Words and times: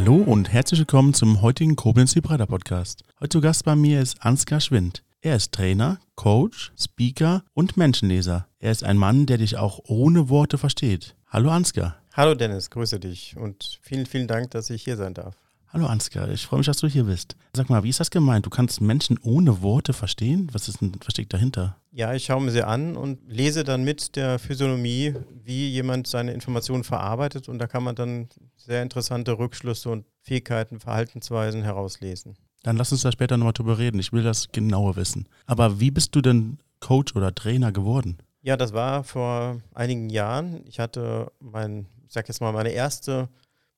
Hallo 0.00 0.14
und 0.14 0.50
herzlich 0.50 0.80
willkommen 0.80 1.12
zum 1.12 1.42
heutigen 1.42 1.76
Koblenz 1.76 2.16
Vibrator 2.16 2.46
Podcast. 2.46 3.04
Heute 3.20 3.28
zu 3.28 3.40
Gast 3.42 3.66
bei 3.66 3.76
mir 3.76 4.00
ist 4.00 4.24
Ansgar 4.24 4.58
Schwind. 4.58 5.04
Er 5.20 5.36
ist 5.36 5.52
Trainer, 5.52 6.00
Coach, 6.14 6.72
Speaker 6.74 7.44
und 7.52 7.76
Menschenleser. 7.76 8.46
Er 8.60 8.72
ist 8.72 8.82
ein 8.82 8.96
Mann, 8.96 9.26
der 9.26 9.36
dich 9.36 9.58
auch 9.58 9.78
ohne 9.84 10.30
Worte 10.30 10.56
versteht. 10.56 11.16
Hallo 11.28 11.50
Ansgar. 11.50 11.98
Hallo 12.14 12.34
Dennis, 12.34 12.70
grüße 12.70 12.98
dich 12.98 13.36
und 13.36 13.78
vielen, 13.82 14.06
vielen 14.06 14.26
Dank, 14.26 14.50
dass 14.52 14.70
ich 14.70 14.84
hier 14.84 14.96
sein 14.96 15.12
darf. 15.12 15.36
Hallo 15.72 15.86
Ansgar, 15.86 16.28
ich 16.30 16.44
freue 16.46 16.58
mich, 16.58 16.66
dass 16.66 16.78
du 16.78 16.88
hier 16.88 17.04
bist. 17.04 17.36
Sag 17.54 17.70
mal, 17.70 17.84
wie 17.84 17.90
ist 17.90 18.00
das 18.00 18.10
gemeint? 18.10 18.44
Du 18.44 18.50
kannst 18.50 18.80
Menschen 18.80 19.20
ohne 19.22 19.62
Worte 19.62 19.92
verstehen? 19.92 20.48
Was 20.50 20.66
ist 20.66 20.80
denn, 20.80 20.96
was 21.04 21.12
steckt 21.12 21.32
dahinter? 21.32 21.76
Ja, 21.92 22.12
ich 22.12 22.24
schaue 22.24 22.42
mir 22.42 22.50
sie 22.50 22.64
an 22.64 22.96
und 22.96 23.20
lese 23.28 23.62
dann 23.62 23.84
mit 23.84 24.16
der 24.16 24.40
Physiognomie, 24.40 25.14
wie 25.44 25.68
jemand 25.68 26.08
seine 26.08 26.32
Informationen 26.32 26.82
verarbeitet 26.82 27.48
und 27.48 27.60
da 27.60 27.68
kann 27.68 27.84
man 27.84 27.94
dann 27.94 28.28
sehr 28.56 28.82
interessante 28.82 29.38
Rückschlüsse 29.38 29.90
und 29.90 30.06
Fähigkeiten, 30.22 30.80
Verhaltensweisen 30.80 31.62
herauslesen. 31.62 32.36
Dann 32.64 32.76
lass 32.76 32.90
uns 32.90 33.02
da 33.02 33.12
später 33.12 33.36
nochmal 33.36 33.52
drüber 33.52 33.78
reden. 33.78 34.00
Ich 34.00 34.12
will 34.12 34.24
das 34.24 34.48
genauer 34.50 34.96
wissen. 34.96 35.28
Aber 35.46 35.78
wie 35.78 35.92
bist 35.92 36.16
du 36.16 36.20
denn 36.20 36.58
Coach 36.80 37.14
oder 37.14 37.32
Trainer 37.32 37.70
geworden? 37.70 38.18
Ja, 38.42 38.56
das 38.56 38.72
war 38.72 39.04
vor 39.04 39.60
einigen 39.72 40.10
Jahren. 40.10 40.64
Ich 40.66 40.80
hatte 40.80 41.30
mein, 41.38 41.86
ich 42.08 42.12
sag 42.12 42.26
jetzt 42.26 42.40
mal, 42.40 42.50
meine 42.52 42.70
erste 42.70 43.28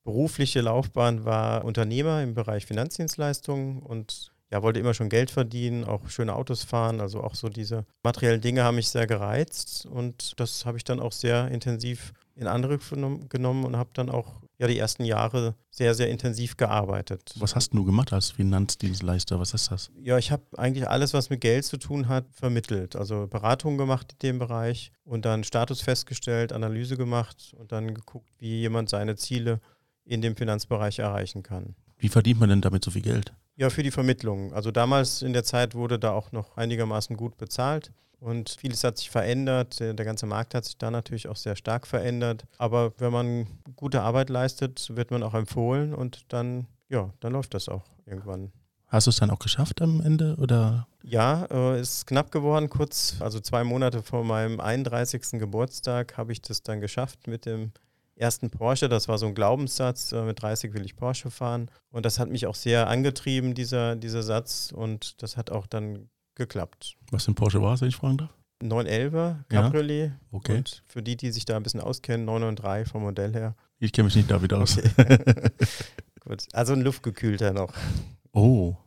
berufliche 0.03 0.61
Laufbahn 0.61 1.25
war 1.25 1.65
Unternehmer 1.65 2.21
im 2.21 2.33
Bereich 2.33 2.65
Finanzdienstleistungen 2.65 3.81
und 3.81 4.31
ja, 4.53 4.61
wollte 4.61 4.79
immer 4.79 4.93
schon 4.93 5.09
Geld 5.09 5.31
verdienen, 5.31 5.83
auch 5.83 6.09
schöne 6.09 6.35
Autos 6.35 6.63
fahren. 6.63 7.01
Also 7.01 7.21
auch 7.23 7.33
so 7.33 7.49
diese 7.49 7.85
materiellen 8.03 8.39
Dinge 8.39 8.63
haben 8.63 8.75
mich 8.75 8.89
sehr 8.89 9.07
gereizt 9.07 9.87
und 9.87 10.39
das 10.39 10.65
habe 10.65 10.77
ich 10.77 10.83
dann 10.83 10.99
auch 10.99 11.11
sehr 11.11 11.47
intensiv 11.47 12.13
in 12.35 12.45
Angriff 12.45 12.91
genommen 12.91 13.63
und 13.63 13.77
habe 13.77 13.89
dann 13.93 14.11
auch 14.11 14.41
ja 14.59 14.67
die 14.67 14.77
ersten 14.77 15.05
Jahre 15.05 15.55
sehr, 15.71 15.95
sehr 15.95 16.09
intensiv 16.09 16.55
gearbeitet. 16.55 17.33
Was 17.37 17.55
hast 17.55 17.73
du 17.73 17.83
gemacht 17.83 18.13
als 18.13 18.29
Finanzdienstleister? 18.31 19.39
Was 19.39 19.55
ist 19.55 19.71
das? 19.71 19.89
Ja, 19.99 20.19
ich 20.19 20.31
habe 20.31 20.43
eigentlich 20.57 20.87
alles, 20.87 21.13
was 21.15 21.31
mit 21.31 21.41
Geld 21.41 21.65
zu 21.65 21.77
tun 21.77 22.07
hat, 22.07 22.25
vermittelt. 22.31 22.95
Also 22.95 23.27
Beratung 23.27 23.77
gemacht 23.77 24.13
in 24.13 24.19
dem 24.19 24.39
Bereich 24.39 24.91
und 25.03 25.25
dann 25.25 25.43
Status 25.43 25.81
festgestellt, 25.81 26.53
Analyse 26.53 26.95
gemacht 26.95 27.55
und 27.57 27.71
dann 27.71 27.93
geguckt, 27.93 28.29
wie 28.37 28.59
jemand 28.61 28.89
seine 28.89 29.15
Ziele 29.15 29.59
in 30.05 30.21
dem 30.21 30.35
Finanzbereich 30.35 30.99
erreichen 30.99 31.43
kann. 31.43 31.75
Wie 31.97 32.09
verdient 32.09 32.39
man 32.39 32.49
denn 32.49 32.61
damit 32.61 32.83
so 32.83 32.91
viel 32.91 33.01
Geld? 33.01 33.33
Ja, 33.55 33.69
für 33.69 33.83
die 33.83 33.91
Vermittlung. 33.91 34.51
Also 34.53 34.71
damals 34.71 35.21
in 35.21 35.33
der 35.33 35.43
Zeit 35.43 35.75
wurde 35.75 35.99
da 35.99 36.11
auch 36.11 36.31
noch 36.31 36.57
einigermaßen 36.57 37.15
gut 37.15 37.37
bezahlt 37.37 37.91
und 38.23 38.55
vieles 38.57 38.83
hat 38.83 38.97
sich 38.97 39.09
verändert. 39.09 39.79
Der, 39.79 39.93
ganze 39.93 40.25
Markt 40.25 40.55
hat 40.55 40.65
sich 40.65 40.77
da 40.77 40.89
natürlich 40.89 41.27
auch 41.27 41.35
sehr 41.35 41.55
stark 41.55 41.85
verändert. 41.85 42.45
Aber 42.57 42.93
wenn 42.97 43.11
man 43.11 43.47
gute 43.75 44.01
Arbeit 44.01 44.29
leistet, 44.29 44.95
wird 44.95 45.11
man 45.11 45.23
auch 45.23 45.33
empfohlen 45.33 45.93
und 45.93 46.31
dann, 46.31 46.67
ja, 46.89 47.11
dann 47.19 47.33
läuft 47.33 47.53
das 47.53 47.69
auch 47.69 47.83
irgendwann. 48.05 48.51
Hast 48.87 49.07
du 49.07 49.09
es 49.09 49.17
dann 49.17 49.29
auch 49.29 49.39
geschafft 49.39 49.81
am 49.81 50.01
Ende 50.01 50.35
oder? 50.39 50.87
Ja, 51.03 51.45
äh, 51.51 51.81
ist 51.81 52.05
knapp 52.07 52.31
geworden. 52.31 52.69
Kurz, 52.69 53.17
also 53.19 53.39
zwei 53.39 53.63
Monate 53.63 54.01
vor 54.03 54.23
meinem 54.23 54.59
31. 54.59 55.39
Geburtstag 55.39 56.15
habe 56.17 56.31
ich 56.31 56.41
das 56.41 56.63
dann 56.63 56.79
geschafft 56.79 57.27
mit 57.27 57.45
dem 57.45 57.71
ersten 58.15 58.49
Porsche. 58.49 58.89
Das 58.89 59.07
war 59.07 59.17
so 59.17 59.25
ein 59.25 59.35
Glaubenssatz, 59.35 60.11
äh, 60.11 60.23
mit 60.23 60.41
30 60.41 60.73
will 60.73 60.85
ich 60.85 60.95
Porsche 60.95 61.31
fahren. 61.31 61.69
Und 61.89 62.05
das 62.05 62.19
hat 62.19 62.29
mich 62.29 62.47
auch 62.47 62.55
sehr 62.55 62.87
angetrieben, 62.87 63.53
dieser, 63.53 63.95
dieser 63.95 64.23
Satz. 64.23 64.71
Und 64.75 65.21
das 65.21 65.37
hat 65.37 65.51
auch 65.51 65.67
dann 65.67 66.09
geklappt. 66.35 66.97
Was 67.11 67.25
für 67.25 67.31
ein 67.31 67.35
Porsche 67.35 67.61
war 67.61 67.73
es, 67.73 67.81
wenn 67.81 67.89
ich 67.89 67.95
fragen 67.95 68.17
darf? 68.17 68.29
911er 68.63 69.43
Cabriolet. 69.49 70.09
Ja? 70.09 70.19
Okay. 70.31 70.57
Und 70.57 70.83
für 70.85 71.03
die, 71.03 71.17
die 71.17 71.31
sich 71.31 71.45
da 71.45 71.57
ein 71.57 71.63
bisschen 71.63 71.81
auskennen, 71.81 72.25
993 72.25 72.91
vom 72.91 73.03
Modell 73.03 73.33
her. 73.33 73.55
Ich 73.79 73.91
kenne 73.91 74.05
mich 74.05 74.15
nicht 74.15 74.31
damit 74.31 74.53
aus. 74.53 74.77
Okay. 74.97 75.17
Gut. 76.21 76.45
Also 76.53 76.71
ein 76.71 76.81
luftgekühlter 76.81 77.51
noch. 77.51 77.73
Oh. 78.31 78.77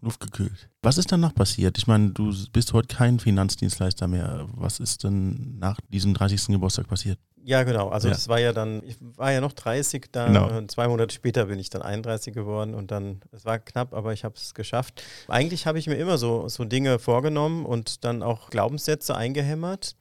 Ja. 0.00 0.06
Luftgekühlt. 0.06 0.68
Was 0.82 0.98
ist 0.98 1.12
danach 1.12 1.34
passiert? 1.34 1.78
Ich 1.78 1.86
meine, 1.86 2.10
du 2.10 2.34
bist 2.52 2.72
heute 2.72 2.94
kein 2.94 3.18
Finanzdienstleister 3.18 4.08
mehr. 4.08 4.46
Was 4.52 4.80
ist 4.80 5.04
denn 5.04 5.58
nach 5.58 5.78
diesem 5.88 6.14
30. 6.14 6.46
Geburtstag 6.48 6.88
passiert? 6.88 7.18
Ja, 7.42 7.62
genau. 7.62 7.88
Also 7.88 8.08
ja. 8.08 8.14
das 8.14 8.28
war 8.28 8.38
ja 8.38 8.52
dann, 8.52 8.82
ich 8.84 8.96
war 9.00 9.32
ja 9.32 9.40
noch 9.40 9.52
30, 9.52 10.08
da 10.12 10.26
genau. 10.26 10.66
zwei 10.66 10.88
Monate 10.88 11.14
später 11.14 11.46
bin 11.46 11.58
ich 11.58 11.70
dann 11.70 11.82
31 11.82 12.34
geworden 12.34 12.74
und 12.74 12.90
dann, 12.90 13.20
es 13.32 13.44
war 13.44 13.58
knapp, 13.58 13.94
aber 13.94 14.12
ich 14.12 14.24
habe 14.24 14.34
es 14.36 14.54
geschafft. 14.54 15.02
Eigentlich 15.28 15.66
habe 15.66 15.78
ich 15.78 15.86
mir 15.86 15.96
immer 15.96 16.18
so, 16.18 16.48
so 16.48 16.64
Dinge 16.64 16.98
vorgenommen 16.98 17.64
und 17.64 18.04
dann 18.04 18.22
auch 18.22 18.50
Glaubenssätze 18.50 19.16
eingehämmert. 19.16 19.96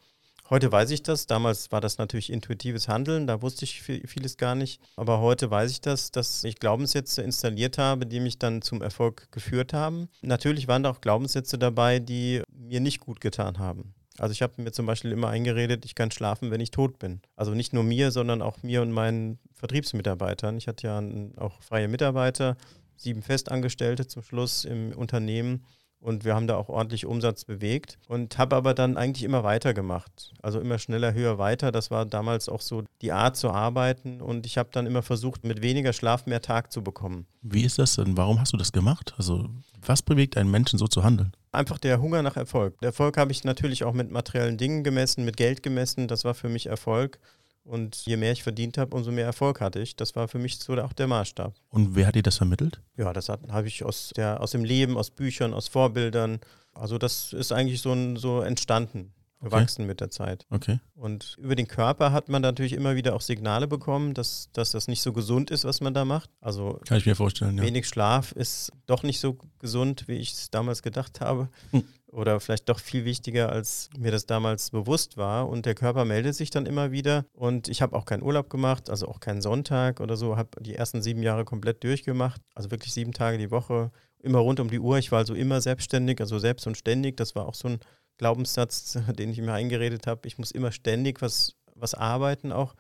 Heute 0.50 0.72
weiß 0.72 0.90
ich 0.90 1.04
das. 1.04 1.28
Damals 1.28 1.72
war 1.72 1.80
das 1.80 2.00
natürlich 2.00 2.32
intuitives 2.32 2.88
Handeln, 2.88 3.28
da 3.28 3.44
wusste 3.44 3.66
ich 3.66 3.82
vieles 3.84 4.38
gar 4.38 4.56
nicht. 4.56 4.82
Aber 4.96 5.20
heute 5.20 5.52
weiß 5.52 5.70
ich 5.70 5.82
das, 5.82 6.12
dass 6.12 6.44
ich 6.44 6.60
Glaubenssätze 6.60 7.22
installiert 7.22 7.78
habe, 7.78 8.08
die 8.08 8.20
mich 8.20 8.40
dann 8.40 8.64
zum 8.64 8.82
Erfolg 8.82 9.32
geführt 9.32 9.74
haben. 9.74 10.10
Natürlich 10.22 10.68
waren 10.68 10.82
da 10.82 10.90
auch 10.90 11.02
Glaubenssätze 11.02 11.60
dabei, 11.60 12.00
die 12.00 12.42
mir 12.52 12.80
nicht 12.80 13.00
gut 13.00 13.22
getan 13.22 13.60
haben. 13.60 13.94
Also 14.18 14.32
ich 14.32 14.42
habe 14.42 14.62
mir 14.62 14.72
zum 14.72 14.88
Beispiel 14.88 15.12
immer 15.12 15.30
eingeredet, 15.30 15.86
ich 15.86 15.94
kann 15.96 16.10
schlafen, 16.10 16.50
wenn 16.50 16.62
ich 16.62 16.72
tot 16.72 16.98
bin. 16.98 17.22
Also 17.36 17.54
nicht 17.54 17.72
nur 17.72 17.84
mir, 17.84 18.12
sondern 18.12 18.42
auch 18.42 18.64
mir 18.64 18.82
und 18.82 18.92
meinen 18.92 19.38
Vertriebsmitarbeitern. 19.54 20.58
Ich 20.58 20.68
hatte 20.68 20.88
ja 20.88 21.02
auch 21.38 21.62
freie 21.62 21.88
Mitarbeiter, 21.88 22.58
sieben 22.98 23.22
Festangestellte 23.22 24.08
zum 24.08 24.24
Schluss 24.24 24.66
im 24.66 24.92
Unternehmen 24.94 25.64
und 26.02 26.24
wir 26.26 26.36
haben 26.36 26.48
da 26.48 26.56
auch 26.56 26.70
ordentlich 26.70 27.06
Umsatz 27.06 27.46
bewegt 27.46 27.98
und 28.08 28.38
habe 28.38 28.56
aber 28.56 28.74
dann 28.74 28.98
eigentlich 28.98 29.24
immer 29.24 29.44
weitergemacht. 29.44 30.34
Also 30.42 30.60
immer 30.60 30.78
schneller, 30.80 31.14
höher, 31.14 31.38
weiter. 31.38 31.72
Das 31.72 31.92
war 31.92 32.06
damals 32.06 32.50
auch 32.50 32.62
so 32.62 32.84
die 33.02 33.12
Art 33.12 33.36
zu 33.36 33.50
arbeiten 33.50 34.22
und 34.22 34.46
ich 34.46 34.58
habe 34.58 34.70
dann 34.72 34.86
immer 34.86 35.02
versucht, 35.02 35.44
mit 35.44 35.62
weniger 35.62 35.94
Schlaf 35.94 36.26
mehr 36.26 36.42
Tag 36.42 36.72
zu 36.72 36.84
bekommen. 36.84 37.26
Wie 37.42 37.64
ist 37.64 37.80
das 37.80 37.96
denn? 37.96 38.18
Warum 38.18 38.40
hast 38.40 38.54
du 38.54 38.58
das 38.58 38.72
gemacht? 38.72 39.14
Also 39.18 39.50
was 39.86 40.02
bewegt 40.02 40.38
einen 40.38 40.52
Menschen 40.52 40.80
so 40.80 40.88
zu 40.88 41.04
handeln? 41.04 41.34
Einfach 41.52 41.80
der 41.80 42.00
Hunger 42.02 42.22
nach 42.22 42.38
Erfolg. 42.38 42.80
Der 42.82 42.88
Erfolg 42.88 43.18
habe 43.18 43.32
ich 43.32 43.44
natürlich 43.44 43.84
auch 43.84 43.94
mit 43.94 44.12
materiellen 44.12 44.58
Dingen 44.58 44.84
gemessen, 44.84 45.26
mit 45.26 45.38
Geld 45.38 45.64
gemessen. 45.64 46.08
Das 46.08 46.24
war 46.24 46.34
für 46.34 46.50
mich 46.50 46.68
Erfolg. 46.68 47.20
Und 47.70 47.98
je 48.08 48.18
mehr 48.18 48.32
ich 48.32 48.42
verdient 48.42 48.80
habe, 48.80 48.96
umso 48.96 49.12
mehr 49.12 49.26
Erfolg 49.26 49.62
hatte 49.62 49.80
ich. 49.80 49.96
Das 49.96 50.16
war 50.16 50.28
für 50.28 50.40
mich 50.40 50.58
so 50.58 50.74
auch 50.82 50.92
der 50.92 51.06
Maßstab. 51.06 51.54
Und 51.70 51.96
wer 51.96 52.08
hat 52.08 52.16
dir 52.16 52.24
das 52.24 52.38
vermittelt? 52.38 52.82
Ja, 52.98 53.14
das 53.14 53.30
habe 53.30 53.68
ich 53.68 53.86
aus, 53.86 54.12
der, 54.16 54.42
aus 54.42 54.52
dem 54.52 54.64
Leben, 54.64 54.98
aus 54.98 55.12
Büchern, 55.12 55.54
aus 55.54 55.68
Vorbildern. 55.68 56.40
Also 56.74 56.98
das 56.98 57.32
ist 57.32 57.52
eigentlich 57.52 57.82
so, 57.82 57.94
ein, 57.94 58.18
so 58.18 58.42
entstanden, 58.42 59.14
gewachsen 59.40 59.84
okay. 59.84 59.88
mit 59.88 60.02
der 60.02 60.10
Zeit. 60.10 60.48
Okay. 60.50 60.80
Und 60.96 61.36
über 61.38 61.54
den 61.54 61.68
Körper 61.68 62.12
hat 62.12 62.28
man 62.28 62.42
natürlich 62.42 62.74
immer 62.74 62.96
wieder 62.96 63.16
auch 63.16 63.22
Signale 63.22 63.68
bekommen, 63.68 64.16
dass, 64.16 64.50
dass 64.52 64.72
das 64.72 64.88
nicht 64.88 65.04
so 65.04 65.14
gesund 65.14 65.52
ist, 65.52 65.64
was 65.64 65.80
man 65.80 65.94
da 65.94 66.06
macht. 66.06 66.32
Also 66.42 66.80
kann 66.88 66.98
ich 66.98 67.06
mir 67.06 67.16
vorstellen. 67.16 67.56
Ja. 67.60 67.64
Wenig 67.64 67.88
Schlaf 67.88 68.32
ist 68.32 68.72
doch 68.88 69.04
nicht 69.04 69.20
so 69.20 69.38
gesund, 69.60 70.08
wie 70.08 70.16
ich 70.16 70.34
es 70.34 70.50
damals 70.50 70.82
gedacht 70.82 71.22
habe. 71.22 71.50
Hm 71.70 71.84
oder 72.12 72.40
vielleicht 72.40 72.70
doch 72.70 72.80
viel 72.80 73.06
wichtiger, 73.06 73.50
als 73.50 73.90
mir 73.98 74.12
das 74.12 74.26
damals 74.26 74.72
bewusst 74.72 75.18
war. 75.18 75.48
Und 75.48 75.66
der 75.66 75.76
Körper 75.76 76.06
meldet 76.06 76.36
sich 76.36 76.50
dann 76.50 76.66
immer 76.66 76.92
wieder. 76.92 77.26
Und 77.34 77.68
ich 77.68 77.82
habe 77.82 77.96
auch 77.96 78.06
keinen 78.06 78.24
Urlaub 78.24 78.50
gemacht, 78.50 78.90
also 78.90 79.08
auch 79.08 79.20
keinen 79.20 79.42
Sonntag 79.42 80.00
oder 80.00 80.18
so. 80.18 80.36
Habe 80.36 80.50
die 80.62 80.76
ersten 80.76 81.02
sieben 81.02 81.24
Jahre 81.24 81.46
komplett 81.46 81.84
durchgemacht, 81.84 82.42
also 82.56 82.72
wirklich 82.72 82.94
sieben 82.94 83.14
Tage 83.14 83.38
die 83.38 83.52
Woche, 83.52 83.92
immer 84.20 84.40
rund 84.40 84.60
um 84.60 84.70
die 84.70 84.80
Uhr. 84.80 84.98
Ich 84.98 85.12
war 85.12 85.20
also 85.20 85.34
immer 85.34 85.62
selbstständig, 85.62 86.20
also 86.20 86.40
selbst 86.40 86.66
und 86.68 86.78
ständig. 86.78 87.18
Das 87.18 87.36
war 87.36 87.48
auch 87.48 87.56
so 87.56 87.70
ein 87.70 87.80
Glaubenssatz, 88.18 88.98
den 89.18 89.30
ich 89.32 89.40
mir 89.40 89.54
eingeredet 89.54 90.08
habe. 90.08 90.28
Ich 90.28 90.38
muss 90.38 90.52
immer 90.52 90.72
ständig 90.72 91.22
was, 91.22 91.56
was 91.76 91.94
arbeiten 91.94 92.52
auch. 92.52 92.76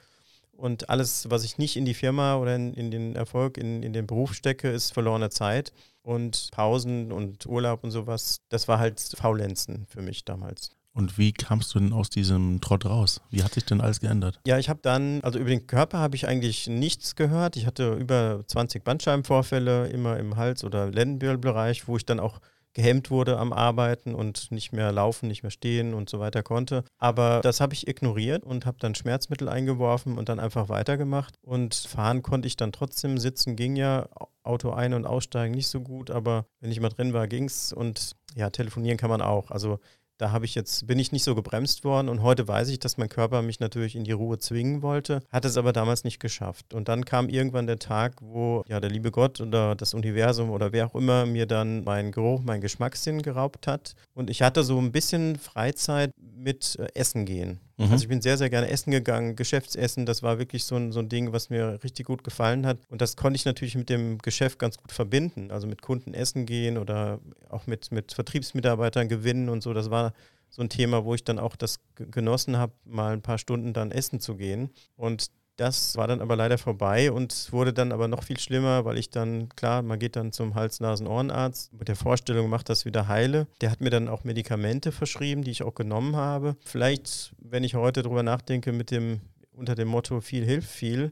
Und 0.51 0.89
alles, 0.89 1.29
was 1.29 1.45
ich 1.45 1.57
nicht 1.57 1.77
in 1.77 1.85
die 1.85 1.93
Firma 1.93 2.35
oder 2.35 2.53
in, 2.55 2.73
in 2.73 2.91
den 2.91 3.15
Erfolg, 3.15 3.57
in, 3.57 3.81
in 3.81 3.93
den 3.93 4.07
Beruf 4.07 4.33
stecke, 4.33 4.69
ist 4.69 4.91
verlorene 4.91 5.29
Zeit. 5.29 5.71
Und 6.01 6.49
Pausen 6.51 7.11
und 7.11 7.45
Urlaub 7.45 7.83
und 7.83 7.91
sowas, 7.91 8.41
das 8.49 8.67
war 8.67 8.79
halt 8.79 8.99
Faulenzen 8.99 9.85
für 9.87 10.01
mich 10.01 10.25
damals. 10.25 10.71
Und 10.93 11.17
wie 11.17 11.31
kamst 11.31 11.73
du 11.73 11.79
denn 11.79 11.93
aus 11.93 12.09
diesem 12.09 12.61
Trott 12.61 12.85
raus? 12.85 13.21
Wie 13.29 13.43
hat 13.43 13.53
sich 13.53 13.63
denn 13.65 13.79
alles 13.79 13.99
geändert? 13.99 14.39
Ja, 14.45 14.57
ich 14.57 14.69
habe 14.69 14.79
dann, 14.81 15.21
also 15.21 15.39
über 15.39 15.49
den 15.49 15.67
Körper 15.67 15.99
habe 15.99 16.15
ich 16.15 16.27
eigentlich 16.27 16.67
nichts 16.67 17.15
gehört. 17.15 17.55
Ich 17.55 17.65
hatte 17.65 17.93
über 17.93 18.43
20 18.47 18.83
Bandscheibenvorfälle 18.83 19.87
immer 19.87 20.17
im 20.17 20.35
Hals- 20.35 20.63
oder 20.63 20.89
Lendenwirbelbereich, 20.89 21.87
wo 21.87 21.95
ich 21.95 22.05
dann 22.05 22.19
auch 22.19 22.39
gehemmt 22.79 23.11
wurde 23.11 23.37
am 23.37 23.51
Arbeiten 23.51 24.15
und 24.15 24.51
nicht 24.51 24.71
mehr 24.71 24.93
laufen, 24.93 25.27
nicht 25.27 25.43
mehr 25.43 25.51
stehen 25.51 25.93
und 25.93 26.09
so 26.09 26.21
weiter 26.21 26.43
konnte. 26.43 26.85
Aber 26.97 27.41
das 27.43 27.59
habe 27.59 27.73
ich 27.73 27.89
ignoriert 27.89 28.45
und 28.45 28.65
habe 28.65 28.77
dann 28.79 28.95
Schmerzmittel 28.95 29.49
eingeworfen 29.49 30.17
und 30.17 30.29
dann 30.29 30.39
einfach 30.39 30.69
weitergemacht. 30.69 31.35
Und 31.41 31.75
fahren 31.75 32.21
konnte 32.21 32.47
ich 32.47 32.55
dann 32.55 32.71
trotzdem, 32.71 33.17
sitzen 33.17 33.57
ging 33.57 33.75
ja, 33.75 34.07
Auto 34.43 34.71
ein- 34.71 34.93
und 34.93 35.05
aussteigen 35.05 35.53
nicht 35.53 35.67
so 35.67 35.81
gut, 35.81 36.09
aber 36.09 36.45
wenn 36.61 36.71
ich 36.71 36.79
mal 36.79 36.87
drin 36.87 37.11
war, 37.11 37.27
ging 37.27 37.43
es. 37.43 37.73
Und 37.73 38.15
ja, 38.35 38.49
telefonieren 38.49 38.97
kann 38.97 39.09
man 39.09 39.21
auch. 39.21 39.51
Also 39.51 39.79
da 40.19 40.31
habe 40.31 40.45
ich 40.45 40.53
jetzt, 40.53 40.85
bin 40.85 40.99
ich 40.99 41.11
nicht 41.11 41.23
so 41.23 41.33
gebremst 41.33 41.83
worden 41.85 42.09
und 42.09 42.21
heute 42.21 42.47
weiß 42.47 42.69
ich, 42.69 42.79
dass 42.79 42.97
mein 42.97 43.07
Körper 43.09 43.41
mich 43.41 43.59
natürlich 43.59 43.95
in 43.95 44.03
die 44.03 44.11
Ruhe 44.11 44.37
zwingen 44.37 44.81
wollte, 44.81 45.21
hat 45.31 45.45
es 45.45 45.57
aber 45.57 45.73
damals 45.73 46.03
nicht 46.03 46.19
geschafft. 46.19 46.73
Und 46.73 46.89
dann 46.89 47.05
kam 47.05 47.29
irgendwann 47.29 47.67
der 47.67 47.79
Tag, 47.79 48.17
wo 48.21 48.63
ja 48.67 48.81
der 48.81 48.89
liebe 48.89 49.11
Gott 49.11 49.39
oder 49.39 49.75
das 49.75 49.93
Universum 49.93 50.49
oder 50.49 50.73
wer 50.73 50.87
auch 50.87 50.95
immer 50.95 51.25
mir 51.25 51.45
dann 51.45 51.85
meinen 51.85 52.11
Geruch, 52.11 52.41
meinen 52.41 52.59
Geschmackssinn 52.59 53.21
geraubt 53.21 53.65
hat. 53.65 53.95
Und 54.13 54.29
ich 54.29 54.41
hatte 54.41 54.63
so 54.63 54.77
ein 54.77 54.91
bisschen 54.91 55.37
Freizeit 55.37 56.11
mit 56.17 56.77
äh, 56.77 56.87
Essen 56.95 57.25
gehen. 57.25 57.61
Mhm. 57.79 57.93
Also 57.93 58.03
ich 58.03 58.09
bin 58.09 58.21
sehr, 58.21 58.37
sehr 58.37 58.49
gerne 58.49 58.69
essen 58.69 58.91
gegangen, 58.91 59.37
Geschäftsessen, 59.37 60.05
das 60.05 60.21
war 60.21 60.37
wirklich 60.37 60.65
so 60.65 60.75
ein, 60.75 60.91
so 60.91 60.99
ein 60.99 61.07
Ding, 61.07 61.31
was 61.31 61.49
mir 61.49 61.79
richtig 61.81 62.05
gut 62.05 62.25
gefallen 62.25 62.65
hat. 62.65 62.77
Und 62.89 63.01
das 63.01 63.15
konnte 63.15 63.37
ich 63.37 63.45
natürlich 63.45 63.75
mit 63.75 63.89
dem 63.89 64.17
Geschäft 64.17 64.59
ganz 64.59 64.77
gut 64.77 64.91
verbinden. 64.91 65.49
Also 65.49 65.65
mit 65.65 65.81
Kunden 65.81 66.13
essen 66.13 66.45
gehen 66.45 66.77
oder 66.77 67.19
auch 67.47 67.67
mit, 67.67 67.91
mit 67.93 68.11
Vertriebsmitarbeitern 68.11 69.07
gewinnen 69.07 69.47
und 69.47 69.63
so. 69.63 69.73
Das 69.73 69.89
war 69.89 70.13
so 70.49 70.61
ein 70.61 70.67
Thema, 70.69 71.05
wo 71.05 71.15
ich 71.15 71.23
dann 71.23 71.39
auch 71.39 71.55
das 71.55 71.79
genossen 71.95 72.57
habe, 72.57 72.73
mal 72.83 73.13
ein 73.13 73.21
paar 73.21 73.37
Stunden 73.37 73.71
dann 73.71 73.91
essen 73.91 74.19
zu 74.19 74.35
gehen. 74.35 74.71
Und 74.97 75.27
das 75.59 75.97
war 75.97 76.07
dann 76.07 76.21
aber 76.21 76.35
leider 76.35 76.57
vorbei 76.57 77.11
und 77.11 77.51
wurde 77.51 77.73
dann 77.73 77.91
aber 77.91 78.07
noch 78.07 78.23
viel 78.23 78.39
schlimmer, 78.39 78.85
weil 78.85 78.97
ich 78.97 79.09
dann, 79.09 79.49
klar, 79.49 79.81
man 79.81 79.99
geht 79.99 80.15
dann 80.15 80.31
zum 80.31 80.55
Hals-Nasen-Ohrenarzt 80.55 81.73
mit 81.73 81.89
der 81.89 81.97
Vorstellung, 81.97 82.49
macht 82.49 82.69
das 82.69 82.85
wieder 82.85 83.07
heile. 83.09 83.47
Der 83.59 83.69
hat 83.69 83.81
mir 83.81 83.89
dann 83.89 84.07
auch 84.07 84.23
Medikamente 84.23 84.91
verschrieben, 84.91 85.43
die 85.43 85.51
ich 85.51 85.63
auch 85.63 85.75
genommen 85.75 86.15
habe. 86.15 86.55
Vielleicht, 86.63 87.33
wenn 87.39 87.65
ich 87.65 87.75
heute 87.75 88.03
darüber 88.03 88.23
nachdenke, 88.23 88.71
mit 88.71 88.89
dem 88.91 89.19
unter 89.51 89.75
dem 89.75 89.89
Motto 89.89 90.21
viel 90.21 90.45
hilft 90.45 90.69
viel, 90.69 91.11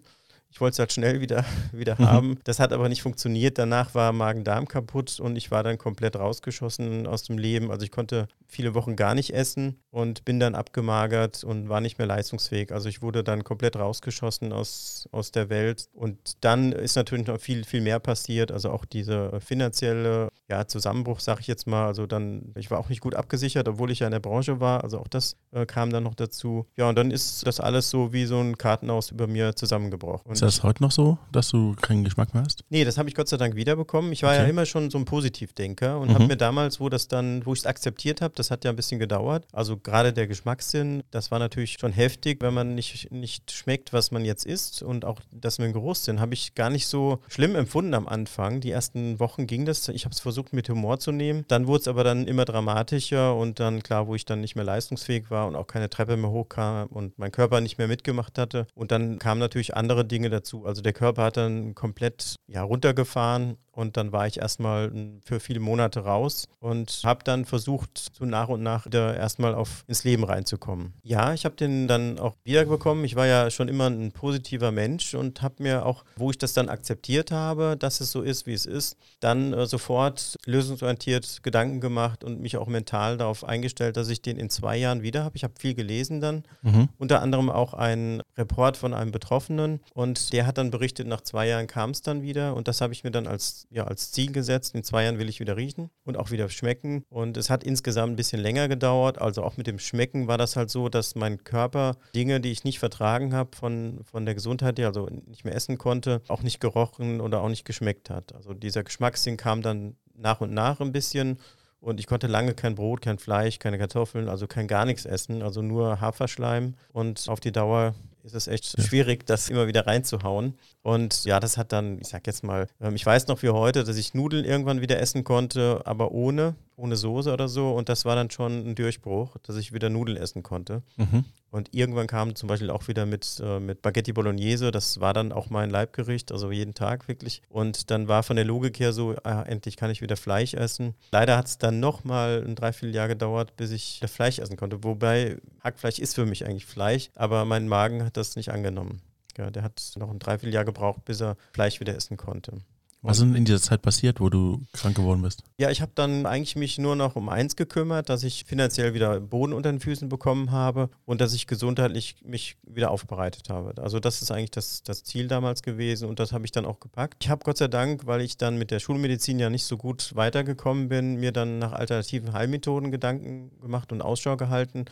ich 0.58 0.62
wollte 0.62 0.74
es 0.74 0.80
halt 0.80 0.92
schnell 0.92 1.22
wieder, 1.22 1.46
wieder 1.72 1.96
mhm. 2.00 2.06
haben. 2.06 2.40
Das 2.44 2.60
hat 2.60 2.74
aber 2.74 2.90
nicht 2.90 3.04
funktioniert. 3.04 3.60
Danach 3.60 3.94
war 3.94 4.12
Magen-Darm 4.12 4.68
kaputt 4.68 5.20
und 5.20 5.36
ich 5.36 5.52
war 5.52 5.62
dann 5.62 5.78
komplett 5.78 6.16
rausgeschossen 6.16 7.06
aus 7.06 7.22
dem 7.22 7.38
Leben. 7.38 7.70
Also 7.70 7.84
ich 7.86 7.92
konnte 7.92 8.28
viele 8.48 8.74
Wochen 8.74 8.96
gar 8.96 9.14
nicht 9.14 9.36
essen 9.36 9.78
und 9.92 10.26
bin 10.26 10.40
dann 10.40 10.56
abgemagert 10.56 11.44
und 11.44 11.70
war 11.70 11.80
nicht 11.80 12.00
mehr 12.00 12.08
leistungsfähig. 12.08 12.72
Also 12.72 12.90
ich 12.90 13.04
wurde 13.04 13.24
dann 13.24 13.44
komplett 13.44 13.76
rausgeschossen 13.76 14.52
aus, 14.52 15.08
aus 15.12 15.32
der 15.32 15.52
Welt. 15.52 15.90
Und 15.94 16.44
dann 16.44 16.72
ist 16.72 16.96
natürlich 16.96 17.28
noch 17.28 17.40
viel, 17.40 17.64
viel 17.64 17.82
mehr 17.82 18.00
passiert. 18.00 18.52
Also 18.52 18.72
auch 18.72 18.86
diese 18.86 19.40
finanzielle 19.40 20.30
ja, 20.50 20.66
Zusammenbruch, 20.66 21.20
sage 21.20 21.42
ich 21.42 21.48
jetzt 21.48 21.68
mal. 21.68 21.86
Also 21.86 22.06
dann, 22.06 22.54
ich 22.56 22.72
war 22.72 22.80
auch 22.80 22.90
nicht 22.90 23.02
gut 23.02 23.16
abgesichert, 23.16 23.68
obwohl 23.68 23.92
ich 23.92 24.00
ja 24.00 24.08
in 24.08 24.12
der 24.12 24.20
Branche 24.20 24.60
war. 24.60 24.84
Also 24.84 25.00
auch 25.00 25.08
das 25.08 25.36
äh, 25.52 25.66
kam 25.66 25.90
dann 25.92 26.04
noch 26.04 26.16
dazu. 26.16 26.66
Ja, 26.78 26.88
und 26.88 26.98
dann 26.98 27.12
ist 27.12 27.46
das 27.46 27.60
alles 27.60 27.90
so 27.90 28.14
wie 28.14 28.26
so 28.26 28.40
ein 28.40 28.58
Kartenhaus 28.58 29.12
über 29.12 29.28
mir 29.28 29.56
zusammengebrochen. 29.56 30.32
Ist 30.32 30.42
das 30.42 30.64
heute 30.64 30.84
noch 30.84 30.92
so, 30.92 31.18
dass 31.32 31.50
du 31.50 31.76
keinen 31.82 32.04
Geschmack 32.06 32.34
mehr 32.34 32.44
hast? 32.44 32.64
Nee, 32.70 32.86
das 32.86 32.98
habe 32.98 33.10
ich 33.10 33.16
Gott 33.16 33.28
sei 33.28 33.38
Dank 33.38 33.56
wiederbekommen. 33.56 34.12
Ich 34.14 34.24
war 34.24 34.32
okay. 34.32 34.44
ja 34.44 34.48
immer 34.48 34.66
schon 34.66 34.90
so 34.90 34.98
ein 34.98 35.06
Positivdenker 35.06 36.00
und 36.00 36.10
mhm. 36.10 36.14
habe 36.14 36.28
mir 36.28 36.38
damals, 36.38 36.80
wo 36.80 36.88
das 36.88 37.10
dann, 37.10 37.46
wo 37.46 37.54
ich 37.54 37.60
es 37.60 37.66
akzeptiert 37.66 38.22
habe, 38.22 38.34
das 38.36 38.50
hat 38.50 38.64
ja 38.64 38.70
ein 38.70 38.78
bisschen 38.78 39.00
gedauert. 39.00 39.46
Also 39.52 39.78
gerade 39.78 40.14
der 40.14 40.28
Geschmackssinn, 40.28 41.04
das 41.12 41.30
war 41.30 41.40
natürlich 41.40 41.78
schon 41.78 41.92
heftig, 41.92 42.42
wenn 42.42 42.54
man 42.54 42.74
nicht, 42.74 43.12
nicht 43.12 43.52
schmeckt, 43.52 43.92
was 43.92 44.12
man 44.12 44.24
jetzt 44.24 44.46
isst. 44.46 44.82
Und 44.82 45.04
auch 45.04 45.20
das 45.32 45.60
mit 45.60 45.68
dem 45.68 45.74
Geruchssinn 45.74 46.22
habe 46.22 46.34
ich 46.34 46.56
gar 46.56 46.70
nicht 46.70 46.88
so 46.88 47.20
schlimm 47.28 47.56
empfunden 47.56 47.94
am 47.94 48.08
Anfang. 48.08 48.62
Die 48.62 48.72
ersten 48.72 49.20
Wochen 49.20 49.46
ging 49.46 49.66
das. 49.66 49.88
Ich 49.90 50.06
habe 50.06 50.14
es 50.14 50.22
versucht 50.22 50.37
mit 50.52 50.70
Humor 50.70 51.00
zu 51.00 51.12
nehmen. 51.12 51.46
Dann 51.48 51.68
wurde 51.68 51.82
es 51.82 51.88
aber 51.88 52.04
dann 52.04 52.28
immer 52.28 52.46
dramatischer 52.46 53.36
und 53.36 53.60
dann 53.60 53.84
klar, 53.84 54.08
wo 54.08 54.16
ich 54.16 54.26
dann 54.26 54.42
nicht 54.42 54.56
mehr 54.56 54.66
leistungsfähig 54.66 55.30
war 55.30 55.48
und 55.48 55.56
auch 55.56 55.68
keine 55.68 55.90
Treppe 55.90 56.18
mehr 56.18 56.32
hochkam 56.32 56.88
und 56.88 57.18
mein 57.18 57.32
Körper 57.32 57.62
nicht 57.62 57.78
mehr 57.78 57.88
mitgemacht 57.88 58.38
hatte. 58.38 58.68
Und 58.76 58.92
dann 58.92 59.20
kamen 59.20 59.40
natürlich 59.40 59.76
andere 59.76 60.06
Dinge 60.06 60.30
dazu. 60.30 60.66
Also 60.66 60.82
der 60.82 60.94
Körper 60.94 61.24
hat 61.24 61.38
dann 61.38 61.76
komplett 61.76 62.36
ja, 62.48 62.64
runtergefahren 62.64 63.58
und 63.78 63.96
dann 63.96 64.12
war 64.12 64.26
ich 64.26 64.40
erstmal 64.40 64.92
für 65.24 65.40
viele 65.40 65.60
Monate 65.60 66.00
raus 66.00 66.48
und 66.60 67.02
habe 67.04 67.24
dann 67.24 67.46
versucht, 67.46 68.10
so 68.18 68.26
nach 68.26 68.48
und 68.48 68.64
nach 68.64 68.88
wieder 68.88 69.16
erstmal 69.16 69.54
auf, 69.54 69.84
ins 69.86 70.04
Leben 70.04 70.24
reinzukommen. 70.24 70.94
Ja, 71.04 71.32
ich 71.36 71.46
habe 71.46 71.56
den 71.56 71.88
dann 71.88 72.18
auch 72.18 72.36
wiederbekommen. 72.44 73.06
Ich 73.06 73.16
war 73.16 73.28
ja 73.28 73.52
schon 73.52 73.68
immer 73.68 73.88
ein 73.88 74.12
positiver 74.12 74.72
Mensch 74.72 75.14
und 75.14 75.44
habe 75.44 75.62
mir 75.62 75.86
auch, 75.86 76.06
wo 76.16 76.32
ich 76.32 76.40
das 76.40 76.54
dann 76.54 76.70
akzeptiert 76.70 77.30
habe, 77.30 77.78
dass 77.78 78.02
es 78.02 78.12
so 78.12 78.24
ist, 78.24 78.48
wie 78.48 78.54
es 78.54 78.66
ist, 78.66 78.98
dann 79.20 79.54
äh, 79.54 79.68
sofort 79.68 80.38
lösungsorientiert 80.48 81.44
Gedanken 81.44 81.80
gemacht 81.80 82.24
und 82.24 82.42
mich 82.42 82.58
auch 82.58 82.68
mental 82.68 83.18
darauf 83.18 83.44
eingestellt, 83.44 83.96
dass 83.96 84.10
ich 84.10 84.24
den 84.24 84.38
in 84.38 84.50
zwei 84.50 84.76
Jahren 84.76 85.04
wieder 85.04 85.24
habe. 85.24 85.36
Ich 85.36 85.44
habe 85.44 85.54
viel 85.60 85.76
gelesen 85.76 86.20
dann, 86.20 86.44
mhm. 86.64 86.90
unter 86.98 87.22
anderem 87.22 87.52
auch 87.52 87.76
einen 87.76 88.24
Report 88.40 88.76
von 88.76 88.96
einem 88.96 89.12
Betroffenen 89.12 89.82
und 89.94 90.34
der 90.34 90.48
hat 90.48 90.58
dann 90.58 90.72
berichtet, 90.72 91.06
nach 91.06 91.22
zwei 91.22 91.48
Jahren 91.48 91.68
kam 91.68 91.92
es 91.92 92.02
dann 92.02 92.24
wieder 92.24 92.56
und 92.56 92.68
das 92.68 92.82
habe 92.82 92.94
ich 92.94 93.04
mir 93.04 93.12
dann 93.12 93.28
als 93.28 93.67
ja, 93.70 93.86
als 93.86 94.12
Ziel 94.12 94.32
gesetzt. 94.32 94.76
In 94.76 94.84
zwei 94.84 95.04
Jahren 95.04 95.20
will 95.20 95.30
ich 95.30 95.40
wieder 95.40 95.58
riechen 95.58 95.90
und 96.04 96.18
auch 96.18 96.32
wieder 96.32 96.50
schmecken. 96.50 97.04
Und 97.10 97.38
es 97.38 97.50
hat 97.50 97.64
insgesamt 97.64 98.14
ein 98.14 98.16
bisschen 98.16 98.42
länger 98.42 98.68
gedauert. 98.68 99.20
Also 99.20 99.44
auch 99.44 99.58
mit 99.58 99.68
dem 99.68 99.80
Schmecken 99.80 100.28
war 100.28 100.38
das 100.38 100.56
halt 100.56 100.70
so, 100.70 100.90
dass 100.90 101.16
mein 101.16 101.44
Körper 101.44 101.98
Dinge, 102.16 102.40
die 102.40 102.52
ich 102.52 102.64
nicht 102.64 102.80
vertragen 102.80 103.34
habe 103.34 103.56
von, 103.56 104.00
von 104.04 104.26
der 104.26 104.36
Gesundheit 104.36 104.80
her, 104.80 104.88
also 104.88 105.08
nicht 105.26 105.46
mehr 105.46 105.56
essen 105.56 105.78
konnte, 105.78 106.22
auch 106.28 106.44
nicht 106.44 106.60
gerochen 106.60 107.22
oder 107.22 107.42
auch 107.42 107.50
nicht 107.50 107.66
geschmeckt 107.66 108.10
hat. 108.10 108.34
Also 108.34 108.54
dieser 108.54 108.84
Geschmackssinn 108.84 109.38
kam 109.38 109.62
dann 109.62 109.96
nach 110.16 110.42
und 110.42 110.54
nach 110.54 110.80
ein 110.80 110.92
bisschen. 110.92 111.38
Und 111.80 112.00
ich 112.00 112.08
konnte 112.08 112.28
lange 112.28 112.54
kein 112.54 112.76
Brot, 112.76 113.02
kein 113.02 113.20
Fleisch, 113.20 113.60
keine 113.60 113.78
Kartoffeln, 113.78 114.30
also 114.30 114.48
kein 114.48 114.68
gar 114.68 114.86
nichts 114.86 115.06
essen, 115.06 115.44
also 115.44 115.62
nur 115.62 116.02
Haferschleim. 116.02 116.76
Und 116.92 117.30
auf 117.30 117.40
die 117.40 117.52
Dauer 117.52 117.94
ist 118.24 118.36
es 118.36 118.48
echt 118.48 118.82
schwierig, 118.82 119.26
das 119.26 119.50
immer 119.50 119.68
wieder 119.68 119.88
reinzuhauen. 119.88 120.58
Und 120.88 121.26
ja, 121.26 121.42
das 121.42 121.58
hat 121.58 121.74
dann, 121.74 122.00
ich 122.00 122.08
sag 122.08 122.26
jetzt 122.28 122.46
mal, 122.46 122.66
ähm, 122.80 122.96
ich 122.96 123.06
weiß 123.06 123.28
noch 123.28 123.44
wie 123.44 123.50
heute, 123.50 123.84
dass 123.84 123.98
ich 123.98 124.14
Nudeln 124.14 124.46
irgendwann 124.46 124.80
wieder 124.80 125.02
essen 125.02 125.26
konnte, 125.26 125.82
aber 125.84 126.14
ohne, 126.14 126.56
ohne 126.78 126.96
Soße 126.96 127.34
oder 127.34 127.50
so. 127.50 127.74
Und 127.74 127.90
das 127.90 128.06
war 128.06 128.16
dann 128.16 128.32
schon 128.32 128.66
ein 128.66 128.74
Durchbruch, 128.74 129.36
dass 129.44 129.58
ich 129.58 129.74
wieder 129.74 129.90
Nudeln 129.90 130.16
essen 130.16 130.44
konnte. 130.44 130.84
Mhm. 130.96 131.26
Und 131.52 131.74
irgendwann 131.74 132.08
kam 132.08 132.36
zum 132.36 132.48
Beispiel 132.48 132.70
auch 132.70 132.88
wieder 132.88 133.06
mit, 133.06 133.42
äh, 133.44 133.60
mit 133.60 133.80
Spaghetti 133.80 134.14
Bolognese. 134.14 134.72
Das 134.72 135.02
war 135.02 135.14
dann 135.14 135.34
auch 135.34 135.50
mein 135.50 135.70
Leibgericht, 135.70 136.32
also 136.32 136.52
jeden 136.52 136.74
Tag 136.74 137.10
wirklich. 137.10 137.42
Und 137.50 137.92
dann 137.92 138.08
war 138.08 138.24
von 138.24 138.38
der 138.38 138.46
Logik 138.46 138.80
her 138.80 138.94
so, 138.94 139.14
ah, 139.26 139.42
endlich 139.42 139.76
kann 139.76 139.92
ich 139.92 140.02
wieder 140.02 140.16
Fleisch 140.16 140.54
essen. 140.54 140.96
Leider 141.12 141.36
hat 141.36 141.48
es 141.48 141.58
dann 141.58 141.82
nochmal 141.82 142.46
ein 142.48 142.56
Dreivierteljahr 142.56 143.10
gedauert, 143.10 143.58
bis 143.58 143.72
ich 143.72 144.00
Fleisch 144.08 144.40
essen 144.40 144.56
konnte. 144.56 144.86
Wobei 144.86 145.36
Hackfleisch 145.62 146.00
ist 146.00 146.16
für 146.16 146.26
mich 146.26 146.46
eigentlich 146.46 146.66
Fleisch, 146.66 147.10
aber 147.14 147.44
mein 147.44 147.68
Magen 147.68 148.06
hat 148.06 148.16
das 148.16 148.38
nicht 148.38 148.54
angenommen. 148.54 149.02
Ja, 149.38 149.52
der 149.52 149.64
hat 149.64 149.92
noch 149.98 150.10
ein 150.10 150.20
Dreivierteljahr 150.20 150.66
gebraucht, 150.66 151.06
bis 151.06 151.22
er 151.22 151.38
Fleisch 151.54 151.80
wieder 151.80 151.96
essen 151.96 152.18
konnte. 152.18 152.62
Was 153.04 153.18
ist 153.18 153.24
denn 153.24 153.36
in 153.36 153.46
dieser 153.46 153.62
Zeit 153.62 153.84
passiert, 153.84 154.20
wo 154.20 154.30
du 154.30 154.62
krank 154.74 154.96
geworden 154.96 155.22
bist? 155.22 155.44
Ja, 155.58 155.70
ich 155.70 155.82
habe 155.82 155.92
dann 155.94 156.26
eigentlich 156.26 156.56
mich 156.56 156.78
nur 156.80 156.96
noch 156.96 157.16
um 157.16 157.30
eins 157.30 157.56
gekümmert, 157.56 158.10
dass 158.10 158.24
ich 158.24 158.44
finanziell 158.46 158.94
wieder 158.94 159.20
Boden 159.20 159.54
unter 159.54 159.72
den 159.72 159.80
Füßen 159.80 160.10
bekommen 160.10 160.52
habe 160.52 160.90
und 161.06 161.22
dass 161.22 161.34
ich 161.34 161.46
gesundheitlich 161.48 162.16
mich 162.24 162.58
wieder 162.64 162.90
aufbereitet 162.90 163.50
habe. 163.50 163.80
Also 163.82 164.00
das 164.00 164.22
ist 164.22 164.32
eigentlich 164.32 164.52
das, 164.52 164.82
das 164.84 165.04
Ziel 165.04 165.28
damals 165.28 165.62
gewesen 165.62 166.10
und 166.10 166.20
das 166.20 166.34
habe 166.34 166.46
ich 166.46 166.52
dann 166.52 166.66
auch 166.66 166.80
gepackt. 166.80 167.24
Ich 167.24 167.30
habe 167.30 167.44
Gott 167.46 167.58
sei 167.58 167.68
Dank, 167.68 168.08
weil 168.08 168.22
ich 168.22 168.38
dann 168.38 168.58
mit 168.58 168.72
der 168.72 168.80
Schulmedizin 168.80 169.40
ja 169.40 169.50
nicht 169.50 169.66
so 169.66 169.78
gut 169.78 170.16
weitergekommen 170.16 170.90
bin, 170.90 171.16
mir 171.18 171.32
dann 171.32 171.60
nach 171.60 171.74
alternativen 171.74 172.34
Heilmethoden 172.34 172.92
Gedanken 172.92 173.52
gemacht 173.62 173.92
und 173.92 174.02
Ausschau 174.02 174.38
gehalten 174.38 174.86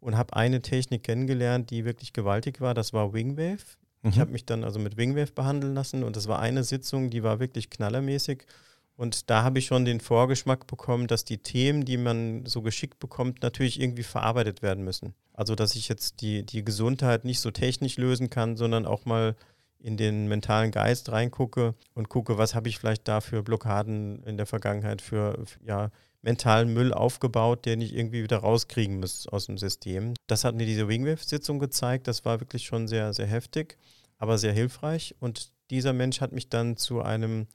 und 0.00 0.16
habe 0.16 0.34
eine 0.34 0.62
Technik 0.62 1.04
kennengelernt, 1.04 1.70
die 1.70 1.84
wirklich 1.84 2.12
gewaltig 2.12 2.60
war. 2.60 2.74
Das 2.74 2.92
war 2.92 3.12
Wingwave. 3.12 3.64
Mhm. 4.02 4.10
Ich 4.10 4.18
habe 4.18 4.32
mich 4.32 4.44
dann 4.44 4.64
also 4.64 4.78
mit 4.78 4.96
Wingwave 4.96 5.32
behandeln 5.32 5.74
lassen 5.74 6.04
und 6.04 6.16
das 6.16 6.28
war 6.28 6.38
eine 6.38 6.64
Sitzung, 6.64 7.10
die 7.10 7.22
war 7.22 7.40
wirklich 7.40 7.70
knallermäßig. 7.70 8.44
Und 8.96 9.30
da 9.30 9.42
habe 9.42 9.58
ich 9.58 9.66
schon 9.66 9.84
den 9.84 10.00
Vorgeschmack 10.00 10.66
bekommen, 10.66 11.06
dass 11.06 11.24
die 11.24 11.38
Themen, 11.38 11.84
die 11.84 11.96
man 11.96 12.44
so 12.44 12.62
geschickt 12.62 12.98
bekommt, 12.98 13.42
natürlich 13.42 13.80
irgendwie 13.80 14.02
verarbeitet 14.02 14.62
werden 14.62 14.84
müssen. 14.84 15.14
Also 15.32 15.54
dass 15.54 15.74
ich 15.74 15.88
jetzt 15.88 16.20
die, 16.20 16.44
die 16.44 16.64
Gesundheit 16.64 17.24
nicht 17.24 17.40
so 17.40 17.50
technisch 17.50 17.96
lösen 17.96 18.28
kann, 18.28 18.56
sondern 18.56 18.86
auch 18.86 19.06
mal 19.06 19.34
in 19.80 19.96
den 19.96 20.28
mentalen 20.28 20.70
Geist 20.70 21.10
reingucke 21.10 21.74
und 21.94 22.08
gucke, 22.08 22.38
was 22.38 22.54
habe 22.54 22.68
ich 22.68 22.78
vielleicht 22.78 23.08
da 23.08 23.20
für 23.20 23.42
Blockaden 23.42 24.22
in 24.24 24.36
der 24.36 24.46
Vergangenheit 24.46 25.02
für, 25.02 25.44
ja, 25.64 25.90
mentalen 26.22 26.72
Müll 26.72 26.92
aufgebaut, 26.94 27.66
den 27.66 27.80
ich 27.80 27.94
irgendwie 27.94 28.22
wieder 28.22 28.38
rauskriegen 28.38 29.00
muss 29.00 29.26
aus 29.26 29.46
dem 29.46 29.58
System. 29.58 30.14
Das 30.28 30.44
hat 30.44 30.54
mir 30.54 30.66
diese 30.66 30.88
Wingwave-Sitzung 30.88 31.58
gezeigt. 31.58 32.06
Das 32.06 32.24
war 32.24 32.40
wirklich 32.40 32.64
schon 32.64 32.88
sehr, 32.88 33.12
sehr 33.12 33.26
heftig, 33.26 33.76
aber 34.18 34.38
sehr 34.38 34.52
hilfreich. 34.52 35.16
Und 35.18 35.52
dieser 35.70 35.92
Mensch 35.92 36.20
hat 36.20 36.32
mich 36.32 36.48
dann 36.48 36.76
zu 36.76 37.02
einem 37.02 37.48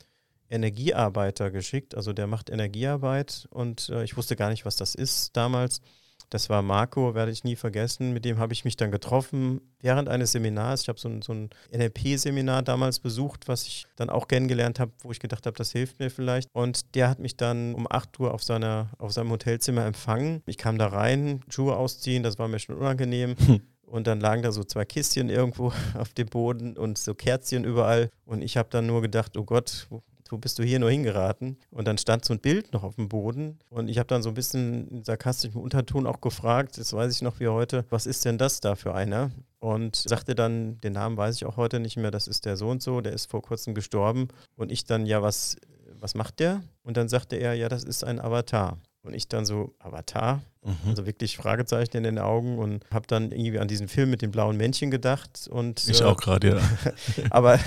Energiearbeiter 0.50 1.50
geschickt. 1.50 1.95
Also 1.95 2.13
der 2.13 2.27
macht 2.27 2.50
Energiearbeit 2.50 3.47
und 3.51 3.89
äh, 3.89 4.03
ich 4.03 4.17
wusste 4.17 4.36
gar 4.36 4.50
nicht, 4.50 4.65
was 4.65 4.75
das 4.75 4.95
ist 4.95 5.36
damals. 5.36 5.81
Das 6.29 6.50
war 6.50 6.62
Marco, 6.62 7.15
werde 7.15 7.31
ich 7.31 7.43
nie 7.43 7.55
vergessen. 7.55 8.12
Mit 8.12 8.25
dem 8.25 8.38
habe 8.38 8.51
ich 8.51 8.65
mich 8.65 8.75
dann 8.75 8.91
getroffen 8.91 9.62
während 9.79 10.10
eines 10.10 10.34
Seminars. 10.34 10.81
Ich 10.81 10.89
habe 10.89 11.00
so 11.00 11.07
ein, 11.07 11.22
so 11.22 11.34
ein 11.34 11.50
NLP-Seminar 11.72 12.63
damals 12.63 13.00
besucht, 13.00 13.48
was 13.48 13.65
ich 13.65 13.86
dann 13.96 14.10
auch 14.10 14.27
kennengelernt 14.27 14.79
habe, 14.79 14.91
wo 15.00 15.12
ich 15.12 15.19
gedacht 15.19 15.46
habe, 15.46 15.55
das 15.55 15.72
hilft 15.72 16.00
mir 16.00 16.10
vielleicht. 16.10 16.50
Und 16.53 16.96
der 16.96 17.10
hat 17.10 17.19
mich 17.19 17.38
dann 17.38 17.74
um 17.75 17.88
8 17.89 18.19
Uhr 18.19 18.34
auf, 18.34 18.43
seiner, 18.43 18.89
auf 18.98 19.13
seinem 19.13 19.31
Hotelzimmer 19.31 19.86
empfangen. 19.86 20.41
Ich 20.46 20.57
kam 20.57 20.77
da 20.77 20.88
rein, 20.88 21.41
Schuhe 21.50 21.77
ausziehen, 21.77 22.24
das 22.24 22.38
war 22.38 22.48
mir 22.48 22.60
schon 22.60 22.75
unangenehm. 22.75 23.36
Hm. 23.48 23.62
Und 23.88 24.05
dann 24.05 24.19
lagen 24.19 24.41
da 24.41 24.51
so 24.51 24.65
zwei 24.65 24.84
Kistchen 24.84 25.29
irgendwo 25.29 25.72
auf 25.98 26.13
dem 26.13 26.27
Boden 26.27 26.77
und 26.77 26.98
so 26.98 27.15
Kerzchen 27.15 27.63
überall. 27.63 28.10
Und 28.25 28.41
ich 28.41 28.57
habe 28.57 28.67
dann 28.69 28.86
nur 28.86 29.01
gedacht, 29.01 29.38
oh 29.38 29.46
Gott, 29.46 29.88
wo 30.31 30.38
bist 30.38 30.60
du 30.60 30.63
hier 30.63 30.79
nur 30.79 30.89
hingeraten? 30.89 31.57
Und 31.72 31.88
dann 31.88 31.98
stand 31.98 32.25
so 32.25 32.34
ein 32.34 32.39
Bild 32.39 32.74
noch 32.74 32.84
auf 32.84 32.96
dem 32.96 33.10
Boden 33.10 33.60
und 33.69 33.88
ich 33.88 33.98
habe 33.98 34.07
dann 34.07 34.24
so 34.24 34.29
ein 34.29 34.36
bisschen 34.36 35.03
sarkastischem 35.03 35.60
Unterton 35.62 36.07
auch 36.07 36.22
gefragt, 36.22 36.77
das 36.77 36.93
weiß 36.93 37.13
ich 37.13 37.22
noch 37.22 37.39
wie 37.39 37.48
heute, 37.48 37.86
was 37.89 38.05
ist 38.05 38.25
denn 38.25 38.38
das 38.38 38.60
da 38.60 38.75
für 38.75 38.93
einer? 38.93 39.31
Und 39.60 39.96
sagte 39.96 40.36
dann, 40.36 40.79
den 40.81 40.93
Namen 40.93 41.17
weiß 41.17 41.36
ich 41.36 41.46
auch 41.46 41.57
heute 41.57 41.79
nicht 41.79 41.98
mehr, 41.98 42.12
das 42.12 42.27
ist 42.27 42.46
der 42.46 42.57
so 42.57 42.69
und 42.69 42.81
so, 42.84 43.01
der 43.01 43.13
ist 43.13 43.29
vor 43.29 43.41
kurzem 43.41 43.74
gestorben. 43.74 44.27
Und 44.55 44.72
ich 44.72 44.86
dann, 44.86 45.05
ja, 45.05 45.22
was, 45.22 45.57
was 46.00 46.13
macht 46.13 46.39
der? 46.39 46.62
Und 46.84 46.96
dann 46.96 47.10
sagte 47.10 47.38
er, 47.38 47.55
ja, 47.55 47.67
das 47.67 47.84
ist 47.84 48.03
ein 48.03 48.19
Avatar. 48.19 48.77
Und 49.07 49.13
ich 49.13 49.29
dann 49.29 49.45
so, 49.45 49.73
Avatar? 49.79 50.41
Mhm. 50.63 50.89
Also 50.89 51.05
wirklich 51.05 51.37
Fragezeichen 51.37 51.95
in 51.95 52.03
den 52.03 52.19
Augen 52.19 52.57
und 52.57 52.83
habe 52.91 53.07
dann 53.07 53.31
irgendwie 53.31 53.57
an 53.57 53.69
diesen 53.69 53.87
Film 53.87 54.09
mit 54.09 54.21
den 54.21 54.31
blauen 54.31 54.57
Männchen 54.57 54.91
gedacht. 54.91 55.47
Und, 55.49 55.87
ich 55.87 56.01
äh, 56.01 56.03
auch 56.03 56.17
gerade, 56.17 56.57
ja. 56.57 56.61
aber 57.29 57.57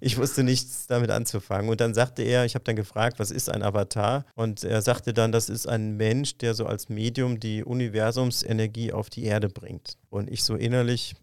ich 0.00 0.18
wusste 0.18 0.44
nichts 0.44 0.86
damit 0.86 1.10
anzufangen. 1.10 1.70
Und 1.70 1.80
dann 1.80 1.94
sagte 1.94 2.22
er, 2.22 2.44
ich 2.44 2.54
habe 2.54 2.64
dann 2.64 2.76
gefragt, 2.76 3.18
was 3.18 3.30
ist 3.30 3.48
ein 3.48 3.62
Avatar? 3.62 4.26
Und 4.34 4.64
er 4.64 4.82
sagte 4.82 5.14
dann, 5.14 5.32
das 5.32 5.48
ist 5.48 5.66
ein 5.66 5.96
Mensch, 5.96 6.36
der 6.36 6.52
so 6.52 6.66
als 6.66 6.90
Medium 6.90 7.40
die 7.40 7.64
Universumsenergie 7.64 8.92
auf 8.92 9.08
die 9.08 9.24
Erde 9.24 9.48
bringt. 9.48 9.96
Und 10.10 10.30
ich 10.30 10.44
so 10.44 10.54
innerlich, 10.54 11.14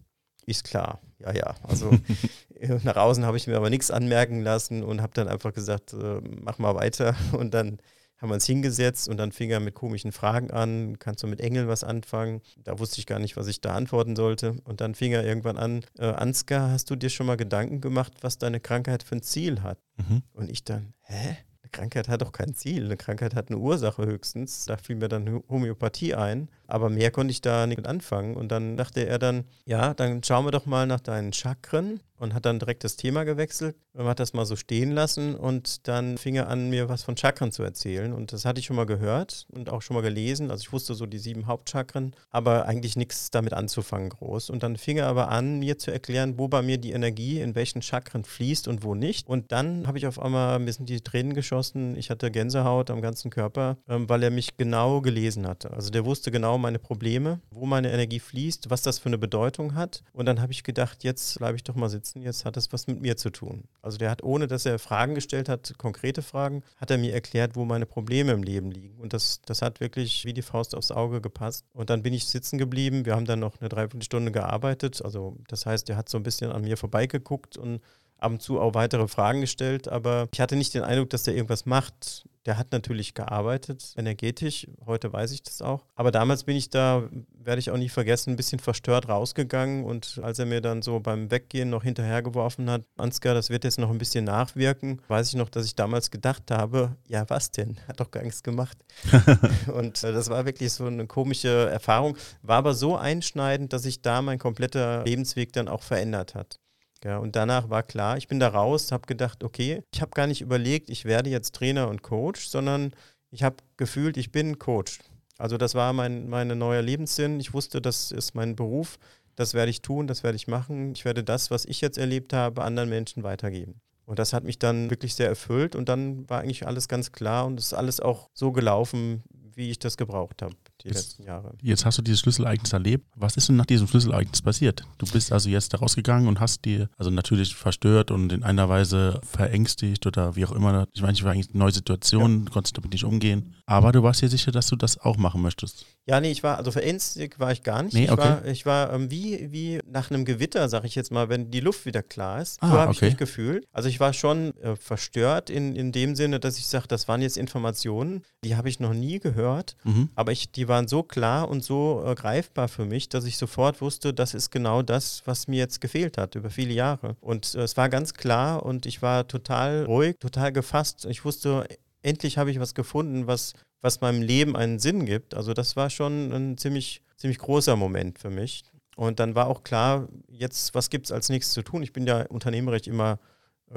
ist 0.46 0.64
klar. 0.64 1.00
Ja, 1.20 1.32
ja. 1.32 1.54
Also 1.62 1.92
nach 2.82 2.96
außen 2.96 3.24
habe 3.24 3.36
ich 3.36 3.46
mir 3.46 3.56
aber 3.56 3.70
nichts 3.70 3.92
anmerken 3.92 4.40
lassen 4.40 4.82
und 4.82 5.00
habe 5.00 5.12
dann 5.14 5.28
einfach 5.28 5.52
gesagt, 5.52 5.92
äh, 5.92 6.20
mach 6.42 6.58
mal 6.58 6.74
weiter. 6.74 7.14
Und 7.32 7.54
dann 7.54 7.78
haben 8.20 8.28
wir 8.28 8.34
uns 8.34 8.46
hingesetzt 8.46 9.08
und 9.08 9.16
dann 9.16 9.32
fing 9.32 9.50
er 9.50 9.60
mit 9.60 9.74
komischen 9.74 10.12
Fragen 10.12 10.50
an. 10.50 10.98
Kannst 10.98 11.22
du 11.22 11.26
mit 11.26 11.40
Engeln 11.40 11.68
was 11.68 11.84
anfangen? 11.84 12.42
Da 12.62 12.78
wusste 12.78 12.98
ich 12.98 13.06
gar 13.06 13.18
nicht, 13.18 13.36
was 13.36 13.46
ich 13.46 13.62
da 13.62 13.74
antworten 13.74 14.14
sollte. 14.14 14.56
Und 14.64 14.82
dann 14.82 14.94
fing 14.94 15.12
er 15.12 15.24
irgendwann 15.24 15.56
an, 15.56 15.84
äh, 15.98 16.04
Ansgar, 16.04 16.70
hast 16.70 16.90
du 16.90 16.96
dir 16.96 17.08
schon 17.08 17.26
mal 17.26 17.38
Gedanken 17.38 17.80
gemacht, 17.80 18.12
was 18.20 18.36
deine 18.36 18.60
Krankheit 18.60 19.02
für 19.02 19.16
ein 19.16 19.22
Ziel 19.22 19.62
hat? 19.62 19.78
Mhm. 19.96 20.22
Und 20.34 20.50
ich 20.50 20.64
dann, 20.64 20.92
hä? 21.02 21.38
Eine 21.62 21.70
Krankheit 21.72 22.08
hat 22.08 22.20
doch 22.20 22.32
kein 22.32 22.54
Ziel. 22.54 22.84
Eine 22.84 22.98
Krankheit 22.98 23.34
hat 23.34 23.48
eine 23.48 23.58
Ursache 23.58 24.04
höchstens. 24.04 24.66
Da 24.66 24.76
fiel 24.76 24.96
mir 24.96 25.08
dann 25.08 25.42
Homöopathie 25.48 26.14
ein. 26.14 26.50
Aber 26.70 26.90
mehr 26.90 27.10
konnte 27.10 27.32
ich 27.32 27.40
da 27.40 27.66
nicht 27.66 27.78
mit 27.78 27.86
anfangen. 27.86 28.36
Und 28.36 28.48
dann 28.48 28.76
dachte 28.76 29.06
er 29.06 29.18
dann, 29.18 29.44
ja, 29.64 29.94
dann 29.94 30.22
schauen 30.22 30.44
wir 30.44 30.52
doch 30.52 30.66
mal 30.66 30.86
nach 30.86 31.00
deinen 31.00 31.32
Chakren 31.32 32.00
und 32.20 32.34
hat 32.34 32.44
dann 32.44 32.58
direkt 32.58 32.84
das 32.84 32.96
Thema 32.96 33.24
gewechselt. 33.24 33.76
Man 33.94 34.06
hat 34.06 34.20
das 34.20 34.34
mal 34.34 34.44
so 34.44 34.54
stehen 34.54 34.92
lassen 34.92 35.34
und 35.34 35.88
dann 35.88 36.18
fing 36.18 36.36
er 36.36 36.48
an, 36.48 36.68
mir 36.68 36.88
was 36.88 37.02
von 37.02 37.16
Chakren 37.16 37.50
zu 37.50 37.62
erzählen. 37.62 38.12
Und 38.12 38.32
das 38.32 38.44
hatte 38.44 38.60
ich 38.60 38.66
schon 38.66 38.76
mal 38.76 38.84
gehört 38.84 39.46
und 39.50 39.70
auch 39.70 39.80
schon 39.80 39.94
mal 39.94 40.02
gelesen. 40.02 40.50
Also 40.50 40.60
ich 40.60 40.72
wusste 40.72 40.94
so 40.94 41.06
die 41.06 41.18
sieben 41.18 41.46
Hauptchakren, 41.46 42.14
aber 42.28 42.66
eigentlich 42.66 42.94
nichts 42.94 43.30
damit 43.30 43.54
anzufangen 43.54 44.10
groß. 44.10 44.50
Und 44.50 44.62
dann 44.62 44.76
fing 44.76 44.98
er 44.98 45.06
aber 45.06 45.30
an, 45.30 45.58
mir 45.58 45.78
zu 45.78 45.90
erklären, 45.90 46.36
wo 46.36 46.46
bei 46.46 46.60
mir 46.60 46.76
die 46.76 46.92
Energie 46.92 47.40
in 47.40 47.54
welchen 47.54 47.80
Chakren 47.80 48.24
fließt 48.24 48.68
und 48.68 48.84
wo 48.84 48.94
nicht. 48.94 49.26
Und 49.26 49.50
dann 49.50 49.86
habe 49.86 49.96
ich 49.96 50.06
auf 50.06 50.20
einmal 50.20 50.56
ein 50.56 50.66
bisschen 50.66 50.86
die 50.86 51.00
Tränen 51.00 51.32
geschossen. 51.32 51.96
Ich 51.96 52.10
hatte 52.10 52.30
Gänsehaut 52.30 52.90
am 52.90 53.00
ganzen 53.00 53.30
Körper, 53.30 53.78
ähm, 53.88 54.10
weil 54.10 54.22
er 54.22 54.30
mich 54.30 54.58
genau 54.58 55.00
gelesen 55.00 55.48
hatte. 55.48 55.70
Also 55.70 55.90
der 55.90 56.04
wusste 56.04 56.30
genau 56.30 56.58
meine 56.60 56.78
Probleme, 56.78 57.40
wo 57.50 57.66
meine 57.66 57.90
Energie 57.92 58.20
fließt, 58.20 58.70
was 58.70 58.82
das 58.82 58.98
für 58.98 59.08
eine 59.08 59.18
Bedeutung 59.18 59.74
hat. 59.74 60.02
Und 60.12 60.26
dann 60.26 60.40
habe 60.40 60.52
ich 60.52 60.62
gedacht, 60.62 61.02
jetzt 61.02 61.38
bleibe 61.38 61.56
ich 61.56 61.64
doch 61.64 61.74
mal 61.74 61.88
sitzen 61.88 62.20
jetzt 62.22 62.44
hat 62.44 62.56
das 62.56 62.72
was 62.72 62.86
mit 62.86 63.00
mir 63.00 63.16
zu 63.16 63.30
tun. 63.30 63.64
Also 63.82 63.98
der 63.98 64.10
hat, 64.10 64.22
ohne 64.22 64.46
dass 64.46 64.66
er 64.66 64.78
Fragen 64.78 65.14
gestellt 65.14 65.48
hat, 65.48 65.74
konkrete 65.78 66.22
Fragen, 66.22 66.62
hat 66.76 66.90
er 66.90 66.98
mir 66.98 67.12
erklärt, 67.12 67.56
wo 67.56 67.64
meine 67.64 67.86
Probleme 67.86 68.32
im 68.32 68.42
Leben 68.42 68.70
liegen. 68.70 68.98
Und 69.00 69.12
das, 69.12 69.40
das 69.42 69.62
hat 69.62 69.80
wirklich 69.80 70.24
wie 70.24 70.34
die 70.34 70.42
Faust 70.42 70.74
aufs 70.74 70.90
Auge 70.90 71.20
gepasst. 71.20 71.64
Und 71.72 71.90
dann 71.90 72.02
bin 72.02 72.12
ich 72.12 72.26
sitzen 72.26 72.58
geblieben. 72.58 73.04
Wir 73.06 73.14
haben 73.14 73.26
dann 73.26 73.40
noch 73.40 73.60
eine 73.60 73.68
Dreiviertelstunde 73.68 74.32
gearbeitet. 74.32 75.02
Also 75.04 75.36
das 75.48 75.66
heißt, 75.66 75.88
er 75.90 75.96
hat 75.96 76.08
so 76.08 76.18
ein 76.18 76.22
bisschen 76.22 76.52
an 76.52 76.62
mir 76.62 76.76
vorbeigeguckt 76.76 77.56
und 77.56 77.80
ab 78.20 78.32
und 78.32 78.42
zu 78.42 78.60
auch 78.60 78.74
weitere 78.74 79.08
Fragen 79.08 79.40
gestellt, 79.40 79.88
aber 79.88 80.28
ich 80.32 80.40
hatte 80.40 80.56
nicht 80.56 80.74
den 80.74 80.82
Eindruck, 80.82 81.10
dass 81.10 81.24
der 81.24 81.34
irgendwas 81.34 81.66
macht. 81.66 82.28
Der 82.46 82.56
hat 82.56 82.72
natürlich 82.72 83.12
gearbeitet, 83.12 83.92
energetisch, 83.96 84.66
heute 84.86 85.12
weiß 85.12 85.30
ich 85.32 85.42
das 85.42 85.60
auch. 85.60 85.84
Aber 85.94 86.10
damals 86.10 86.44
bin 86.44 86.56
ich 86.56 86.70
da, 86.70 87.08
werde 87.34 87.58
ich 87.58 87.70
auch 87.70 87.76
nie 87.76 87.90
vergessen, 87.90 88.30
ein 88.30 88.36
bisschen 88.36 88.58
verstört 88.58 89.08
rausgegangen 89.10 89.84
und 89.84 90.20
als 90.22 90.38
er 90.38 90.46
mir 90.46 90.62
dann 90.62 90.80
so 90.80 91.00
beim 91.00 91.30
Weggehen 91.30 91.68
noch 91.68 91.82
hinterhergeworfen 91.82 92.70
hat, 92.70 92.82
Ansgar, 92.96 93.34
das 93.34 93.50
wird 93.50 93.64
jetzt 93.64 93.78
noch 93.78 93.90
ein 93.90 93.98
bisschen 93.98 94.24
nachwirken, 94.24 95.02
weiß 95.08 95.28
ich 95.28 95.34
noch, 95.34 95.50
dass 95.50 95.66
ich 95.66 95.74
damals 95.74 96.10
gedacht 96.10 96.50
habe, 96.50 96.96
ja 97.08 97.28
was 97.28 97.50
denn, 97.50 97.76
hat 97.86 98.00
doch 98.00 98.10
gar 98.10 98.22
nichts 98.22 98.42
gemacht. 98.42 98.78
und 99.74 100.02
äh, 100.02 100.12
das 100.12 100.30
war 100.30 100.46
wirklich 100.46 100.72
so 100.72 100.86
eine 100.86 101.06
komische 101.06 101.68
Erfahrung, 101.68 102.16
war 102.42 102.56
aber 102.56 102.72
so 102.72 102.96
einschneidend, 102.96 103.74
dass 103.74 103.82
sich 103.82 104.00
da 104.00 104.22
mein 104.22 104.38
kompletter 104.38 105.04
Lebensweg 105.04 105.52
dann 105.52 105.68
auch 105.68 105.82
verändert 105.82 106.34
hat. 106.34 106.58
Ja, 107.04 107.18
und 107.18 107.34
danach 107.34 107.70
war 107.70 107.82
klar, 107.82 108.18
ich 108.18 108.28
bin 108.28 108.40
da 108.40 108.48
raus, 108.48 108.92
habe 108.92 109.06
gedacht, 109.06 109.42
okay, 109.42 109.82
ich 109.92 110.02
habe 110.02 110.10
gar 110.10 110.26
nicht 110.26 110.42
überlegt, 110.42 110.90
ich 110.90 111.06
werde 111.06 111.30
jetzt 111.30 111.54
Trainer 111.54 111.88
und 111.88 112.02
Coach, 112.02 112.46
sondern 112.46 112.92
ich 113.30 113.42
habe 113.42 113.56
gefühlt, 113.78 114.18
ich 114.18 114.32
bin 114.32 114.58
Coach. 114.58 114.98
Also 115.38 115.56
das 115.56 115.74
war 115.74 115.94
mein 115.94 116.28
meine 116.28 116.54
neuer 116.54 116.82
Lebenssinn. 116.82 117.40
Ich 117.40 117.54
wusste, 117.54 117.80
das 117.80 118.10
ist 118.12 118.34
mein 118.34 118.54
Beruf, 118.56 118.98
das 119.36 119.54
werde 119.54 119.70
ich 119.70 119.80
tun, 119.80 120.06
das 120.06 120.22
werde 120.22 120.36
ich 120.36 120.48
machen. 120.48 120.92
Ich 120.94 121.06
werde 121.06 121.24
das, 121.24 121.50
was 121.50 121.64
ich 121.64 121.80
jetzt 121.80 121.96
erlebt 121.96 122.34
habe, 122.34 122.62
anderen 122.62 122.90
Menschen 122.90 123.22
weitergeben. 123.22 123.80
Und 124.04 124.18
das 124.18 124.34
hat 124.34 124.44
mich 124.44 124.58
dann 124.58 124.90
wirklich 124.90 125.14
sehr 125.14 125.28
erfüllt 125.28 125.74
und 125.76 125.88
dann 125.88 126.28
war 126.28 126.40
eigentlich 126.40 126.66
alles 126.66 126.88
ganz 126.88 127.12
klar 127.12 127.46
und 127.46 127.58
es 127.58 127.66
ist 127.66 127.74
alles 127.74 128.00
auch 128.00 128.28
so 128.34 128.52
gelaufen, 128.52 129.22
wie 129.54 129.70
ich 129.70 129.78
das 129.78 129.96
gebraucht 129.96 130.42
habe 130.42 130.54
die 130.82 130.88
jetzt, 130.88 130.96
letzten 130.96 131.22
Jahre. 131.24 131.54
Jetzt 131.62 131.84
hast 131.84 131.98
du 131.98 132.02
dieses 132.02 132.20
Schlüsselereignis 132.20 132.72
erlebt. 132.72 133.06
Was 133.16 133.36
ist 133.36 133.48
denn 133.48 133.56
nach 133.56 133.66
diesem 133.66 133.86
Schlüsselereignis 133.86 134.42
passiert? 134.42 134.84
Du 134.98 135.06
bist 135.06 135.32
also 135.32 135.48
jetzt 135.48 135.72
da 135.72 135.78
rausgegangen 135.78 136.28
und 136.28 136.40
hast 136.40 136.64
dir, 136.64 136.88
also 136.96 137.10
natürlich 137.10 137.54
verstört 137.54 138.10
und 138.10 138.32
in 138.32 138.42
einer 138.42 138.68
Weise 138.68 139.20
verängstigt 139.22 140.06
oder 140.06 140.36
wie 140.36 140.44
auch 140.44 140.52
immer. 140.52 140.86
Ich 140.92 141.02
meine, 141.02 141.14
ich 141.14 141.24
war 141.24 141.32
eigentlich 141.32 141.50
eine 141.50 141.58
neue 141.58 141.72
Situation, 141.72 142.44
ja. 142.44 142.52
konntest 142.52 142.76
damit 142.76 142.92
nicht 142.92 143.04
umgehen. 143.04 143.54
Aber 143.66 143.92
du 143.92 144.02
warst 144.02 144.20
dir 144.22 144.28
sicher, 144.28 144.50
dass 144.50 144.66
du 144.66 144.76
das 144.76 144.98
auch 144.98 145.16
machen 145.16 145.42
möchtest. 145.42 145.86
Ja, 146.06 146.20
nee, 146.20 146.32
ich 146.32 146.42
war, 146.42 146.58
also 146.58 146.72
verängstigt 146.72 147.38
war 147.38 147.52
ich 147.52 147.62
gar 147.62 147.82
nicht. 147.82 147.94
Nee, 147.94 148.06
ich 148.06 148.10
okay. 148.10 148.20
war, 148.20 148.44
ich 148.46 148.66
war 148.66 148.92
ähm, 148.92 149.10
wie, 149.10 149.52
wie 149.52 149.80
nach 149.86 150.10
einem 150.10 150.24
Gewitter, 150.24 150.68
sag 150.68 150.84
ich 150.84 150.96
jetzt 150.96 151.12
mal, 151.12 151.28
wenn 151.28 151.50
die 151.50 151.60
Luft 151.60 151.86
wieder 151.86 152.02
klar 152.02 152.40
ist. 152.40 152.60
Ah, 152.60 152.68
so 152.68 152.72
habe 152.72 152.90
okay. 152.90 152.96
ich 152.96 153.02
mich 153.02 153.16
gefühlt. 153.16 153.68
Also 153.72 153.88
ich 153.88 154.00
war 154.00 154.12
schon 154.12 154.56
äh, 154.56 154.74
verstört 154.74 155.50
in, 155.50 155.76
in 155.76 155.92
dem 155.92 156.16
Sinne, 156.16 156.40
dass 156.40 156.58
ich 156.58 156.66
sage, 156.66 156.88
das 156.88 157.06
waren 157.06 157.22
jetzt 157.22 157.36
Informationen, 157.36 158.24
die 158.42 158.56
habe 158.56 158.68
ich 158.68 158.80
noch 158.80 158.92
nie 158.92 159.20
gehört. 159.20 159.76
Mhm. 159.84 160.08
Aber 160.14 160.32
ich, 160.32 160.50
die 160.50 160.66
waren 160.70 160.88
so 160.88 161.02
klar 161.02 161.50
und 161.50 161.62
so 161.62 162.02
äh, 162.06 162.14
greifbar 162.14 162.68
für 162.68 162.86
mich, 162.86 163.10
dass 163.10 163.26
ich 163.26 163.36
sofort 163.36 163.82
wusste, 163.82 164.14
das 164.14 164.32
ist 164.32 164.50
genau 164.50 164.80
das, 164.80 165.22
was 165.26 165.48
mir 165.48 165.58
jetzt 165.58 165.82
gefehlt 165.82 166.16
hat 166.16 166.34
über 166.34 166.48
viele 166.48 166.72
Jahre. 166.72 167.16
Und 167.20 167.54
äh, 167.54 167.60
es 167.60 167.76
war 167.76 167.90
ganz 167.90 168.14
klar 168.14 168.64
und 168.64 168.86
ich 168.86 169.02
war 169.02 169.28
total 169.28 169.84
ruhig, 169.84 170.16
total 170.18 170.52
gefasst. 170.52 171.04
Ich 171.04 171.26
wusste, 171.26 171.66
endlich 172.02 172.38
habe 172.38 172.50
ich 172.50 172.58
was 172.58 172.74
gefunden, 172.74 173.26
was, 173.26 173.52
was 173.82 174.00
meinem 174.00 174.22
Leben 174.22 174.56
einen 174.56 174.78
Sinn 174.78 175.04
gibt. 175.04 175.34
Also 175.34 175.52
das 175.52 175.76
war 175.76 175.90
schon 175.90 176.32
ein 176.32 176.56
ziemlich, 176.56 177.02
ziemlich 177.18 177.38
großer 177.38 177.76
Moment 177.76 178.18
für 178.18 178.30
mich. 178.30 178.64
Und 178.96 179.20
dann 179.20 179.34
war 179.34 179.46
auch 179.46 179.62
klar, 179.62 180.08
jetzt, 180.28 180.74
was 180.74 180.88
gibt 180.88 181.06
es 181.06 181.12
als 181.12 181.28
nächstes 181.28 181.54
zu 181.54 181.62
tun? 181.62 181.82
Ich 181.82 181.92
bin 181.92 182.06
ja 182.06 182.22
unternehmerisch 182.26 182.86
immer 182.86 183.18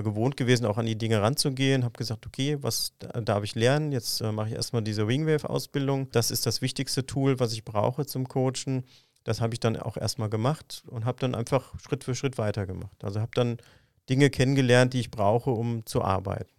gewohnt 0.01 0.37
gewesen, 0.37 0.65
auch 0.65 0.77
an 0.77 0.87
die 0.87 0.97
Dinge 0.97 1.21
ranzugehen, 1.21 1.83
habe 1.83 1.97
gesagt, 1.97 2.25
okay, 2.25 2.57
was 2.61 2.93
darf 2.97 3.43
ich 3.43 3.53
lernen? 3.53 3.91
Jetzt 3.91 4.21
äh, 4.21 4.31
mache 4.31 4.49
ich 4.49 4.55
erstmal 4.55 4.81
diese 4.81 5.07
Wingwave-Ausbildung. 5.07 6.09
Das 6.11 6.31
ist 6.31 6.45
das 6.47 6.61
wichtigste 6.61 7.05
Tool, 7.05 7.39
was 7.39 7.53
ich 7.53 7.63
brauche 7.63 8.05
zum 8.05 8.27
Coachen. 8.27 8.83
Das 9.23 9.39
habe 9.39 9.53
ich 9.53 9.59
dann 9.59 9.77
auch 9.77 9.95
erstmal 9.95 10.29
gemacht 10.29 10.83
und 10.87 11.05
habe 11.05 11.19
dann 11.19 11.35
einfach 11.35 11.79
Schritt 11.79 12.03
für 12.03 12.15
Schritt 12.15 12.37
weitergemacht. 12.37 13.03
Also 13.03 13.21
habe 13.21 13.31
dann 13.35 13.57
Dinge 14.09 14.29
kennengelernt, 14.29 14.93
die 14.93 14.99
ich 14.99 15.11
brauche, 15.11 15.51
um 15.51 15.85
zu 15.85 16.01
arbeiten. 16.01 16.51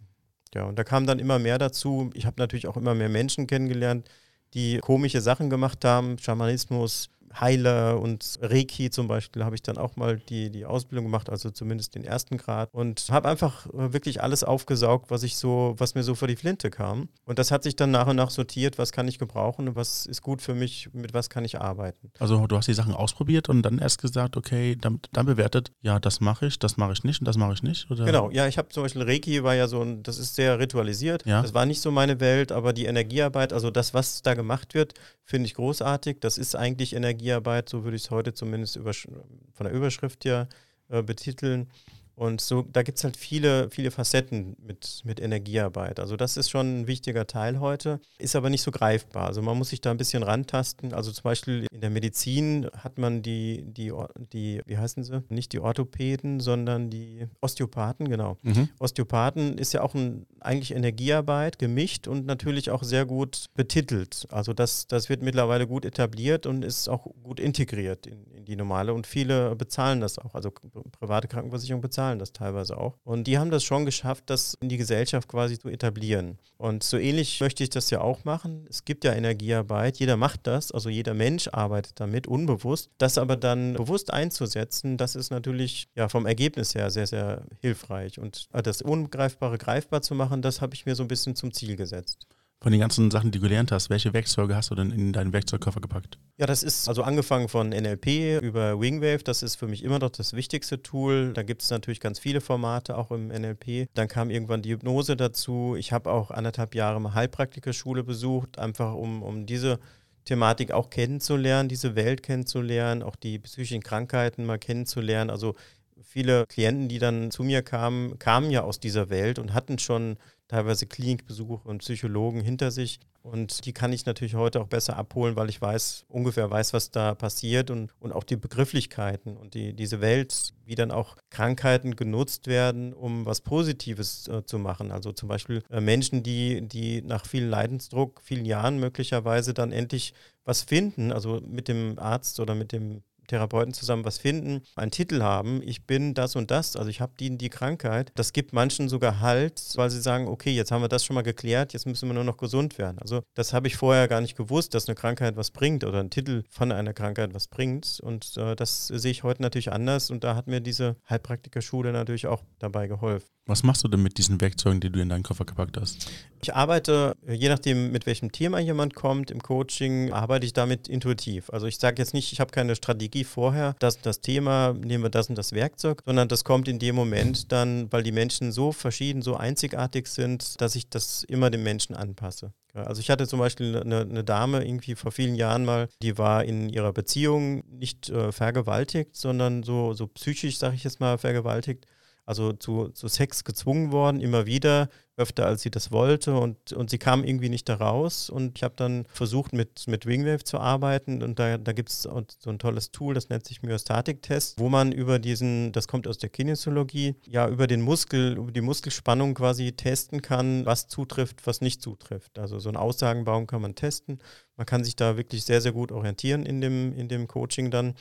Ja, 0.53 0.63
und 0.63 0.79
da 0.79 0.85
kam 0.85 1.05
dann 1.05 1.19
immer 1.19 1.37
mehr 1.37 1.57
dazu. 1.57 2.09
Ich 2.13 2.25
habe 2.25 2.39
natürlich 2.39 2.67
auch 2.67 2.77
immer 2.77 2.95
mehr 2.95 3.09
Menschen 3.09 3.45
kennengelernt, 3.45 4.09
die 4.53 4.79
komische 4.79 5.19
Sachen 5.19 5.49
gemacht 5.49 5.83
haben, 5.83 6.17
Schamanismus, 6.17 7.09
Heiler 7.39 7.99
und 7.99 8.37
Reiki 8.41 8.89
zum 8.89 9.07
Beispiel 9.07 9.43
habe 9.43 9.55
ich 9.55 9.61
dann 9.61 9.77
auch 9.77 9.95
mal 9.95 10.17
die, 10.17 10.49
die 10.49 10.65
Ausbildung 10.65 11.05
gemacht, 11.05 11.29
also 11.29 11.49
zumindest 11.49 11.95
den 11.95 12.03
ersten 12.03 12.37
Grad 12.37 12.69
und 12.73 13.07
habe 13.09 13.27
einfach 13.27 13.67
äh, 13.67 13.93
wirklich 13.93 14.21
alles 14.21 14.43
aufgesaugt, 14.43 15.11
was 15.11 15.23
ich 15.23 15.35
so, 15.35 15.75
was 15.77 15.95
mir 15.95 16.03
so 16.03 16.15
vor 16.15 16.27
die 16.27 16.35
Flinte 16.35 16.69
kam. 16.69 17.09
Und 17.25 17.39
das 17.39 17.51
hat 17.51 17.63
sich 17.63 17.75
dann 17.75 17.91
nach 17.91 18.07
und 18.07 18.15
nach 18.15 18.29
sortiert, 18.29 18.77
was 18.77 18.91
kann 18.91 19.07
ich 19.07 19.19
gebrauchen 19.19 19.67
und 19.67 19.75
was 19.75 20.05
ist 20.05 20.21
gut 20.21 20.41
für 20.41 20.55
mich, 20.55 20.89
mit 20.93 21.13
was 21.13 21.29
kann 21.29 21.43
ich 21.43 21.59
arbeiten. 21.59 22.11
Also 22.19 22.47
du 22.47 22.57
hast 22.57 22.67
die 22.67 22.73
Sachen 22.73 22.93
ausprobiert 22.93 23.49
und 23.49 23.61
dann 23.63 23.79
erst 23.79 24.01
gesagt, 24.01 24.37
okay, 24.37 24.75
dann, 24.79 24.99
dann 25.11 25.25
bewertet, 25.25 25.71
ja, 25.81 25.99
das 25.99 26.21
mache 26.21 26.47
ich, 26.47 26.59
das 26.59 26.77
mache 26.77 26.93
ich 26.93 27.03
nicht 27.03 27.19
und 27.19 27.25
das 27.25 27.37
mache 27.37 27.53
ich 27.53 27.63
nicht? 27.63 27.89
Oder? 27.91 28.05
Genau, 28.05 28.29
ja, 28.31 28.47
ich 28.47 28.57
habe 28.57 28.69
zum 28.69 28.83
Beispiel 28.83 29.03
Reiki 29.03 29.43
war 29.43 29.55
ja 29.55 29.67
so 29.67 29.81
ein, 29.81 30.03
das 30.03 30.17
ist 30.17 30.35
sehr 30.35 30.59
ritualisiert. 30.59 31.25
Ja. 31.25 31.41
Das 31.41 31.53
war 31.53 31.65
nicht 31.65 31.81
so 31.81 31.91
meine 31.91 32.19
Welt, 32.19 32.51
aber 32.51 32.73
die 32.73 32.85
Energiearbeit, 32.85 33.51
also 33.51 33.71
das, 33.71 33.93
was 33.93 34.21
da 34.21 34.33
gemacht 34.33 34.73
wird, 34.73 34.93
finde 35.23 35.47
ich 35.47 35.55
großartig. 35.55 36.17
Das 36.21 36.37
ist 36.37 36.55
eigentlich 36.55 36.95
Energie 36.95 37.24
Energiearbeit, 37.25 37.69
so 37.69 37.83
würde 37.83 37.97
ich 37.97 38.03
es 38.03 38.11
heute 38.11 38.33
zumindest 38.33 38.77
von 38.77 39.65
der 39.65 39.71
Überschrift 39.71 40.25
her 40.25 40.47
äh, 40.89 41.01
betiteln. 41.01 41.67
Und 42.15 42.39
so, 42.39 42.61
da 42.61 42.81
gibt 42.81 42.97
es 42.97 43.03
halt 43.03 43.17
viele, 43.17 43.69
viele 43.69 43.91
Facetten 43.91 44.55
mit, 44.65 45.01
mit 45.03 45.19
Energiearbeit. 45.19 45.99
Also 45.99 46.15
das 46.15 46.37
ist 46.37 46.49
schon 46.49 46.81
ein 46.81 46.87
wichtiger 46.87 47.27
Teil 47.27 47.59
heute, 47.59 47.99
ist 48.17 48.35
aber 48.37 48.49
nicht 48.49 48.61
so 48.61 48.71
greifbar. 48.71 49.27
Also 49.27 49.41
man 49.41 49.57
muss 49.57 49.69
sich 49.69 49.81
da 49.81 49.91
ein 49.91 49.97
bisschen 49.97 50.23
rantasten. 50.23 50.93
Also 50.93 51.11
zum 51.11 51.23
Beispiel 51.23 51.67
in 51.71 51.81
der 51.81 51.89
Medizin 51.89 52.67
hat 52.77 52.97
man 52.97 53.21
die, 53.21 53.65
die, 53.67 53.91
die 54.31 54.61
wie 54.65 54.77
heißen 54.77 55.03
sie? 55.03 55.23
Nicht 55.27 55.51
die 55.51 55.59
Orthopäden, 55.59 56.39
sondern 56.39 56.89
die 56.89 57.27
Osteopathen, 57.41 58.07
genau. 58.07 58.37
Mhm. 58.43 58.69
Osteopathen 58.79 59.57
ist 59.57 59.73
ja 59.73 59.81
auch 59.81 59.93
ein, 59.93 60.25
eigentlich 60.39 60.73
Energiearbeit 60.73 61.59
gemischt 61.59 62.07
und 62.07 62.25
natürlich 62.25 62.71
auch 62.71 62.83
sehr 62.83 63.05
gut 63.05 63.47
betitelt. 63.55 64.25
Also 64.31 64.53
das, 64.53 64.87
das 64.87 65.09
wird 65.09 65.21
mittlerweile 65.21 65.67
gut 65.67 65.83
etabliert 65.83 66.45
und 66.45 66.63
ist 66.63 66.87
auch 66.87 67.07
gut 67.23 67.41
integriert 67.41 68.07
in, 68.07 68.25
in 68.31 68.45
die 68.45 68.55
normale 68.55 68.93
und 68.93 69.05
viele 69.05 69.55
bezahlen 69.57 69.99
das 69.99 70.17
auch. 70.17 70.33
Also 70.33 70.51
private 70.51 71.27
Krankenversicherung 71.27 71.81
bezahlt 71.81 72.04
bezahlen 72.05 72.19
das 72.19 72.33
teilweise 72.33 72.77
auch. 72.77 72.97
Und 73.03 73.25
die 73.25 73.37
haben 73.37 73.51
das 73.51 73.63
schon 73.63 73.85
geschafft, 73.85 74.25
das 74.27 74.55
in 74.61 74.69
die 74.69 74.77
Gesellschaft 74.77 75.27
quasi 75.27 75.57
zu 75.57 75.69
etablieren. 75.69 76.37
Und 76.57 76.83
so 76.83 76.97
ähnlich 76.97 77.41
möchte 77.41 77.63
ich 77.63 77.69
das 77.69 77.89
ja 77.89 78.01
auch 78.01 78.23
machen. 78.25 78.65
Es 78.69 78.85
gibt 78.85 79.03
ja 79.03 79.13
Energiearbeit, 79.13 79.97
jeder 79.97 80.17
macht 80.17 80.47
das, 80.47 80.71
also 80.71 80.89
jeder 80.89 81.13
Mensch 81.13 81.49
arbeitet 81.51 81.99
damit, 81.99 82.27
unbewusst. 82.27 82.89
Das 82.97 83.17
aber 83.17 83.35
dann 83.35 83.73
bewusst 83.73 84.13
einzusetzen, 84.13 84.97
das 84.97 85.15
ist 85.15 85.31
natürlich 85.31 85.87
ja 85.95 86.07
vom 86.09 86.25
Ergebnis 86.25 86.75
her 86.75 86.91
sehr, 86.91 87.07
sehr 87.07 87.43
hilfreich. 87.61 88.19
Und 88.19 88.47
das 88.51 88.81
Ungreifbare 88.81 89.57
greifbar 89.57 90.01
zu 90.01 90.15
machen, 90.15 90.41
das 90.41 90.61
habe 90.61 90.75
ich 90.75 90.85
mir 90.85 90.95
so 90.95 91.03
ein 91.03 91.07
bisschen 91.07 91.35
zum 91.35 91.51
Ziel 91.51 91.75
gesetzt. 91.75 92.27
Von 92.61 92.71
den 92.71 92.81
ganzen 92.81 93.11
Sachen, 93.11 93.31
die 93.31 93.37
du 93.37 93.43
gelernt 93.43 93.71
hast, 93.71 93.89
welche 93.89 94.13
Werkzeuge 94.13 94.55
hast 94.55 94.71
du 94.71 94.75
denn 94.75 94.91
in 94.91 95.13
deinen 95.13 95.33
Werkzeugkoffer 95.33 95.81
gepackt? 95.81 96.17
Ja, 96.37 96.47
das 96.47 96.63
ist 96.63 96.87
also 96.87 97.03
angefangen 97.03 97.47
von 97.47 97.69
NLP 97.69 98.41
über 98.41 98.79
Wingwave, 98.79 99.23
das 99.23 99.43
ist 99.43 99.55
für 99.55 99.67
mich 99.67 99.83
immer 99.83 99.99
noch 99.99 100.09
das 100.09 100.33
wichtigste 100.33 100.81
Tool. 100.81 101.33
Da 101.33 101.43
gibt 101.43 101.61
es 101.61 101.69
natürlich 101.69 101.99
ganz 101.99 102.17
viele 102.17 102.41
Formate 102.41 102.97
auch 102.97 103.11
im 103.11 103.27
NLP. 103.27 103.87
Dann 103.93 104.07
kam 104.07 104.29
irgendwann 104.31 104.61
die 104.61 104.71
Hypnose 104.71 105.15
dazu. 105.15 105.75
Ich 105.77 105.91
habe 105.91 106.11
auch 106.11 106.31
anderthalb 106.31 106.73
Jahre 106.73 106.99
mal 106.99 107.13
Heilpraktikerschule 107.13 108.03
besucht, 108.03 108.57
einfach 108.57 108.95
um, 108.95 109.21
um 109.21 109.45
diese 109.45 109.79
Thematik 110.23 110.71
auch 110.71 110.89
kennenzulernen, 110.89 111.69
diese 111.69 111.95
Welt 111.95 112.23
kennenzulernen, 112.23 113.03
auch 113.03 113.15
die 113.15 113.37
psychischen 113.37 113.83
Krankheiten 113.83 114.43
mal 114.45 114.57
kennenzulernen. 114.57 115.29
Also 115.29 115.55
viele 116.01 116.45
Klienten, 116.47 116.89
die 116.89 116.99
dann 116.99 117.31
zu 117.31 117.43
mir 117.43 117.61
kamen, 117.61 118.17
kamen 118.17 118.49
ja 118.49 118.63
aus 118.63 118.79
dieser 118.79 119.09
Welt 119.09 119.39
und 119.39 119.53
hatten 119.53 119.77
schon 119.77 120.17
teilweise 120.47 120.85
Klinikbesuche 120.85 121.67
und 121.67 121.79
Psychologen 121.79 122.41
hinter 122.41 122.71
sich. 122.71 122.99
Und 123.21 123.65
die 123.65 123.73
kann 123.73 123.91
ich 123.91 124.05
natürlich 124.05 124.35
heute 124.35 124.61
auch 124.61 124.67
besser 124.67 124.97
abholen, 124.97 125.35
weil 125.35 125.49
ich 125.49 125.59
weiß, 125.59 126.05
ungefähr 126.09 126.51
weiß, 126.51 126.73
was 126.73 126.91
da 126.91 127.15
passiert 127.15 127.71
und, 127.71 127.91
und 127.99 128.11
auch 128.11 128.23
die 128.23 128.35
Begrifflichkeiten 128.35 129.35
und 129.35 129.55
die, 129.55 129.73
diese 129.73 129.99
Welt, 129.99 130.53
wie 130.63 130.75
dann 130.75 130.91
auch 130.91 131.17
Krankheiten 131.31 131.95
genutzt 131.95 132.45
werden, 132.45 132.93
um 132.93 133.25
was 133.25 133.41
Positives 133.41 134.27
äh, 134.27 134.45
zu 134.45 134.59
machen. 134.59 134.91
Also 134.91 135.11
zum 135.11 135.27
Beispiel 135.27 135.63
äh, 135.71 135.81
Menschen, 135.81 136.21
die, 136.21 136.67
die 136.67 137.01
nach 137.01 137.25
viel 137.25 137.45
Leidensdruck, 137.45 138.21
vielen 138.23 138.45
Jahren 138.45 138.79
möglicherweise 138.79 139.55
dann 139.55 139.71
endlich 139.71 140.13
was 140.43 140.61
finden, 140.61 141.11
also 141.11 141.41
mit 141.43 141.67
dem 141.67 141.97
Arzt 141.97 142.39
oder 142.39 142.53
mit 142.53 142.71
dem 142.71 143.01
Therapeuten 143.27 143.73
zusammen 143.73 144.05
was 144.05 144.17
finden, 144.17 144.61
einen 144.75 144.91
Titel 144.91 145.21
haben, 145.21 145.61
ich 145.63 145.85
bin 145.85 146.13
das 146.13 146.35
und 146.35 146.51
das, 146.51 146.75
also 146.75 146.89
ich 146.89 147.01
habe 147.01 147.13
die 147.19 147.25
die 147.37 147.49
Krankheit. 147.49 148.11
Das 148.15 148.33
gibt 148.33 148.53
manchen 148.53 148.87
sogar 148.87 149.19
Halt, 149.19 149.61
weil 149.75 149.89
sie 149.89 150.01
sagen, 150.01 150.27
okay, 150.27 150.51
jetzt 150.51 150.71
haben 150.71 150.81
wir 150.81 150.87
das 150.87 151.03
schon 151.03 151.15
mal 151.15 151.23
geklärt, 151.23 151.73
jetzt 151.73 151.85
müssen 151.85 152.07
wir 152.07 152.13
nur 152.13 152.23
noch 152.23 152.37
gesund 152.37 152.77
werden. 152.77 152.99
Also 152.99 153.23
das 153.33 153.53
habe 153.53 153.67
ich 153.67 153.75
vorher 153.75 154.07
gar 154.07 154.21
nicht 154.21 154.37
gewusst, 154.37 154.73
dass 154.73 154.87
eine 154.87 154.95
Krankheit 154.95 155.35
was 155.35 155.51
bringt 155.51 155.83
oder 155.83 155.99
ein 155.99 156.09
Titel 156.09 156.43
von 156.49 156.71
einer 156.71 156.93
Krankheit 156.93 157.33
was 157.33 157.47
bringt. 157.47 157.99
Und 158.01 158.37
äh, 158.37 158.55
das 158.55 158.87
sehe 158.87 159.11
ich 159.11 159.23
heute 159.23 159.41
natürlich 159.41 159.71
anders 159.71 160.11
und 160.11 160.23
da 160.23 160.35
hat 160.35 160.47
mir 160.47 160.61
diese 160.61 160.97
Heilpraktikerschule 161.09 161.91
natürlich 161.91 162.27
auch 162.27 162.43
dabei 162.59 162.87
geholfen. 162.87 163.27
Was 163.47 163.61
machst 163.61 163.83
du 163.83 163.87
denn 163.87 164.01
mit 164.01 164.17
diesen 164.17 164.41
Werkzeugen, 164.41 164.79
die 164.79 164.89
du 164.89 164.99
in 164.99 165.09
deinen 165.09 165.21
Koffer 165.21 165.45
gepackt 165.45 165.77
hast? 165.77 166.09
Ich 166.41 166.55
arbeite, 166.55 167.15
je 167.27 167.47
nachdem, 167.47 167.91
mit 167.91 168.07
welchem 168.07 168.31
Thema 168.31 168.59
jemand 168.59 168.95
kommt 168.95 169.29
im 169.29 169.39
Coaching, 169.39 170.11
arbeite 170.11 170.47
ich 170.47 170.53
damit 170.53 170.87
intuitiv. 170.87 171.51
Also 171.51 171.67
ich 171.67 171.77
sage 171.77 172.01
jetzt 172.01 172.15
nicht, 172.15 172.33
ich 172.33 172.39
habe 172.39 172.51
keine 172.51 172.75
Strategie 172.75 173.14
vorher, 173.23 173.75
das 173.79 174.01
das 174.01 174.21
Thema, 174.21 174.73
nehmen 174.73 175.03
wir 175.03 175.09
das 175.09 175.29
und 175.29 175.37
das 175.37 175.53
Werkzeug, 175.53 176.01
sondern 176.05 176.27
das 176.27 176.43
kommt 176.43 176.67
in 176.67 176.79
dem 176.79 176.95
Moment 176.95 177.51
dann, 177.51 177.91
weil 177.91 178.03
die 178.03 178.11
Menschen 178.11 178.51
so 178.51 178.71
verschieden, 178.71 179.21
so 179.21 179.35
einzigartig 179.35 180.07
sind, 180.07 180.59
dass 180.61 180.75
ich 180.75 180.89
das 180.89 181.23
immer 181.23 181.49
dem 181.49 181.63
Menschen 181.63 181.95
anpasse. 181.95 182.53
Also 182.73 182.99
ich 182.99 183.09
hatte 183.09 183.25
zum 183.25 183.39
Beispiel 183.39 183.77
eine, 183.77 184.01
eine, 184.01 184.23
Dame 184.25 184.65
irgendwie 184.65 184.95
vor 184.95 185.13
vielen 185.13 185.35
Jahren 185.35 185.63
mal, 185.63 185.87
die 186.01 186.17
war 186.17 186.43
in 186.43 186.67
ihrer 186.67 186.91
Beziehung 186.91 187.63
nicht 187.69 188.09
äh, 188.09 188.33
vergewaltigt, 188.33 189.15
sondern 189.15 189.63
so, 189.63 189.93
so 189.93 190.07
psychisch, 190.07 190.57
sage 190.57 190.75
ich 190.75 190.83
jetzt 190.83 190.99
mal, 190.99 191.17
vergewaltigt 191.17 191.85
also 192.25 192.53
zu, 192.53 192.89
zu 192.89 193.07
Sex 193.07 193.43
gezwungen 193.43 193.91
worden, 193.91 194.19
immer 194.19 194.45
wieder, 194.45 194.89
öfter 195.17 195.45
als 195.45 195.61
sie 195.61 195.71
das 195.71 195.91
wollte 195.91 196.35
und, 196.37 196.73
und 196.73 196.89
sie 196.89 196.97
kam 196.97 197.23
irgendwie 197.23 197.47
nicht 197.47 197.69
da 197.69 197.75
raus 197.75 198.29
und 198.29 198.57
ich 198.57 198.63
habe 198.63 198.73
dann 198.75 199.05
versucht 199.05 199.53
mit, 199.53 199.87
mit 199.87 200.05
Wingwave 200.05 200.43
zu 200.43 200.59
arbeiten 200.59 201.23
und 201.23 201.39
da, 201.39 201.57
da 201.57 201.71
gibt 201.71 201.89
es 201.89 202.01
so 202.01 202.25
ein 202.47 202.59
tolles 202.59 202.91
Tool, 202.91 203.13
das 203.13 203.29
nennt 203.29 203.45
sich 203.45 203.61
Myostatik-Test, 203.61 204.59
wo 204.59 204.67
man 204.67 204.91
über 204.91 205.19
diesen, 205.19 205.71
das 205.71 205.87
kommt 205.87 206.07
aus 206.07 206.17
der 206.17 206.29
Kinesiologie, 206.29 207.15
ja 207.25 207.47
über 207.47 207.67
den 207.67 207.81
Muskel, 207.81 208.37
über 208.37 208.51
die 208.51 208.61
Muskelspannung 208.61 209.35
quasi 209.35 209.71
testen 209.71 210.21
kann, 210.21 210.65
was 210.65 210.89
zutrifft, 210.89 211.47
was 211.47 211.61
nicht 211.61 211.81
zutrifft. 211.81 212.37
Also 212.37 212.59
so 212.59 212.69
einen 212.69 212.77
Aussagenbaum 212.77 213.47
kann 213.47 213.61
man 213.61 213.75
testen. 213.75 214.19
Man 214.57 214.65
kann 214.65 214.83
sich 214.83 214.95
da 214.95 215.15
wirklich 215.15 215.45
sehr, 215.45 215.61
sehr 215.61 215.71
gut 215.71 215.91
orientieren 215.91 216.45
in 216.45 216.59
dem, 216.59 216.93
in 216.93 217.07
dem 217.07 217.27
Coaching 217.27 217.71
dann. 217.71 217.95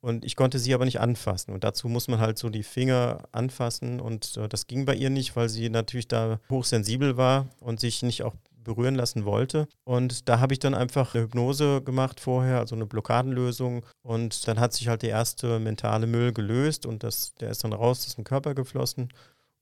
Und 0.00 0.24
ich 0.24 0.36
konnte 0.36 0.58
sie 0.58 0.74
aber 0.74 0.84
nicht 0.84 1.00
anfassen. 1.00 1.52
Und 1.52 1.64
dazu 1.64 1.88
muss 1.88 2.08
man 2.08 2.20
halt 2.20 2.38
so 2.38 2.50
die 2.50 2.62
Finger 2.62 3.24
anfassen. 3.32 4.00
Und 4.00 4.36
äh, 4.36 4.48
das 4.48 4.66
ging 4.66 4.84
bei 4.84 4.94
ihr 4.94 5.10
nicht, 5.10 5.34
weil 5.34 5.48
sie 5.48 5.68
natürlich 5.70 6.08
da 6.08 6.40
hochsensibel 6.50 7.16
war 7.16 7.48
und 7.60 7.80
sich 7.80 8.02
nicht 8.02 8.22
auch 8.22 8.34
berühren 8.62 8.94
lassen 8.94 9.24
wollte. 9.24 9.66
Und 9.84 10.28
da 10.28 10.40
habe 10.40 10.52
ich 10.52 10.58
dann 10.58 10.74
einfach 10.74 11.14
eine 11.14 11.24
Hypnose 11.24 11.82
gemacht 11.82 12.20
vorher, 12.20 12.58
also 12.58 12.76
eine 12.76 12.86
Blockadenlösung. 12.86 13.84
Und 14.02 14.46
dann 14.46 14.60
hat 14.60 14.72
sich 14.74 14.88
halt 14.88 15.02
der 15.02 15.10
erste 15.10 15.58
mentale 15.58 16.06
Müll 16.06 16.32
gelöst 16.32 16.86
und 16.86 17.02
das, 17.02 17.34
der 17.36 17.50
ist 17.50 17.64
dann 17.64 17.72
raus 17.72 18.06
aus 18.06 18.14
dem 18.14 18.24
Körper 18.24 18.54
geflossen. 18.54 19.08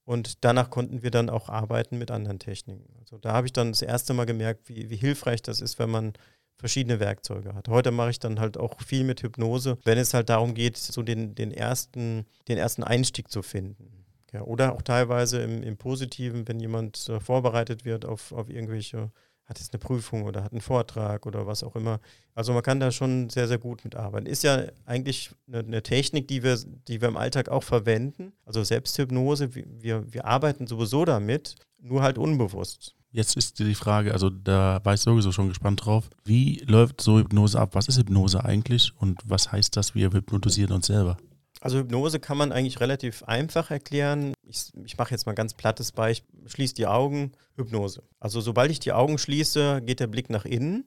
Und 0.05 0.45
danach 0.45 0.71
konnten 0.71 1.03
wir 1.03 1.11
dann 1.11 1.31
auch 1.31 1.49
arbeiten 1.49 1.99
mit 1.99 2.11
anderen 2.11 2.39
Techniken. 2.39 2.95
Also 3.01 3.19
da 3.19 3.33
habe 3.33 3.47
ich 3.47 3.53
dann 3.53 3.73
das 3.73 3.83
erste 3.83 4.15
Mal 4.15 4.27
gemerkt, 4.27 4.69
wie, 4.69 4.89
wie 4.89 4.97
hilfreich 4.97 5.43
das 5.43 5.61
ist, 5.61 5.79
wenn 5.79 5.91
man 5.91 6.13
verschiedene 6.59 7.01
Werkzeuge 7.01 7.55
hat. 7.55 7.69
Heute 7.69 7.91
mache 7.91 8.11
ich 8.11 8.19
dann 8.19 8.41
halt 8.41 8.57
auch 8.57 8.81
viel 8.81 9.05
mit 9.05 9.23
Hypnose, 9.23 9.79
wenn 9.85 9.99
es 9.99 10.15
halt 10.15 10.29
darum 10.29 10.55
geht, 10.55 10.77
so 10.77 11.03
den, 11.03 11.35
den, 11.35 11.53
ersten, 11.53 12.27
den 12.49 12.59
ersten 12.59 12.83
Einstieg 12.83 13.31
zu 13.31 13.43
finden. 13.43 14.05
Ja, 14.33 14.43
oder 14.43 14.75
auch 14.75 14.83
teilweise 14.83 15.41
im, 15.41 15.63
im 15.63 15.77
Positiven, 15.77 16.49
wenn 16.49 16.61
jemand 16.61 17.09
äh, 17.09 17.21
vorbereitet 17.21 17.85
wird 17.85 18.05
auf, 18.05 18.33
auf 18.33 18.51
irgendwelche, 18.51 19.11
hat 19.45 19.59
jetzt 19.61 19.73
eine 19.73 19.79
Prüfung 19.79 20.25
oder 20.25 20.43
hat 20.43 20.53
einen 20.53 20.61
Vortrag 20.61 21.27
oder 21.27 21.47
was 21.47 21.63
auch 21.63 21.77
immer. 21.77 22.01
Also 22.35 22.53
man 22.53 22.63
kann 22.63 22.81
da 22.81 22.91
schon 22.91 23.31
sehr, 23.31 23.47
sehr 23.47 23.59
gut 23.59 23.85
mitarbeiten. 23.85 24.27
Ist 24.27 24.43
ja 24.43 24.65
eigentlich 24.85 25.31
eine, 25.47 25.61
eine 25.61 25.83
Technik, 25.83 26.27
die 26.27 26.43
wir, 26.43 26.59
die 26.89 27.01
wir 27.01 27.09
im 27.09 27.17
Alltag 27.17 27.49
auch 27.49 27.63
verwenden. 27.63 28.33
Also 28.45 28.65
Selbsthypnose, 28.65 29.55
wir, 29.55 30.13
wir 30.13 30.25
arbeiten 30.25 30.67
sowieso 30.67 31.05
damit, 31.05 31.55
nur 31.79 32.03
halt 32.03 32.19
unbewusst. 32.19 32.97
Jetzt 33.17 33.35
ist 33.35 33.59
die 33.61 33.75
Frage, 33.75 34.13
also 34.13 34.29
da 34.29 34.79
war 34.85 34.93
ich 34.93 35.01
sowieso 35.01 35.33
schon 35.33 35.49
gespannt 35.49 35.87
drauf. 35.87 36.11
Wie 36.27 36.63
läuft 36.67 37.01
so 37.01 37.19
Hypnose 37.19 37.59
ab? 37.59 37.71
Was 37.73 37.89
ist 37.89 37.97
Hypnose 37.97 38.45
eigentlich 38.45 38.93
und 38.99 39.23
was 39.25 39.51
heißt 39.51 39.75
das, 39.75 39.95
wir 39.95 40.13
hypnotisieren 40.13 40.75
uns 40.75 40.89
selber? 40.89 41.17
Also 41.63 41.79
Hypnose 41.79 42.21
kann 42.21 42.37
man 42.37 42.53
eigentlich 42.53 42.79
relativ 42.79 43.23
einfach 43.23 43.71
erklären. 43.71 44.35
Ich, 44.43 44.71
ich 44.85 44.99
mache 44.99 45.13
jetzt 45.13 45.25
mal 45.25 45.33
ein 45.33 45.37
ganz 45.37 45.55
plattes 45.55 45.93
Beispiel. 45.93 46.47
Schließ 46.47 46.75
die 46.75 46.87
Augen, 46.87 47.33
Hypnose. 47.55 48.03
Also 48.21 48.43
sobald 48.43 48.71
ich 48.71 48.81
die 48.81 48.93
Augen 48.93 49.17
schließe, 49.17 49.81
geht 49.81 50.01
der 50.01 50.09
Blick 50.09 50.29
nach 50.29 50.45
innen 50.45 50.85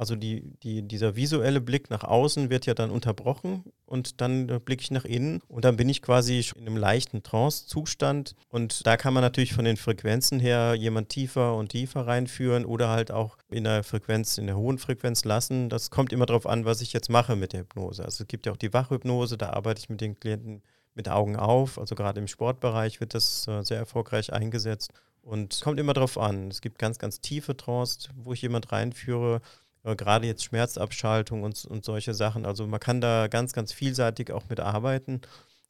also 0.00 0.16
die, 0.16 0.54
die, 0.62 0.80
dieser 0.80 1.14
visuelle 1.14 1.60
Blick 1.60 1.90
nach 1.90 2.04
außen 2.04 2.48
wird 2.48 2.64
ja 2.64 2.72
dann 2.72 2.90
unterbrochen 2.90 3.64
und 3.84 4.22
dann 4.22 4.48
äh, 4.48 4.58
blicke 4.58 4.80
ich 4.80 4.90
nach 4.90 5.04
innen 5.04 5.42
und 5.46 5.66
dann 5.66 5.76
bin 5.76 5.90
ich 5.90 6.00
quasi 6.00 6.42
in 6.56 6.66
einem 6.66 6.78
leichten 6.78 7.22
Trance-Zustand 7.22 8.34
und 8.48 8.86
da 8.86 8.96
kann 8.96 9.12
man 9.12 9.22
natürlich 9.22 9.52
von 9.52 9.66
den 9.66 9.76
Frequenzen 9.76 10.40
her 10.40 10.74
jemand 10.74 11.10
tiefer 11.10 11.54
und 11.54 11.68
tiefer 11.68 12.06
reinführen 12.06 12.64
oder 12.64 12.88
halt 12.88 13.12
auch 13.12 13.36
in 13.50 13.64
der 13.64 13.84
Frequenz, 13.84 14.38
in 14.38 14.46
der 14.46 14.56
hohen 14.56 14.78
Frequenz 14.78 15.26
lassen. 15.26 15.68
Das 15.68 15.90
kommt 15.90 16.14
immer 16.14 16.24
darauf 16.24 16.46
an, 16.46 16.64
was 16.64 16.80
ich 16.80 16.94
jetzt 16.94 17.10
mache 17.10 17.36
mit 17.36 17.52
der 17.52 17.60
Hypnose. 17.60 18.02
Also 18.02 18.24
es 18.24 18.28
gibt 18.28 18.46
ja 18.46 18.52
auch 18.52 18.56
die 18.56 18.72
Wachhypnose, 18.72 19.36
da 19.36 19.50
arbeite 19.50 19.80
ich 19.80 19.90
mit 19.90 20.00
den 20.00 20.18
Klienten 20.18 20.62
mit 20.94 21.10
Augen 21.10 21.36
auf. 21.36 21.78
Also 21.78 21.94
gerade 21.94 22.20
im 22.20 22.26
Sportbereich 22.26 23.00
wird 23.00 23.12
das 23.12 23.46
äh, 23.48 23.62
sehr 23.64 23.76
erfolgreich 23.76 24.32
eingesetzt. 24.32 24.94
Und 25.20 25.52
es 25.52 25.60
kommt 25.60 25.78
immer 25.78 25.92
darauf 25.92 26.16
an. 26.16 26.48
Es 26.48 26.62
gibt 26.62 26.78
ganz, 26.78 26.98
ganz 26.98 27.20
tiefe 27.20 27.54
Trance, 27.54 28.08
wo 28.14 28.32
ich 28.32 28.40
jemand 28.40 28.72
reinführe 28.72 29.42
gerade 29.82 30.26
jetzt 30.26 30.44
Schmerzabschaltung 30.44 31.42
und, 31.42 31.64
und 31.64 31.84
solche 31.84 32.14
Sachen. 32.14 32.44
Also 32.44 32.66
man 32.66 32.80
kann 32.80 33.00
da 33.00 33.28
ganz, 33.28 33.52
ganz 33.52 33.72
vielseitig 33.72 34.30
auch 34.32 34.44
mit 34.48 34.60
arbeiten. 34.60 35.20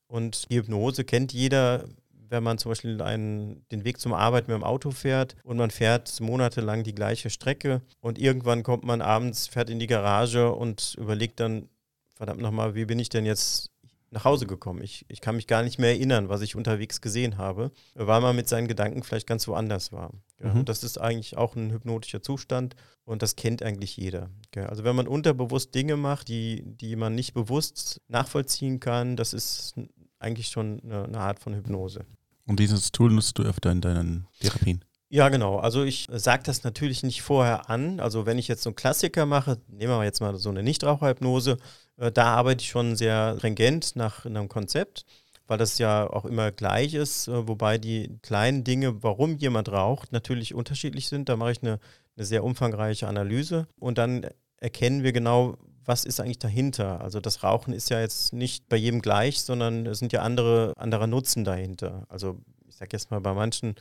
Und 0.07 0.51
die 0.51 0.57
Hypnose 0.57 1.05
kennt 1.05 1.33
jeder, 1.33 1.85
wenn 2.31 2.43
man 2.43 2.59
zum 2.59 2.71
Beispiel 2.71 3.01
einen, 3.03 3.65
den 3.71 3.85
Weg 3.85 4.01
zum 4.01 4.13
Arbeiten 4.13 4.51
mit 4.51 4.61
dem 4.61 4.65
Auto 4.65 4.91
fährt 4.91 5.37
und 5.45 5.57
man 5.57 5.71
fährt 5.71 6.21
monatelang 6.21 6.85
die 6.85 6.95
gleiche 6.95 7.29
Strecke 7.29 7.83
und 8.01 8.19
irgendwann 8.19 8.63
kommt 8.63 8.85
man 8.85 9.03
abends, 9.03 9.49
fährt 9.49 9.69
in 9.69 9.79
die 9.79 9.87
Garage 9.87 10.53
und 10.53 10.95
überlegt 10.99 11.41
dann, 11.41 11.69
verdammt 12.15 12.41
nochmal, 12.41 12.75
wie 12.75 12.85
bin 12.85 12.99
ich 12.99 13.09
denn 13.09 13.27
jetzt 13.27 13.71
nach 14.11 14.25
Hause 14.25 14.47
gekommen. 14.47 14.83
Ich, 14.83 15.05
ich 15.09 15.21
kann 15.21 15.37
mich 15.37 15.47
gar 15.47 15.63
nicht 15.63 15.79
mehr 15.79 15.91
erinnern, 15.91 16.29
was 16.29 16.41
ich 16.41 16.57
unterwegs 16.57 17.01
gesehen 17.01 17.39
habe, 17.39 17.71
weil 17.95 18.21
man 18.21 18.37
mit 18.37 18.49
seinen 18.49 18.69
Gedanken 18.69 19.03
vielleicht 19.03 19.27
ganz 19.27 19.47
woanders 19.47 19.93
war. 19.93 20.13
Ja, 20.43 20.53
mhm. 20.53 20.61
Und 20.61 20.69
das 20.69 20.83
ist 20.85 20.99
eigentlich 20.99 21.37
auch 21.37 21.57
ein 21.57 21.71
hypnotischer 21.71 22.23
Zustand 22.23 22.75
und 23.05 23.23
das 23.23 23.37
kennt 23.37 23.63
eigentlich 23.63 23.97
jeder. 23.97 24.31
Ja, 24.55 24.67
also 24.67 24.85
wenn 24.85 24.97
man 24.97 25.07
unterbewusst 25.07 25.75
Dinge 25.75 25.97
macht, 25.97 26.29
die, 26.29 26.63
die 26.65 26.97
man 26.97 27.15
nicht 27.15 27.35
bewusst 27.35 28.01
nachvollziehen 28.09 28.81
kann, 28.81 29.17
das 29.17 29.33
ist 29.33 29.75
eigentlich 30.19 30.49
schon 30.49 30.81
eine, 30.83 31.05
eine 31.05 31.19
Art 31.19 31.41
von 31.41 31.55
Hypnose. 31.55 32.05
Und 32.47 32.59
dieses 32.59 32.93
Tool 32.93 33.13
nutzt 33.13 33.39
du 33.39 33.43
öfter 33.43 33.71
in 33.71 33.81
deinen 33.81 34.27
Therapien? 34.41 34.85
Ja, 35.13 35.29
genau. 35.29 35.59
Also 35.59 35.83
ich 35.83 36.07
sage 36.09 36.45
das 36.45 36.63
natürlich 36.63 37.03
nicht 37.03 37.23
vorher 37.23 37.69
an. 37.69 37.99
Also 37.99 38.27
wenn 38.27 38.39
ich 38.39 38.47
jetzt 38.47 38.63
so 38.63 38.71
einen 38.71 38.77
Klassiker 38.77 39.27
mache, 39.27 39.59
nehmen 39.67 39.93
wir 39.93 40.05
jetzt 40.05 40.21
mal 40.21 40.37
so 40.37 40.51
eine 40.51 40.63
Nichtraucherhypnose, 40.63 41.57
äh, 41.97 42.13
da 42.13 42.27
arbeite 42.37 42.63
ich 42.63 42.71
schon 42.71 42.95
sehr 42.95 43.35
stringent 43.37 43.97
nach 43.97 44.25
einem 44.25 44.49
Konzept, 44.49 45.05
weil 45.51 45.59
das 45.59 45.79
ja 45.79 46.09
auch 46.09 46.27
immer 46.27 46.53
gleich 46.53 46.95
ist, 46.95 47.27
äh, 47.27 47.49
wobei 47.49 47.77
die 47.77 48.21
kleinen 48.23 48.63
Dinge, 48.63 49.03
warum 49.03 49.37
jemand 49.37 49.69
raucht, 49.73 50.13
natürlich 50.13 50.55
unterschiedlich 50.55 51.09
sind. 51.09 51.29
Da 51.29 51.37
mache 51.37 51.51
ich 51.51 51.63
eine, 51.63 51.81
eine 52.17 52.25
sehr 52.25 52.45
umfangreiche 52.45 53.09
Analyse 53.09 53.67
und 53.81 53.99
dann 53.99 54.25
erkennen 54.59 55.03
wir 55.03 55.13
genau, 55.13 55.57
was 55.85 56.05
ist 56.05 56.21
eigentlich 56.21 56.39
dahinter? 56.39 57.01
Also 57.01 57.19
das 57.19 57.43
Rauchen 57.43 57.73
ist 57.73 57.91
ja 57.91 58.01
jetzt 58.01 58.33
nicht 58.33 58.69
bei 58.69 58.77
jedem 58.77 59.03
gleich, 59.03 59.41
sondern 59.41 59.87
es 59.87 59.99
sind 59.99 60.13
ja 60.13 60.23
andere, 60.23 60.73
anderer 60.77 61.09
Nutzen 61.09 61.43
dahinter. 61.43 62.05
Also 62.09 62.39
ich 62.69 62.77
sage 62.77 62.91
jetzt 62.93 63.11
mal, 63.11 63.21
bei 63.21 63.35
manchen 63.35 63.75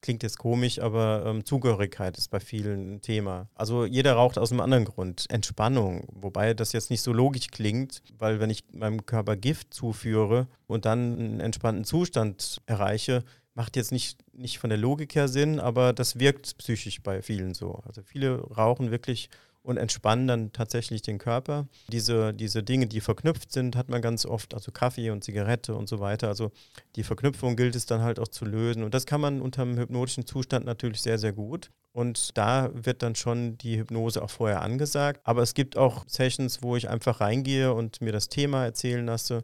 klingt 0.00 0.22
jetzt 0.22 0.38
komisch, 0.38 0.80
aber 0.80 1.24
ähm, 1.26 1.44
Zugehörigkeit 1.44 2.16
ist 2.18 2.30
bei 2.30 2.40
vielen 2.40 2.94
ein 2.94 3.00
Thema. 3.00 3.48
Also 3.54 3.84
jeder 3.84 4.14
raucht 4.14 4.38
aus 4.38 4.52
einem 4.52 4.60
anderen 4.60 4.84
Grund. 4.84 5.26
Entspannung, 5.28 6.06
wobei 6.12 6.54
das 6.54 6.72
jetzt 6.72 6.90
nicht 6.90 7.02
so 7.02 7.12
logisch 7.12 7.48
klingt, 7.48 8.02
weil 8.18 8.40
wenn 8.40 8.50
ich 8.50 8.64
meinem 8.72 9.06
Körper 9.06 9.36
Gift 9.36 9.74
zuführe 9.74 10.46
und 10.66 10.84
dann 10.84 11.18
einen 11.18 11.40
entspannten 11.40 11.84
Zustand 11.84 12.60
erreiche, 12.66 13.24
macht 13.54 13.74
jetzt 13.74 13.90
nicht, 13.90 14.20
nicht 14.32 14.58
von 14.60 14.70
der 14.70 14.78
Logik 14.78 15.16
her 15.16 15.26
Sinn, 15.26 15.58
aber 15.58 15.92
das 15.92 16.20
wirkt 16.20 16.56
psychisch 16.58 17.02
bei 17.02 17.22
vielen 17.22 17.54
so. 17.54 17.82
Also 17.84 18.02
viele 18.02 18.40
rauchen 18.40 18.92
wirklich 18.92 19.30
und 19.62 19.76
entspannen 19.76 20.26
dann 20.26 20.52
tatsächlich 20.52 21.02
den 21.02 21.18
Körper. 21.18 21.68
Diese, 21.92 22.32
diese 22.32 22.62
Dinge, 22.62 22.86
die 22.86 23.00
verknüpft 23.00 23.52
sind, 23.52 23.76
hat 23.76 23.88
man 23.88 24.02
ganz 24.02 24.24
oft, 24.24 24.54
also 24.54 24.72
Kaffee 24.72 25.10
und 25.10 25.24
Zigarette 25.24 25.74
und 25.74 25.88
so 25.88 26.00
weiter. 26.00 26.28
Also 26.28 26.52
die 26.96 27.02
Verknüpfung 27.02 27.56
gilt 27.56 27.76
es 27.76 27.86
dann 27.86 28.02
halt 28.02 28.18
auch 28.18 28.28
zu 28.28 28.44
lösen. 28.44 28.82
Und 28.82 28.94
das 28.94 29.06
kann 29.06 29.20
man 29.20 29.40
unter 29.40 29.62
einem 29.62 29.78
hypnotischen 29.78 30.26
Zustand 30.26 30.64
natürlich 30.64 31.02
sehr, 31.02 31.18
sehr 31.18 31.32
gut. 31.32 31.70
Und 31.92 32.36
da 32.38 32.70
wird 32.72 33.02
dann 33.02 33.14
schon 33.14 33.58
die 33.58 33.78
Hypnose 33.78 34.22
auch 34.22 34.30
vorher 34.30 34.62
angesagt. 34.62 35.20
Aber 35.24 35.42
es 35.42 35.54
gibt 35.54 35.76
auch 35.76 36.04
Sessions, 36.06 36.62
wo 36.62 36.76
ich 36.76 36.88
einfach 36.88 37.20
reingehe 37.20 37.72
und 37.74 38.00
mir 38.00 38.12
das 38.12 38.28
Thema 38.28 38.64
erzählen 38.64 39.04
lasse 39.04 39.42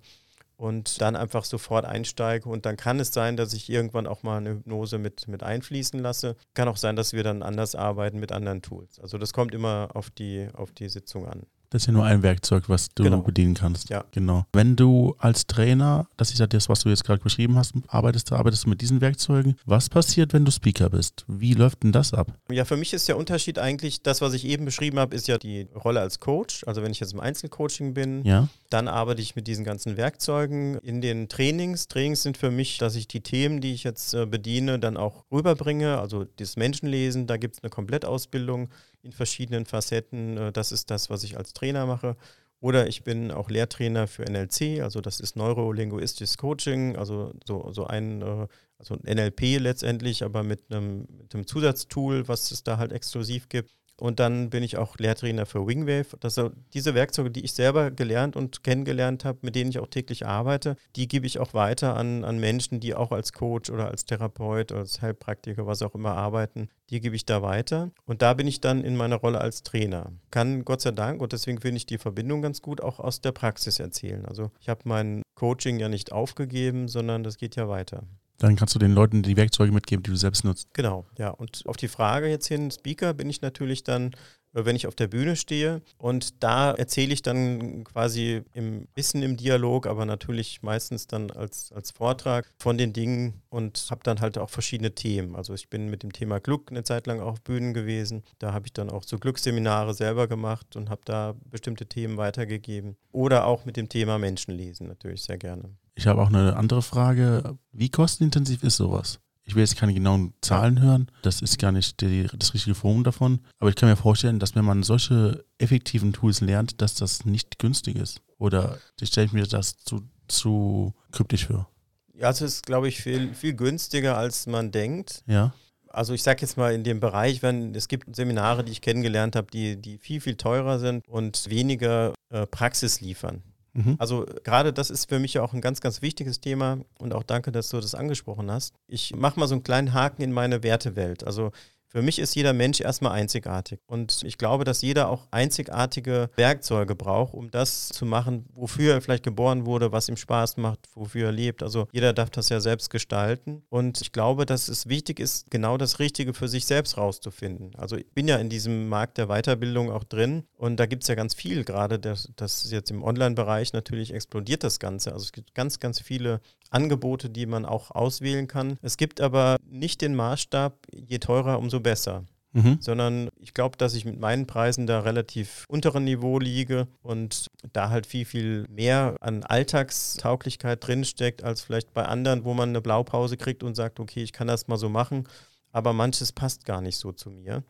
und 0.57 1.01
dann 1.01 1.17
einfach 1.17 1.45
sofort 1.45 1.85
einsteige. 1.85 2.49
Und 2.49 2.67
dann 2.67 2.77
kann 2.77 3.01
es 3.01 3.13
sein, 3.13 3.37
dass 3.37 3.53
ich 3.53 3.69
irgendwann 3.69 4.07
auch 4.07 4.23
mal 4.23 4.39
eine 4.39 4.51
Hypnose 4.51 4.99
mit, 4.99 5.29
mit 5.29 5.43
einfließen 5.43 6.01
lasse. 6.01 6.37
Kann 6.55 6.69
auch 6.69 6.77
sein, 6.77 6.97
dass 6.97 7.13
wir 7.13 7.23
dann 7.23 7.43
anders 7.43 7.75
arbeiten 7.75 8.21
mit 8.21 8.33
anderen 8.33 8.63
Tools. 8.63 8.99
Also 9.01 9.19
das 9.19 9.33
kommt 9.33 9.55
immer 9.55 9.91
auf 9.95 10.11
die, 10.11 10.49
auf 10.53 10.73
die 10.73 10.89
Sitzung 10.89 11.27
an. 11.27 11.47
Das 11.75 11.83
ist 11.83 11.87
ja 11.89 11.93
nur 11.93 12.05
ein 12.05 12.23
Werkzeug, 12.23 12.69
was 12.69 12.95
du 12.95 13.03
genau. 13.03 13.23
bedienen 13.23 13.55
kannst. 13.55 13.91
Ja. 13.91 14.05
Genau. 14.13 14.47
Wenn 14.53 14.77
du 14.77 15.17
als 15.19 15.49
Trainer, 15.49 16.07
das 16.17 16.31
ist 16.31 16.39
ja 16.39 16.47
das, 16.47 16.69
was 16.69 16.85
du 16.85 16.89
jetzt 16.89 17.03
gerade 17.03 17.21
beschrieben 17.21 17.57
hast, 17.57 17.75
arbeitest, 17.89 18.31
arbeitest 18.31 18.67
du 18.67 18.69
mit 18.69 18.81
diesen 18.81 19.01
Werkzeugen. 19.01 19.57
Was 19.67 19.89
passiert, 19.89 20.33
wenn 20.33 20.45
du 20.45 20.53
Speaker 20.53 20.89
bist? 20.89 21.25
Wie 21.27 21.53
läuft 21.53 21.83
denn 21.83 21.91
das 21.91 22.15
ab? 22.15 22.33
Ja, 22.49 22.65
für 22.65 22.77
mich 22.77 22.93
ist 22.93 23.09
der 23.09 23.17
Unterschied 23.17 23.59
eigentlich, 23.59 24.03
das, 24.03 24.21
was 24.21 24.35
ich 24.35 24.47
eben 24.47 24.65
beschrieben 24.67 25.01
habe, 25.01 25.17
ist 25.17 25.27
ja 25.27 25.37
die 25.37 25.67
Rolle 25.75 25.99
als 25.99 26.21
Coach. 26.21 26.63
Also 26.65 26.81
wenn 26.85 26.93
ich 26.93 27.01
jetzt 27.01 27.13
im 27.13 27.19
Einzelcoaching 27.19 27.93
bin, 27.93 28.25
ja. 28.25 28.47
dann 28.71 28.87
arbeite 28.87 29.21
ich 29.21 29.35
mit 29.35 29.49
diesen 29.49 29.65
ganzen 29.65 29.97
Werkzeugen 29.97 30.79
in 30.79 31.01
den 31.01 31.29
Trainings. 31.29 31.89
Trainings 31.89 32.23
sind 32.23 32.37
für 32.37 32.53
mich, 32.53 32.79
dass 32.79 32.95
ich 32.95 33.09
die 33.09 33.21
Themen, 33.21 33.61
die 33.61 33.75
ich 33.75 33.83
jetzt 33.83 34.15
äh, 34.15 34.27
bediene, 34.27 34.79
dann 34.79 34.97
auch 34.97 35.25
rüberbringe. 35.33 35.99
Also 35.99 36.25
das 36.37 36.55
Menschenlesen, 36.55 37.27
da 37.27 37.37
gibt 37.37 37.57
es 37.57 37.65
eine 37.65 37.71
Komplettausbildung 37.71 38.69
in 39.05 39.13
verschiedenen 39.13 39.67
Facetten. 39.67 40.37
Äh, 40.37 40.53
das 40.53 40.73
ist 40.73 40.91
das, 40.91 41.11
was 41.11 41.25
ich 41.25 41.37
als 41.37 41.53
Trainer 41.53 41.87
mache. 41.87 42.17
Oder 42.61 42.87
ich 42.89 43.05
bin 43.05 43.31
auch 43.31 43.51
Lehrtrainer 43.51 44.07
für 44.07 44.25
NLC, 44.25 44.81
also 44.81 45.03
das 45.03 45.21
ist 45.21 45.37
Neurolinguistisches 45.37 46.39
Coaching, 46.39 46.97
also 46.97 47.35
so, 47.45 47.71
so 47.73 47.87
ein 47.87 48.23
äh, 48.23 48.47
also 48.79 48.97
NLP 49.03 49.59
letztendlich, 49.59 50.25
aber 50.25 50.43
mit 50.43 50.71
einem, 50.71 51.07
mit 51.11 51.35
einem 51.35 51.47
Zusatztool, 51.47 52.27
was 52.27 52.51
es 52.51 52.65
da 52.65 52.79
halt 52.79 52.93
exklusiv 52.93 53.49
gibt. 53.49 53.71
Und 54.01 54.19
dann 54.19 54.51
bin 54.51 54.63
ich 54.63 54.77
auch 54.77 54.97
Lehrtrainer 54.99 55.47
für 55.47 55.67
Wingwave. 55.67 56.07
Sind 56.27 56.53
diese 56.73 56.95
Werkzeuge, 56.95 57.31
die 57.31 57.45
ich 57.45 57.53
selber 57.53 57.91
gelernt 57.91 58.35
und 58.37 58.65
kennengelernt 58.65 59.25
habe, 59.25 59.39
mit 59.43 59.55
denen 59.55 59.71
ich 59.71 59.79
auch 59.79 59.87
täglich 59.87 60.27
arbeite, 60.27 60.77
die 60.97 61.07
gebe 61.07 61.27
ich 61.27 61.39
auch 61.39 61.55
weiter 61.55 61.97
an, 61.97 62.25
an 62.25 62.39
Menschen, 62.39 62.81
die 62.81 62.95
auch 62.95 63.13
als 63.13 63.33
Coach 63.33 63.71
oder 63.71 63.89
als 63.89 64.05
Therapeut 64.05 64.73
oder 64.73 64.81
als 64.81 65.01
Heilpraktiker, 65.01 65.67
was 65.67 65.83
auch 65.83 65.95
immer 65.95 66.17
arbeiten. 66.17 66.69
Die 66.91 67.01
gebe 67.01 67.17
ich 67.17 67.25
da 67.25 67.43
weiter. 67.43 67.93
Und 68.05 68.23
da 68.23 68.35
bin 68.35 68.47
ich 68.47 68.61
dann 68.61 68.83
in 68.83 68.97
meiner 68.97 69.17
Rolle 69.17 69.41
als 69.41 69.63
Trainer. 69.63 70.13
Kann 70.31 70.65
Gott 70.65 70.81
sei 70.81 70.91
Dank, 70.91 71.23
und 71.23 71.33
deswegen 71.33 71.61
finde 71.61 71.77
ich 71.77 71.87
die 71.87 71.99
Verbindung 71.99 72.43
ganz 72.43 72.63
gut, 72.63 72.81
auch 72.81 72.99
aus 73.01 73.21
der 73.21 73.33
Praxis 73.33 73.79
erzählen. 73.79 74.25
Also 74.27 74.51
ich 74.61 74.69
habe 74.69 74.81
mein 74.85 75.23
Coaching 75.35 75.79
ja 75.79 75.89
nicht 75.89 76.13
aufgegeben, 76.13 76.89
sondern 76.89 77.23
das 77.23 77.39
geht 77.39 77.57
ja 77.57 77.69
weiter. 77.69 78.05
Dann 78.39 78.57
kannst 78.57 78.75
du 78.75 78.79
den 78.79 78.93
Leuten 78.93 79.23
die 79.23 79.37
Werkzeuge 79.37 79.73
mitgeben, 79.73 80.03
die 80.03 80.11
du 80.11 80.17
selbst 80.17 80.45
nutzt. 80.45 80.69
Genau, 80.73 81.07
ja. 81.19 81.31
Und 81.31 81.63
auf 81.67 81.77
die 81.77 81.89
Frage 81.89 82.29
jetzt 82.29 82.49
hin, 82.49 82.71
Speaker, 82.71 83.15
bin 83.15 83.31
ich 83.31 83.43
natürlich 83.43 83.85
dann, 83.85 84.13
äh, 84.55 84.65
wenn 84.65 84.75
ich 84.75 84.89
auf 84.89 84.97
der 84.97 85.07
Bühne 85.07 85.37
stehe. 85.37 85.83
Und 85.99 86.43
da 86.43 86.73
erzähle 86.73 87.13
ich 87.13 87.23
dann 87.23 87.85
quasi 87.85 88.43
ein 88.57 88.89
bisschen 88.95 89.23
im 89.23 89.37
Dialog, 89.37 89.87
aber 89.87 90.05
natürlich 90.05 90.63
meistens 90.63 91.07
dann 91.07 91.31
als, 91.31 91.71
als 91.73 91.93
Vortrag 91.93 92.53
von 92.59 92.77
den 92.77 92.93
Dingen 92.93 93.43
und 93.51 93.87
habe 93.91 94.01
dann 94.03 94.21
halt 94.21 94.37
auch 94.37 94.51
verschiedene 94.51 94.97
Themen. 94.97 95.37
Also 95.37 95.55
ich 95.55 95.71
bin 95.71 95.89
mit 95.89 96.03
dem 96.03 96.13
Thema 96.13 96.41
Glück 96.41 96.73
eine 96.73 96.83
Zeit 96.83 97.07
lang 97.07 97.21
auf 97.21 97.41
Bühnen 97.41 97.73
gewesen. 97.73 98.25
Da 98.41 98.53
habe 98.53 98.67
ich 98.67 98.73
dann 98.73 98.91
auch 98.91 99.05
so 99.05 99.19
Glücksseminare 99.19 99.95
selber 99.95 100.27
gemacht 100.27 100.75
und 100.75 100.91
habe 100.91 101.03
da 101.05 101.37
bestimmte 101.51 101.87
Themen 101.87 102.17
weitergegeben. 102.17 102.97
Oder 103.13 103.47
auch 103.47 103.65
mit 103.65 103.77
dem 103.77 103.89
Thema 103.89 104.19
Menschenlesen 104.19 104.89
natürlich 104.89 105.23
sehr 105.23 105.39
gerne. 105.39 105.71
Ich 105.95 106.07
habe 106.07 106.21
auch 106.21 106.29
eine 106.29 106.57
andere 106.57 106.83
Frage. 106.83 107.57
Wie 107.73 107.89
kostenintensiv 107.89 108.63
ist 108.63 108.77
sowas? 108.77 109.21
Ich 109.47 109.55
will 109.55 109.63
jetzt 109.63 109.77
keine 109.77 109.93
genauen 109.93 110.33
Zahlen 110.41 110.81
hören, 110.81 111.11
das 111.21 111.43
ist 111.43 111.59
gar 111.59 111.71
nicht 111.71 112.01
die, 112.01 112.27
das 112.39 112.55
richtige 112.55 112.75
Forum 112.75 113.05
davon, 113.05 113.41
aber 113.59 113.69
ich 113.69 113.77
kann 113.77 113.91
mir 113.91 113.97
vorstellen, 113.97 114.39
dass 114.39 114.55
wenn 114.55 114.65
man 114.65 114.83
solche 114.83 115.45
effektiven 115.59 116.15
Tools 116.15 116.41
lernt, 116.41 116.81
dass 116.81 116.95
das 116.95 117.27
nicht 117.27 117.59
günstig 117.59 117.97
ist. 117.97 118.23
Oder 118.39 118.79
stelle 119.03 119.27
ich 119.27 119.33
mir 119.35 119.47
das 119.47 119.77
zu, 119.77 120.09
zu 120.29 120.95
kryptisch 121.13 121.47
für? 121.47 121.67
Ja, 122.15 122.31
es 122.31 122.41
ist, 122.41 122.65
glaube 122.65 122.89
ich, 122.89 123.03
viel, 123.03 123.35
viel 123.35 123.55
günstiger, 123.55 124.17
als 124.17 124.47
man 124.47 124.71
denkt. 124.71 125.23
Ja. 125.27 125.53
Also 125.89 126.15
ich 126.15 126.23
sage 126.23 126.41
jetzt 126.41 126.57
mal 126.57 126.73
in 126.73 126.83
dem 126.83 126.99
Bereich, 126.99 127.43
wenn 127.43 127.75
es 127.75 127.87
gibt 127.87 128.17
Seminare, 128.17 128.65
die 128.65 128.73
ich 128.73 128.81
kennengelernt 128.81 129.37
habe, 129.37 129.49
die, 129.53 129.81
die 129.81 129.99
viel, 129.99 130.21
viel 130.21 130.37
teurer 130.37 130.79
sind 130.79 131.07
und 131.07 131.49
weniger 131.51 132.15
äh, 132.31 132.47
Praxis 132.47 133.01
liefern. 133.01 133.43
Mhm. 133.75 133.97
Also 133.99 134.25
gerade 134.45 134.73
das 134.73 134.91
ist 134.91 135.09
für 135.09 135.19
mich 135.19 135.35
ja 135.35 135.43
auch 135.43 135.53
ein 135.53 135.61
ganz, 135.61 135.81
ganz 135.81 136.01
wichtiges 136.01 136.41
Thema 136.41 136.79
und 136.99 137.13
auch 137.13 137.25
danke, 137.25 137.53
dass 137.53 137.69
du 137.69 137.81
das 137.81 137.95
angesprochen 137.95 138.51
hast. 138.51 138.75
Ich 138.87 139.15
mache 139.15 139.39
mal 139.39 139.47
so 139.47 139.55
einen 139.55 139.65
kleinen 139.65 139.93
Haken 139.93 140.23
in 140.23 140.33
meine 140.33 140.63
Wertewelt. 140.63 141.25
Also 141.25 141.51
für 141.95 142.03
mich 142.03 142.19
ist 142.19 142.35
jeder 142.35 142.53
Mensch 142.53 142.81
erstmal 142.81 143.13
einzigartig. 143.13 143.79
Und 143.87 144.25
ich 144.25 144.37
glaube, 144.37 144.65
dass 144.65 144.83
jeder 144.83 145.09
auch 145.09 145.29
einzigartige 145.31 146.29
Werkzeuge 146.35 146.97
braucht, 146.97 147.35
um 147.35 147.53
das 147.53 147.91
zu 147.91 148.05
machen, 148.05 148.47
wofür 148.53 148.95
er 148.95 149.01
vielleicht 149.01 149.23
geboren 149.23 149.65
wurde, 149.65 149.93
was 149.93 150.09
ihm 150.09 150.17
Spaß 150.17 150.57
macht, 150.57 150.89
wofür 150.95 151.27
er 151.27 151.33
lebt. 151.33 151.63
Also 151.63 151.87
jeder 151.93 152.13
darf 152.13 152.31
das 152.31 152.49
ja 152.49 152.59
selbst 152.59 152.91
gestalten. 152.91 153.63
Und 153.69 154.01
ich 154.01 154.11
glaube, 154.11 154.45
dass 154.45 154.67
es 154.67 154.89
wichtig 154.89 155.21
ist, 155.21 155.53
genau 155.53 155.79
das 155.79 156.01
Richtige 156.01 156.35
für 156.35 156.49
sich 156.49 156.67
selbst 156.67 156.97
rauszufinden. 156.97 157.77
Also 157.77 157.97
ich 157.97 158.11
bin 158.11 158.27
ja 158.27 158.39
in 158.39 158.49
diesem 158.49 158.89
Markt 158.89 159.17
der 159.17 159.29
Weiterbildung 159.29 159.93
auch 159.93 160.03
drin 160.03 160.43
und 160.57 160.81
da 160.81 160.87
gibt 160.87 161.05
es 161.05 161.09
ja 161.09 161.15
ganz 161.15 161.33
viel 161.35 161.63
gerade, 161.63 162.01
das, 162.01 162.29
das 162.35 162.69
jetzt 162.73 162.91
im 162.91 163.05
Online-Bereich 163.05 163.73
natürlich 163.73 164.13
explodiert 164.13 164.65
das 164.65 164.81
Ganze. 164.81 165.13
Also 165.13 165.27
es 165.27 165.33
gibt 165.33 165.55
ganz, 165.55 165.79
ganz 165.79 166.01
viele 166.01 166.41
Angebote, 166.71 167.31
die 167.31 167.47
man 167.47 167.65
auch 167.65 167.91
auswählen 167.91 168.47
kann. 168.47 168.79
Es 168.83 168.97
gibt 168.97 169.21
aber 169.21 169.57
nicht 169.69 170.01
den 170.01 170.15
Maßstab, 170.15 170.87
je 170.93 171.19
teurer, 171.19 171.59
umso 171.59 171.81
besser. 171.81 172.25
Mhm. 172.53 172.79
Sondern 172.81 173.31
ich 173.41 173.53
glaube, 173.53 173.77
dass 173.77 173.95
ich 173.95 174.05
mit 174.05 174.21
meinen 174.21 174.47
Preisen 174.47 174.87
da 174.87 175.01
relativ 175.01 175.65
unteren 175.69 176.05
Niveau 176.05 176.39
liege 176.39 176.87
und 177.03 177.49
da 177.73 177.91
halt 177.91 178.07
viel, 178.07 178.25
viel 178.25 178.65
mehr 178.69 179.17
an 179.21 179.43
Alltagstauglichkeit 179.43 180.87
drinsteckt, 180.87 181.43
als 181.43 181.63
vielleicht 181.63 181.93
bei 181.93 182.05
anderen, 182.05 182.45
wo 182.45 182.55
man 182.55 182.69
eine 182.69 182.81
Blaupause 182.81 183.37
kriegt 183.37 183.65
und 183.65 183.75
sagt, 183.75 183.99
okay, 183.99 184.23
ich 184.23 184.33
kann 184.33 184.47
das 184.47 184.69
mal 184.69 184.77
so 184.77 184.89
machen, 184.89 185.29
aber 185.73 185.93
manches 185.93 186.31
passt 186.31 186.65
gar 186.65 186.81
nicht 186.81 186.97
so 186.97 187.11
zu 187.11 187.29
mir 187.29 187.65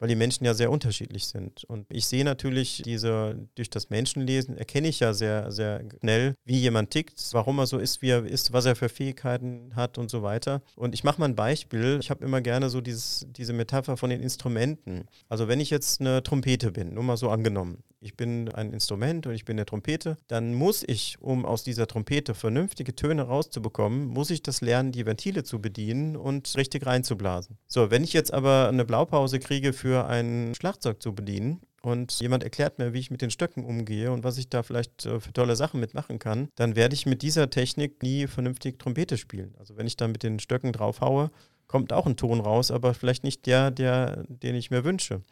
weil 0.00 0.08
die 0.08 0.16
Menschen 0.16 0.44
ja 0.44 0.54
sehr 0.54 0.70
unterschiedlich 0.70 1.26
sind. 1.26 1.64
Und 1.64 1.86
ich 1.90 2.06
sehe 2.06 2.24
natürlich 2.24 2.82
diese, 2.84 3.38
durch 3.54 3.70
das 3.70 3.90
Menschenlesen 3.90 4.56
erkenne 4.56 4.88
ich 4.88 4.98
ja 4.98 5.12
sehr, 5.12 5.52
sehr 5.52 5.84
schnell, 6.00 6.34
wie 6.44 6.58
jemand 6.58 6.90
tickt, 6.90 7.20
warum 7.32 7.58
er 7.58 7.66
so 7.66 7.78
ist, 7.78 8.02
wie 8.02 8.08
er 8.08 8.24
ist, 8.24 8.52
was 8.52 8.64
er 8.64 8.74
für 8.74 8.88
Fähigkeiten 8.88 9.76
hat 9.76 9.98
und 9.98 10.10
so 10.10 10.22
weiter. 10.22 10.62
Und 10.74 10.94
ich 10.94 11.04
mache 11.04 11.20
mal 11.20 11.28
ein 11.28 11.36
Beispiel. 11.36 11.98
Ich 12.00 12.10
habe 12.10 12.24
immer 12.24 12.40
gerne 12.40 12.70
so 12.70 12.80
dieses, 12.80 13.26
diese 13.30 13.52
Metapher 13.52 13.96
von 13.96 14.10
den 14.10 14.22
Instrumenten. 14.22 15.04
Also 15.28 15.46
wenn 15.46 15.60
ich 15.60 15.70
jetzt 15.70 16.00
eine 16.00 16.22
Trompete 16.22 16.72
bin, 16.72 16.94
nur 16.94 17.04
mal 17.04 17.18
so 17.18 17.28
angenommen, 17.28 17.84
ich 18.00 18.16
bin 18.16 18.48
ein 18.48 18.72
Instrument 18.72 19.26
und 19.26 19.34
ich 19.34 19.44
bin 19.44 19.58
eine 19.58 19.66
Trompete, 19.66 20.16
dann 20.26 20.54
muss 20.54 20.82
ich, 20.86 21.16
um 21.20 21.44
aus 21.44 21.64
dieser 21.64 21.86
Trompete 21.86 22.34
vernünftige 22.34 22.96
Töne 22.96 23.22
rauszubekommen, 23.22 24.06
muss 24.06 24.30
ich 24.30 24.42
das 24.42 24.62
lernen, 24.62 24.90
die 24.90 25.04
Ventile 25.04 25.44
zu 25.44 25.60
bedienen 25.60 26.16
und 26.16 26.50
richtig 26.56 26.86
reinzublasen. 26.86 27.58
So, 27.66 27.90
wenn 27.90 28.02
ich 28.02 28.14
jetzt 28.14 28.32
aber 28.32 28.68
eine 28.68 28.86
Blaupause 28.86 29.38
kriege 29.38 29.74
für 29.74 29.89
ein 29.96 30.54
Schlagzeug 30.54 31.02
zu 31.02 31.14
bedienen, 31.14 31.60
und 31.82 32.20
jemand 32.20 32.44
erklärt 32.44 32.78
mir, 32.78 32.92
wie 32.92 32.98
ich 32.98 33.10
mit 33.10 33.22
den 33.22 33.30
Stöcken 33.30 33.64
umgehe 33.64 34.12
und 34.12 34.22
was 34.22 34.36
ich 34.36 34.50
da 34.50 34.62
vielleicht 34.62 35.06
äh, 35.06 35.18
für 35.18 35.32
tolle 35.32 35.56
Sachen 35.56 35.80
mitmachen 35.80 36.18
kann, 36.18 36.48
dann 36.56 36.76
werde 36.76 36.94
ich 36.94 37.06
mit 37.06 37.22
dieser 37.22 37.48
Technik 37.48 38.02
nie 38.02 38.26
vernünftig 38.26 38.78
Trompete 38.78 39.16
spielen. 39.16 39.54
Also 39.58 39.76
wenn 39.76 39.86
ich 39.86 39.96
dann 39.96 40.12
mit 40.12 40.22
den 40.22 40.40
Stöcken 40.40 40.72
drauf 40.72 41.00
haue, 41.00 41.30
kommt 41.66 41.92
auch 41.92 42.06
ein 42.06 42.16
Ton 42.16 42.40
raus, 42.40 42.70
aber 42.70 42.94
vielleicht 42.94 43.24
nicht 43.24 43.46
der, 43.46 43.70
der, 43.70 44.24
den 44.28 44.54
ich 44.56 44.70
mir 44.70 44.84
wünsche. 44.84 45.22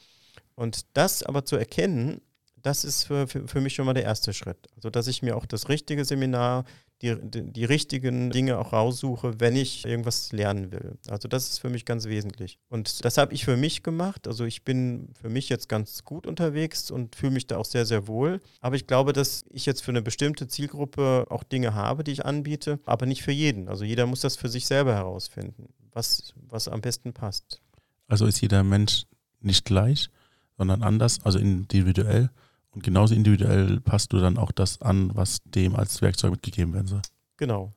Und 0.55 0.87
das 0.95 1.23
aber 1.23 1.45
zu 1.45 1.57
erkennen, 1.57 2.23
das 2.63 2.85
ist 2.85 3.05
für, 3.05 3.29
für, 3.29 3.47
für 3.47 3.61
mich 3.61 3.75
schon 3.75 3.87
mal 3.87 3.95
der 3.95 4.05
erste 4.05 4.33
Schritt. 4.33 4.69
Also, 4.75 4.91
dass 4.91 5.07
ich 5.07 5.23
mir 5.23 5.37
auch 5.37 5.47
das 5.47 5.69
richtige 5.69 6.05
Seminar, 6.05 6.65
die, 7.03 7.17
die, 7.23 7.65
richtigen 7.65 8.31
Dinge 8.31 8.59
auch 8.59 8.73
raussuche, 8.73 9.39
wenn 9.39 9.55
ich 9.55 9.85
irgendwas 9.85 10.33
lernen 10.33 10.73
will. 10.73 10.99
Also 11.09 11.29
das 11.29 11.49
ist 11.49 11.59
für 11.59 11.71
mich 11.71 11.85
ganz 11.85 12.07
wesentlich. 12.07 12.59
Und 12.69 13.05
das 13.05 13.19
habe 13.19 13.35
ich 13.35 13.45
für 13.45 13.57
mich 13.57 13.83
gemacht. 13.83 14.27
Also 14.27 14.45
ich 14.45 14.65
bin 14.65 15.11
für 15.21 15.29
mich 15.29 15.49
jetzt 15.49 15.69
ganz 15.69 16.05
gut 16.05 16.27
unterwegs 16.27 16.91
und 16.91 17.15
fühle 17.15 17.33
mich 17.33 17.47
da 17.47 17.57
auch 17.57 17.65
sehr, 17.65 17.87
sehr 17.87 18.09
wohl. 18.09 18.41
Aber 18.61 18.75
ich 18.75 18.87
glaube, 18.87 19.13
dass 19.13 19.45
ich 19.51 19.65
jetzt 19.65 19.83
für 19.83 19.93
eine 19.93 20.03
bestimmte 20.03 20.49
Zielgruppe 20.49 21.27
auch 21.31 21.45
Dinge 21.45 21.75
habe, 21.75 22.03
die 22.03 22.13
ich 22.13 22.25
anbiete, 22.25 22.81
aber 22.85 23.07
nicht 23.07 23.23
für 23.23 23.33
jeden. 23.33 23.69
Also 23.69 23.85
jeder 23.85 24.07
muss 24.07 24.21
das 24.21 24.37
für 24.37 24.49
sich 24.49 24.67
selber 24.67 24.95
herausfinden, 24.95 25.69
was, 25.93 26.35
was 26.49 26.67
am 26.67 26.81
besten 26.81 27.13
passt. 27.13 27.61
Also 28.09 28.27
ist 28.27 28.41
jeder 28.41 28.65
Mensch 28.65 29.05
nicht 29.41 29.65
gleich, 29.65 30.11
sondern 30.57 30.83
anders, 30.83 31.19
also 31.25 31.39
individuell. 31.39 32.31
Und 32.71 32.83
genauso 32.83 33.15
individuell 33.15 33.81
passt 33.81 34.13
du 34.13 34.19
dann 34.19 34.39
auch 34.39 34.53
das 34.53 34.81
an, 34.83 35.11
was 35.15 35.41
dem 35.45 35.75
als 35.75 36.03
Werkzeug 36.03 36.33
mitgegeben 36.33 36.75
werden 36.75 36.87
soll. 36.87 37.03
Genau. 37.37 37.73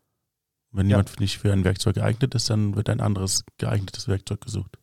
Wenn 0.72 0.90
ja. 0.90 0.98
jemand 0.98 1.20
nicht 1.20 1.38
für 1.38 1.52
ein 1.52 1.64
Werkzeug 1.64 1.96
geeignet 1.96 2.34
ist, 2.36 2.50
dann 2.50 2.76
wird 2.76 2.90
ein 2.90 3.02
anderes 3.02 3.44
geeignetes 3.58 4.08
Werkzeug 4.08 4.42
gesucht. 4.42 4.78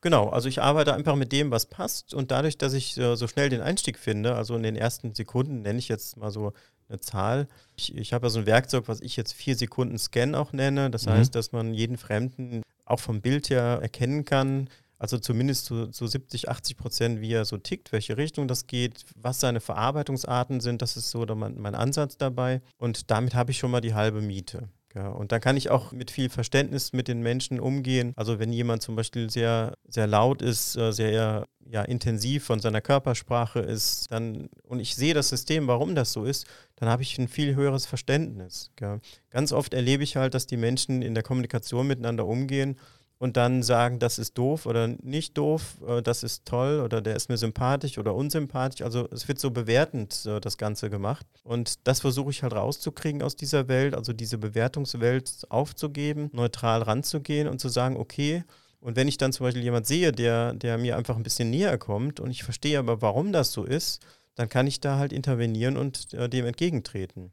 Genau, 0.00 0.28
also 0.28 0.48
ich 0.48 0.60
arbeite 0.60 0.92
einfach 0.92 1.16
mit 1.16 1.32
dem, 1.32 1.50
was 1.50 1.66
passt 1.66 2.12
und 2.12 2.30
dadurch, 2.30 2.58
dass 2.58 2.72
ich 2.72 2.96
äh, 2.98 3.16
so 3.16 3.28
schnell 3.28 3.48
den 3.48 3.60
Einstieg 3.60 3.98
finde, 3.98 4.34
also 4.34 4.56
in 4.56 4.62
den 4.62 4.76
ersten 4.76 5.14
Sekunden 5.14 5.62
nenne 5.62 5.78
ich 5.78 5.88
jetzt 5.88 6.16
mal 6.16 6.30
so 6.30 6.52
eine 6.88 7.00
Zahl. 7.00 7.48
Ich, 7.76 7.96
ich 7.96 8.12
habe 8.12 8.26
ja 8.26 8.30
so 8.30 8.40
ein 8.40 8.46
Werkzeug, 8.46 8.88
was 8.88 9.00
ich 9.00 9.16
jetzt 9.16 9.32
vier 9.32 9.56
Sekunden 9.56 9.98
Scan 9.98 10.34
auch 10.34 10.52
nenne. 10.52 10.90
Das 10.90 11.06
mhm. 11.06 11.10
heißt, 11.10 11.34
dass 11.34 11.52
man 11.52 11.74
jeden 11.74 11.96
Fremden 11.96 12.62
auch 12.84 13.00
vom 13.00 13.20
Bild 13.20 13.50
her 13.50 13.78
erkennen 13.82 14.24
kann, 14.24 14.68
also 14.98 15.18
zumindest 15.18 15.66
zu, 15.66 15.86
zu 15.86 16.06
70, 16.06 16.48
80 16.48 16.76
Prozent, 16.76 17.20
wie 17.20 17.32
er 17.32 17.44
so 17.44 17.56
tickt, 17.56 17.92
welche 17.92 18.16
Richtung 18.16 18.48
das 18.48 18.66
geht, 18.66 19.04
was 19.16 19.40
seine 19.40 19.60
Verarbeitungsarten 19.60 20.60
sind. 20.60 20.82
Das 20.82 20.96
ist 20.96 21.10
so 21.10 21.24
mein, 21.34 21.58
mein 21.58 21.74
Ansatz 21.74 22.16
dabei. 22.16 22.60
Und 22.78 23.10
damit 23.10 23.34
habe 23.34 23.50
ich 23.52 23.58
schon 23.58 23.70
mal 23.70 23.80
die 23.80 23.94
halbe 23.94 24.20
Miete. 24.20 24.68
Ja, 24.94 25.08
und 25.08 25.32
dann 25.32 25.40
kann 25.40 25.56
ich 25.56 25.70
auch 25.70 25.92
mit 25.92 26.10
viel 26.10 26.30
Verständnis 26.30 26.92
mit 26.92 27.08
den 27.08 27.20
Menschen 27.20 27.60
umgehen. 27.60 28.12
Also 28.16 28.38
wenn 28.38 28.52
jemand 28.52 28.82
zum 28.82 28.96
Beispiel 28.96 29.30
sehr, 29.30 29.74
sehr 29.86 30.06
laut 30.06 30.40
ist, 30.40 30.76
äh, 30.76 30.92
sehr 30.92 31.46
ja, 31.70 31.82
intensiv 31.82 32.44
von 32.44 32.58
seiner 32.58 32.80
Körpersprache 32.80 33.60
ist, 33.60 34.10
dann, 34.10 34.48
und 34.62 34.80
ich 34.80 34.96
sehe 34.96 35.12
das 35.12 35.28
System, 35.28 35.66
warum 35.66 35.94
das 35.94 36.12
so 36.12 36.24
ist, 36.24 36.46
dann 36.76 36.88
habe 36.88 37.02
ich 37.02 37.18
ein 37.18 37.28
viel 37.28 37.54
höheres 37.54 37.84
Verständnis. 37.84 38.70
Ja. 38.80 38.98
Ganz 39.30 39.52
oft 39.52 39.74
erlebe 39.74 40.02
ich 40.02 40.16
halt, 40.16 40.32
dass 40.32 40.46
die 40.46 40.56
Menschen 40.56 41.02
in 41.02 41.14
der 41.14 41.22
Kommunikation 41.22 41.86
miteinander 41.86 42.26
umgehen 42.26 42.76
und 43.18 43.36
dann 43.36 43.62
sagen, 43.62 43.98
das 43.98 44.18
ist 44.18 44.38
doof 44.38 44.66
oder 44.66 44.88
nicht 44.88 45.36
doof, 45.36 45.76
äh, 45.86 46.02
das 46.02 46.22
ist 46.22 46.46
toll 46.46 46.80
oder 46.80 47.00
der 47.00 47.16
ist 47.16 47.28
mir 47.28 47.36
sympathisch 47.36 47.98
oder 47.98 48.14
unsympathisch. 48.14 48.82
Also 48.82 49.08
es 49.10 49.26
wird 49.26 49.38
so 49.38 49.50
bewertend 49.50 50.24
äh, 50.26 50.40
das 50.40 50.56
Ganze 50.56 50.88
gemacht. 50.88 51.26
Und 51.42 51.86
das 51.86 52.00
versuche 52.00 52.30
ich 52.30 52.42
halt 52.42 52.54
rauszukriegen 52.54 53.22
aus 53.22 53.36
dieser 53.36 53.68
Welt, 53.68 53.94
also 53.94 54.12
diese 54.12 54.38
Bewertungswelt 54.38 55.46
aufzugeben, 55.48 56.30
neutral 56.32 56.82
ranzugehen 56.82 57.48
und 57.48 57.60
zu 57.60 57.68
sagen, 57.68 57.96
okay, 57.96 58.44
und 58.80 58.96
wenn 58.96 59.08
ich 59.08 59.18
dann 59.18 59.32
zum 59.32 59.44
Beispiel 59.44 59.64
jemand 59.64 59.86
sehe, 59.86 60.12
der, 60.12 60.54
der 60.54 60.78
mir 60.78 60.96
einfach 60.96 61.16
ein 61.16 61.24
bisschen 61.24 61.50
näher 61.50 61.78
kommt 61.78 62.20
und 62.20 62.30
ich 62.30 62.44
verstehe 62.44 62.78
aber, 62.78 63.02
warum 63.02 63.32
das 63.32 63.52
so 63.52 63.64
ist, 63.64 64.00
dann 64.36 64.48
kann 64.48 64.68
ich 64.68 64.78
da 64.78 64.98
halt 64.98 65.12
intervenieren 65.12 65.76
und 65.76 66.14
äh, 66.14 66.28
dem 66.28 66.46
entgegentreten. 66.46 67.32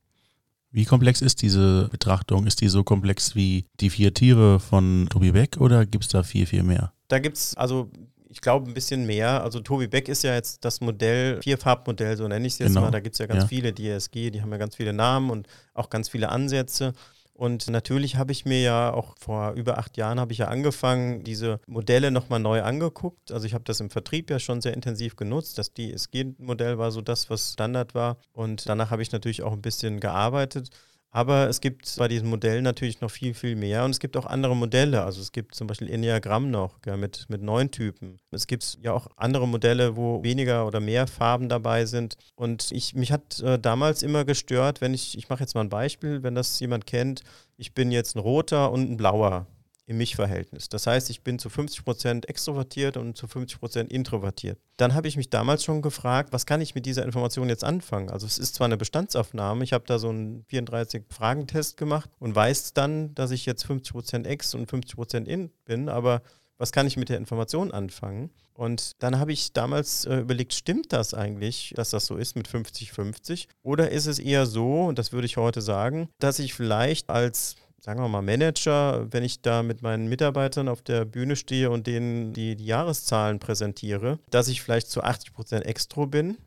Wie 0.75 0.83
komplex 0.83 1.21
ist 1.21 1.41
diese 1.41 1.88
Betrachtung? 1.89 2.45
Ist 2.45 2.59
die 2.59 2.67
so 2.67 2.83
komplex 2.83 3.33
wie 3.33 3.63
die 3.79 3.89
vier 3.89 4.13
Tiere 4.13 4.59
von 4.59 5.07
Tobi 5.09 5.31
Beck 5.31 5.55
oder 5.57 5.85
gibt 5.85 6.03
es 6.03 6.09
da 6.09 6.21
viel, 6.21 6.45
viel 6.45 6.63
mehr? 6.63 6.91
Da 7.07 7.19
gibt 7.19 7.38
es 7.38 7.55
also 7.55 7.89
ich 8.27 8.41
glaube, 8.41 8.69
ein 8.69 8.73
bisschen 8.73 9.05
mehr. 9.05 9.41
Also 9.41 9.61
Tobi 9.61 9.88
Beck 9.88 10.09
ist 10.09 10.25
ja 10.25 10.33
jetzt 10.33 10.65
das 10.65 10.81
Modell, 10.81 11.41
Vierfarbmodell, 11.41 12.17
so 12.17 12.27
nenne 12.27 12.45
ich 12.45 12.53
es 12.53 12.59
jetzt 12.59 12.67
genau. 12.69 12.81
mal. 12.81 12.91
Da 12.91 12.99
gibt 12.99 13.15
es 13.15 13.19
ja 13.19 13.25
ganz 13.25 13.43
ja. 13.43 13.47
viele, 13.47 13.71
die 13.71 13.88
ESG, 13.88 14.31
die 14.31 14.41
haben 14.41 14.51
ja 14.51 14.57
ganz 14.57 14.75
viele 14.75 14.91
Namen 14.91 15.29
und 15.29 15.47
auch 15.73 15.89
ganz 15.89 16.09
viele 16.09 16.27
Ansätze. 16.27 16.91
Und 17.36 17.69
natürlich 17.69 18.15
habe 18.15 18.32
ich 18.32 18.45
mir 18.45 18.62
ja 18.62 18.93
auch 18.93 19.15
vor 19.19 19.52
über 19.54 19.78
acht 19.78 19.98
Jahren 19.98 20.21
habe 20.21 20.32
ich 20.32 20.38
ja 20.38 20.48
angefangen, 20.48 21.26
diese 21.26 21.60
Modelle 21.67 22.10
nochmal 22.10 22.39
neu 22.39 22.63
angeguckt. 22.63 23.30
Also 23.34 23.45
ich 23.45 23.54
habe 23.54 23.65
das 23.65 23.82
im 23.82 23.89
Vertrieb 23.89 24.30
ja 24.30 24.39
schon 24.39 24.62
sehr 24.62 24.74
intensiv 24.74 25.17
genutzt. 25.17 25.58
Das 25.58 25.74
DSG-Modell 25.74 26.78
war 26.78 26.91
so 26.91 27.02
das, 27.02 27.30
was 27.30 27.52
Standard 27.52 27.93
war. 27.93 28.17
Und 28.32 28.69
danach 28.69 28.89
habe 28.89 29.02
ich 29.02 29.12
natürlich 29.12 29.43
auch 29.43 29.52
ein 29.52 29.62
bisschen 29.62 30.00
gearbeitet. 30.00 30.69
Aber 31.15 31.47
es 31.47 31.62
gibt 31.62 31.95
bei 31.97 32.10
diesem 32.10 32.28
Modell 32.28 32.62
natürlich 32.62 32.99
noch 32.99 33.10
viel, 33.10 33.34
viel 33.34 33.56
mehr 33.56 33.86
und 33.86 33.91
es 33.91 34.01
gibt 34.01 34.17
auch 34.17 34.25
andere 34.25 34.54
Modelle. 34.54 35.06
Also 35.06 35.21
es 35.21 35.32
gibt 35.32 35.56
zum 35.56 35.65
Beispiel 35.65 35.89
Enneagramm 35.89 36.51
noch 36.51 36.78
ja, 36.86 36.97
mit, 36.97 37.30
mit 37.30 37.41
neun 37.41 37.71
Typen. 37.71 38.17
Es 38.32 38.47
gibt 38.47 38.80
ja 38.82 38.91
auch 38.91 39.08
andere 39.15 39.47
Modelle, 39.47 39.95
wo 39.95 40.21
weniger 40.23 40.67
oder 40.67 40.82
mehr 40.82 41.08
Farben 41.08 41.47
dabei 41.47 41.86
sind. 41.86 42.17
Und 42.36 42.69
ich, 42.73 42.95
mich 42.95 43.13
hat 43.13 43.39
äh, 43.39 43.58
damals 43.58 44.04
immer 44.04 44.25
gestört, 44.25 44.82
wenn 44.82 44.93
ich, 44.93 45.17
ich 45.17 45.30
mache 45.30 45.39
jetzt 45.39 45.56
mal 45.56 45.62
ein 45.62 45.69
Beispiel, 45.69 46.21
wenn 46.21 46.36
das 46.36 46.60
jemand 46.60 46.86
kennt, 46.86 47.21
ich 47.56 47.73
bin 47.73 47.91
jetzt 47.91 48.17
ein 48.17 48.19
roter 48.19 48.73
und 48.73 48.91
ein 48.91 48.97
blauer 48.97 49.47
im 49.88 49.98
Mich-Verhältnis. 49.98 50.69
Das 50.69 50.88
heißt, 50.88 51.10
ich 51.10 51.21
bin 51.21 51.39
zu 51.39 51.50
50% 51.50 52.28
extrovertiert 52.28 52.98
und 52.98 53.15
zu 53.15 53.28
50% 53.28 53.89
introvertiert. 53.89 54.60
Dann 54.78 54.93
habe 54.93 55.08
ich 55.08 55.17
mich 55.17 55.30
damals 55.30 55.63
schon 55.63 55.82
gefragt, 55.82 56.34
was 56.34 56.45
kann 56.45 56.62
ich 56.62 56.76
mit 56.76 56.86
dieser 56.86 57.04
Information 57.04 57.50
jetzt 57.50 57.63
anfangen? 57.63 58.10
Also 58.10 58.26
es 58.26 58.38
ist 58.38 58.56
zwar 58.56 58.65
eine 58.65 58.78
Bestandsaufnahme, 58.78 59.63
ich 59.63 59.74
habe 59.74 59.86
da 59.88 60.00
so 60.00 60.10
einen 60.10 60.43
34-Fragen-Test 60.45 61.78
gemacht 61.78 62.10
und 62.19 62.36
weiß 62.36 62.74
dann, 62.74 63.13
dass 63.15 63.32
ich 63.32 63.45
jetzt 63.45 63.65
50% 63.65 64.26
ex 64.26 64.56
und 64.56 64.69
50% 64.69 65.26
in 65.26 65.52
bin, 65.65 65.89
aber 65.89 66.21
was 66.58 66.71
kann 66.71 66.88
ich 66.88 66.98
mit 66.98 67.10
der 67.10 67.17
Information 67.17 67.71
anfangen? 67.71 68.32
Und 68.54 68.91
dann 69.00 69.19
habe 69.19 69.34
ich 69.34 69.52
damals 69.52 70.06
äh, 70.06 70.19
überlegt, 70.19 70.54
stimmt 70.54 70.93
das 70.93 71.13
eigentlich, 71.13 71.74
dass 71.76 71.89
das 71.89 72.06
so 72.06 72.15
ist 72.15 72.38
mit 72.38 72.48
50-50? 72.48 73.48
Oder 73.63 73.91
ist 73.91 74.06
es 74.06 74.17
eher 74.17 74.45
so, 74.45 74.84
und 74.86 74.98
das 74.98 75.12
würde 75.12 75.26
ich 75.26 75.36
heute 75.36 75.62
sagen, 75.62 76.08
dass 76.19 76.39
ich 76.39 76.54
vielleicht 76.54 77.10
als 77.10 77.58
sagen 77.86 78.02
wir 78.02 78.08
mal, 78.08 78.24
Manager, 78.24 79.06
wenn 79.12 79.24
ich 79.24 79.43
da 79.43 79.62
mit 79.62 79.84
meinen 79.84 80.08
Mitarbeitern 80.08 80.69
auf 80.69 80.82
der 80.82 81.06
Bühne 81.06 81.36
stehe 81.36 81.69
und 81.69 81.86
denen 81.86 82.34
die, 82.34 82.56
die 82.56 82.65
Jahreszahlen 82.65 83.38
präsentiere, 83.38 84.17
dass 84.32 84.48
ich 84.48 84.63
vielleicht 84.63 84.89
zu 84.89 85.04
80 85.04 85.34
Prozent 85.34 85.65
extro 85.67 86.08
bin 86.08 86.38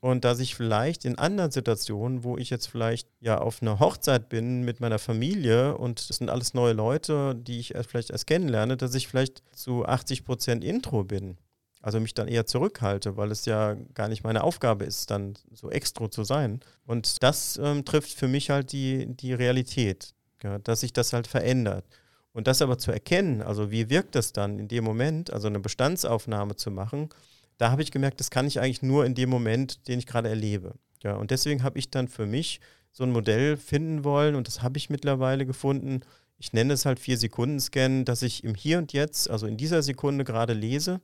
und 0.00 0.24
dass 0.24 0.40
ich 0.40 0.54
vielleicht 0.54 1.04
in 1.04 1.18
anderen 1.18 1.50
Situationen, 1.50 2.24
wo 2.24 2.38
ich 2.38 2.48
jetzt 2.48 2.64
vielleicht 2.68 3.08
ja 3.20 3.36
auf 3.36 3.60
einer 3.60 3.78
Hochzeit 3.78 4.30
bin 4.30 4.62
mit 4.62 4.80
meiner 4.80 4.98
Familie 4.98 5.76
und 5.76 6.08
das 6.08 6.16
sind 6.16 6.30
alles 6.30 6.54
neue 6.54 6.72
Leute, 6.72 7.34
die 7.34 7.58
ich 7.58 7.74
vielleicht 7.86 8.08
erst 8.08 8.26
kennenlerne, 8.26 8.78
dass 8.78 8.94
ich 8.94 9.06
vielleicht 9.06 9.42
zu 9.54 9.84
80 9.84 10.24
Prozent 10.24 10.64
Intro 10.64 11.04
bin. 11.04 11.36
Also 11.82 12.00
mich 12.00 12.14
dann 12.14 12.26
eher 12.26 12.46
zurückhalte, 12.46 13.18
weil 13.18 13.30
es 13.30 13.44
ja 13.44 13.74
gar 13.92 14.08
nicht 14.08 14.24
meine 14.24 14.42
Aufgabe 14.42 14.86
ist, 14.86 15.10
dann 15.10 15.34
so 15.52 15.70
extra 15.70 16.10
zu 16.10 16.24
sein. 16.24 16.60
Und 16.86 17.22
das 17.22 17.60
ähm, 17.62 17.84
trifft 17.84 18.14
für 18.14 18.28
mich 18.28 18.48
halt 18.48 18.72
die, 18.72 19.06
die 19.14 19.34
Realität 19.34 20.16
ja, 20.42 20.58
dass 20.58 20.80
sich 20.80 20.92
das 20.92 21.12
halt 21.12 21.26
verändert. 21.26 21.84
Und 22.32 22.46
das 22.46 22.60
aber 22.60 22.76
zu 22.76 22.92
erkennen, 22.92 23.40
also 23.40 23.70
wie 23.70 23.88
wirkt 23.88 24.14
das 24.14 24.32
dann 24.32 24.58
in 24.58 24.68
dem 24.68 24.84
Moment, 24.84 25.32
also 25.32 25.48
eine 25.48 25.60
Bestandsaufnahme 25.60 26.56
zu 26.56 26.70
machen, 26.70 27.08
da 27.56 27.70
habe 27.70 27.82
ich 27.82 27.90
gemerkt, 27.90 28.20
das 28.20 28.30
kann 28.30 28.46
ich 28.46 28.60
eigentlich 28.60 28.82
nur 28.82 29.06
in 29.06 29.14
dem 29.14 29.30
Moment, 29.30 29.88
den 29.88 29.98
ich 29.98 30.06
gerade 30.06 30.28
erlebe. 30.28 30.74
Ja, 31.02 31.14
und 31.16 31.30
deswegen 31.30 31.62
habe 31.62 31.78
ich 31.78 31.90
dann 31.90 32.08
für 32.08 32.26
mich 32.26 32.60
so 32.92 33.04
ein 33.04 33.12
Modell 33.12 33.56
finden 33.56 34.04
wollen 34.04 34.34
und 34.34 34.46
das 34.46 34.62
habe 34.62 34.76
ich 34.78 34.90
mittlerweile 34.90 35.46
gefunden. 35.46 36.00
Ich 36.38 36.52
nenne 36.52 36.74
es 36.74 36.84
halt 36.84 37.00
Vier-Sekunden-Scan, 37.00 38.04
dass 38.04 38.22
ich 38.22 38.44
im 38.44 38.54
Hier 38.54 38.78
und 38.78 38.92
Jetzt, 38.92 39.30
also 39.30 39.46
in 39.46 39.56
dieser 39.56 39.82
Sekunde 39.82 40.24
gerade 40.24 40.52
lese, 40.52 41.00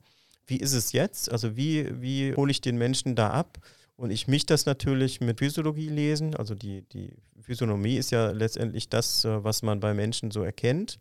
wie 0.47 0.57
ist 0.59 0.73
es 0.73 0.93
jetzt? 0.93 1.31
Also 1.31 1.57
wie, 1.57 2.01
wie 2.01 2.35
hole 2.35 2.51
ich 2.51 2.61
den 2.61 2.77
Menschen 2.77 3.15
da 3.15 3.31
ab? 3.31 3.59
Und 4.03 4.11
ich 4.11 4.27
mich 4.27 4.45
das 4.47 4.67
natürlich 4.67 5.21
mit 5.21 5.39
Physiologie 5.39 5.89
lesen. 5.89 6.35
Also 6.35 6.57
die, 6.57 6.83
die 6.93 7.15
Physiognomie 7.41 7.95
ist 7.95 8.11
ja 8.11 8.33
letztendlich 8.33 8.89
das, 8.89 9.25
äh, 9.25 9.45
was 9.45 9.63
man 9.63 9.79
bei 9.79 9.95
Menschen 9.95 10.33
so 10.33 10.43
erkennt. 10.43 10.99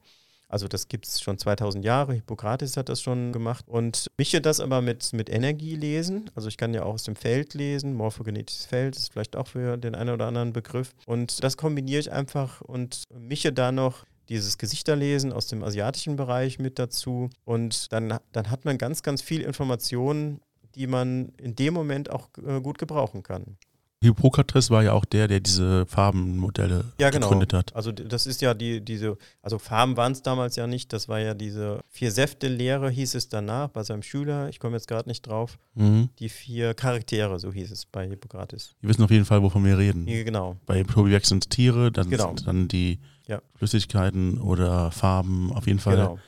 Also 0.47 0.67
das 0.67 0.87
gibt 0.87 1.07
es 1.07 1.19
schon 1.19 1.39
2000 1.39 1.83
Jahre, 1.83 2.13
Hippokrates 2.13 2.77
hat 2.77 2.89
das 2.89 3.01
schon 3.01 3.31
gemacht. 3.31 3.65
Und 3.67 4.05
mische 4.19 4.39
das 4.39 4.59
aber 4.59 4.83
mit, 4.83 5.13
mit 5.13 5.31
Energie 5.31 5.75
lesen. 5.75 6.29
Also 6.35 6.47
ich 6.47 6.57
kann 6.57 6.75
ja 6.75 6.83
auch 6.83 6.93
aus 6.93 7.01
dem 7.01 7.15
Feld 7.15 7.55
lesen, 7.55 7.95
morphogenetisches 7.95 8.67
Feld 8.67 8.95
ist 8.95 9.11
vielleicht 9.11 9.35
auch 9.35 9.47
für 9.47 9.77
den 9.77 9.95
einen 9.95 10.11
oder 10.11 10.27
anderen 10.27 10.53
Begriff. 10.53 10.93
Und 11.07 11.43
das 11.43 11.57
kombiniere 11.57 12.01
ich 12.01 12.11
einfach 12.11 12.61
und 12.61 13.05
mische 13.11 13.51
da 13.51 13.71
noch 13.71 14.05
dieses 14.29 14.59
Gesichterlesen 14.59 15.33
aus 15.33 15.47
dem 15.47 15.63
asiatischen 15.63 16.17
Bereich 16.17 16.59
mit 16.59 16.77
dazu. 16.77 17.31
Und 17.45 17.91
dann, 17.91 18.19
dann 18.31 18.51
hat 18.51 18.63
man 18.63 18.77
ganz, 18.77 19.01
ganz 19.01 19.23
viel 19.23 19.41
Informationen 19.41 20.39
die 20.75 20.87
man 20.87 21.29
in 21.37 21.55
dem 21.55 21.73
Moment 21.73 22.09
auch 22.09 22.29
äh, 22.45 22.61
gut 22.61 22.77
gebrauchen 22.77 23.23
kann. 23.23 23.57
Hippokrates 24.03 24.71
war 24.71 24.81
ja 24.81 24.93
auch 24.93 25.05
der, 25.05 25.27
der 25.27 25.39
diese 25.39 25.85
Farbenmodelle 25.85 26.85
ja, 26.99 27.11
genau. 27.11 27.27
gegründet 27.27 27.53
hat. 27.53 27.75
Also 27.75 27.91
das 27.91 28.25
ist 28.25 28.41
ja 28.41 28.55
die, 28.55 28.81
diese, 28.81 29.15
also 29.43 29.59
Farben 29.59 29.95
waren 29.95 30.11
es 30.11 30.23
damals 30.23 30.55
ja 30.55 30.65
nicht, 30.65 30.91
das 30.91 31.07
war 31.07 31.19
ja 31.19 31.35
diese 31.35 31.81
Vier-Säfte-Lehre, 31.89 32.89
hieß 32.89 33.13
es 33.13 33.29
danach 33.29 33.69
bei 33.69 33.83
seinem 33.83 34.01
Schüler, 34.01 34.49
ich 34.49 34.59
komme 34.59 34.75
jetzt 34.75 34.87
gerade 34.87 35.07
nicht 35.07 35.27
drauf, 35.27 35.59
mhm. 35.75 36.09
die 36.17 36.29
vier 36.29 36.73
Charaktere, 36.73 37.37
so 37.37 37.53
hieß 37.53 37.69
es 37.69 37.85
bei 37.85 38.07
Hippokrates. 38.07 38.73
Wir 38.81 38.89
wissen 38.89 39.03
auf 39.03 39.11
jeden 39.11 39.25
Fall, 39.25 39.43
wovon 39.43 39.63
wir 39.65 39.77
reden. 39.77 40.07
Ja, 40.07 40.23
genau. 40.23 40.57
Bei 40.65 40.81
Tobiac 40.81 41.23
sind 41.25 41.43
es 41.43 41.49
Tiere, 41.49 41.91
dann 41.91 42.09
genau. 42.09 42.29
sind 42.29 42.47
dann 42.47 42.67
die 42.67 42.99
ja. 43.27 43.39
Flüssigkeiten 43.53 44.41
oder 44.41 44.89
Farben, 44.89 45.53
auf 45.53 45.67
jeden 45.67 45.79
Fall 45.79 45.97
genau. 45.97 46.19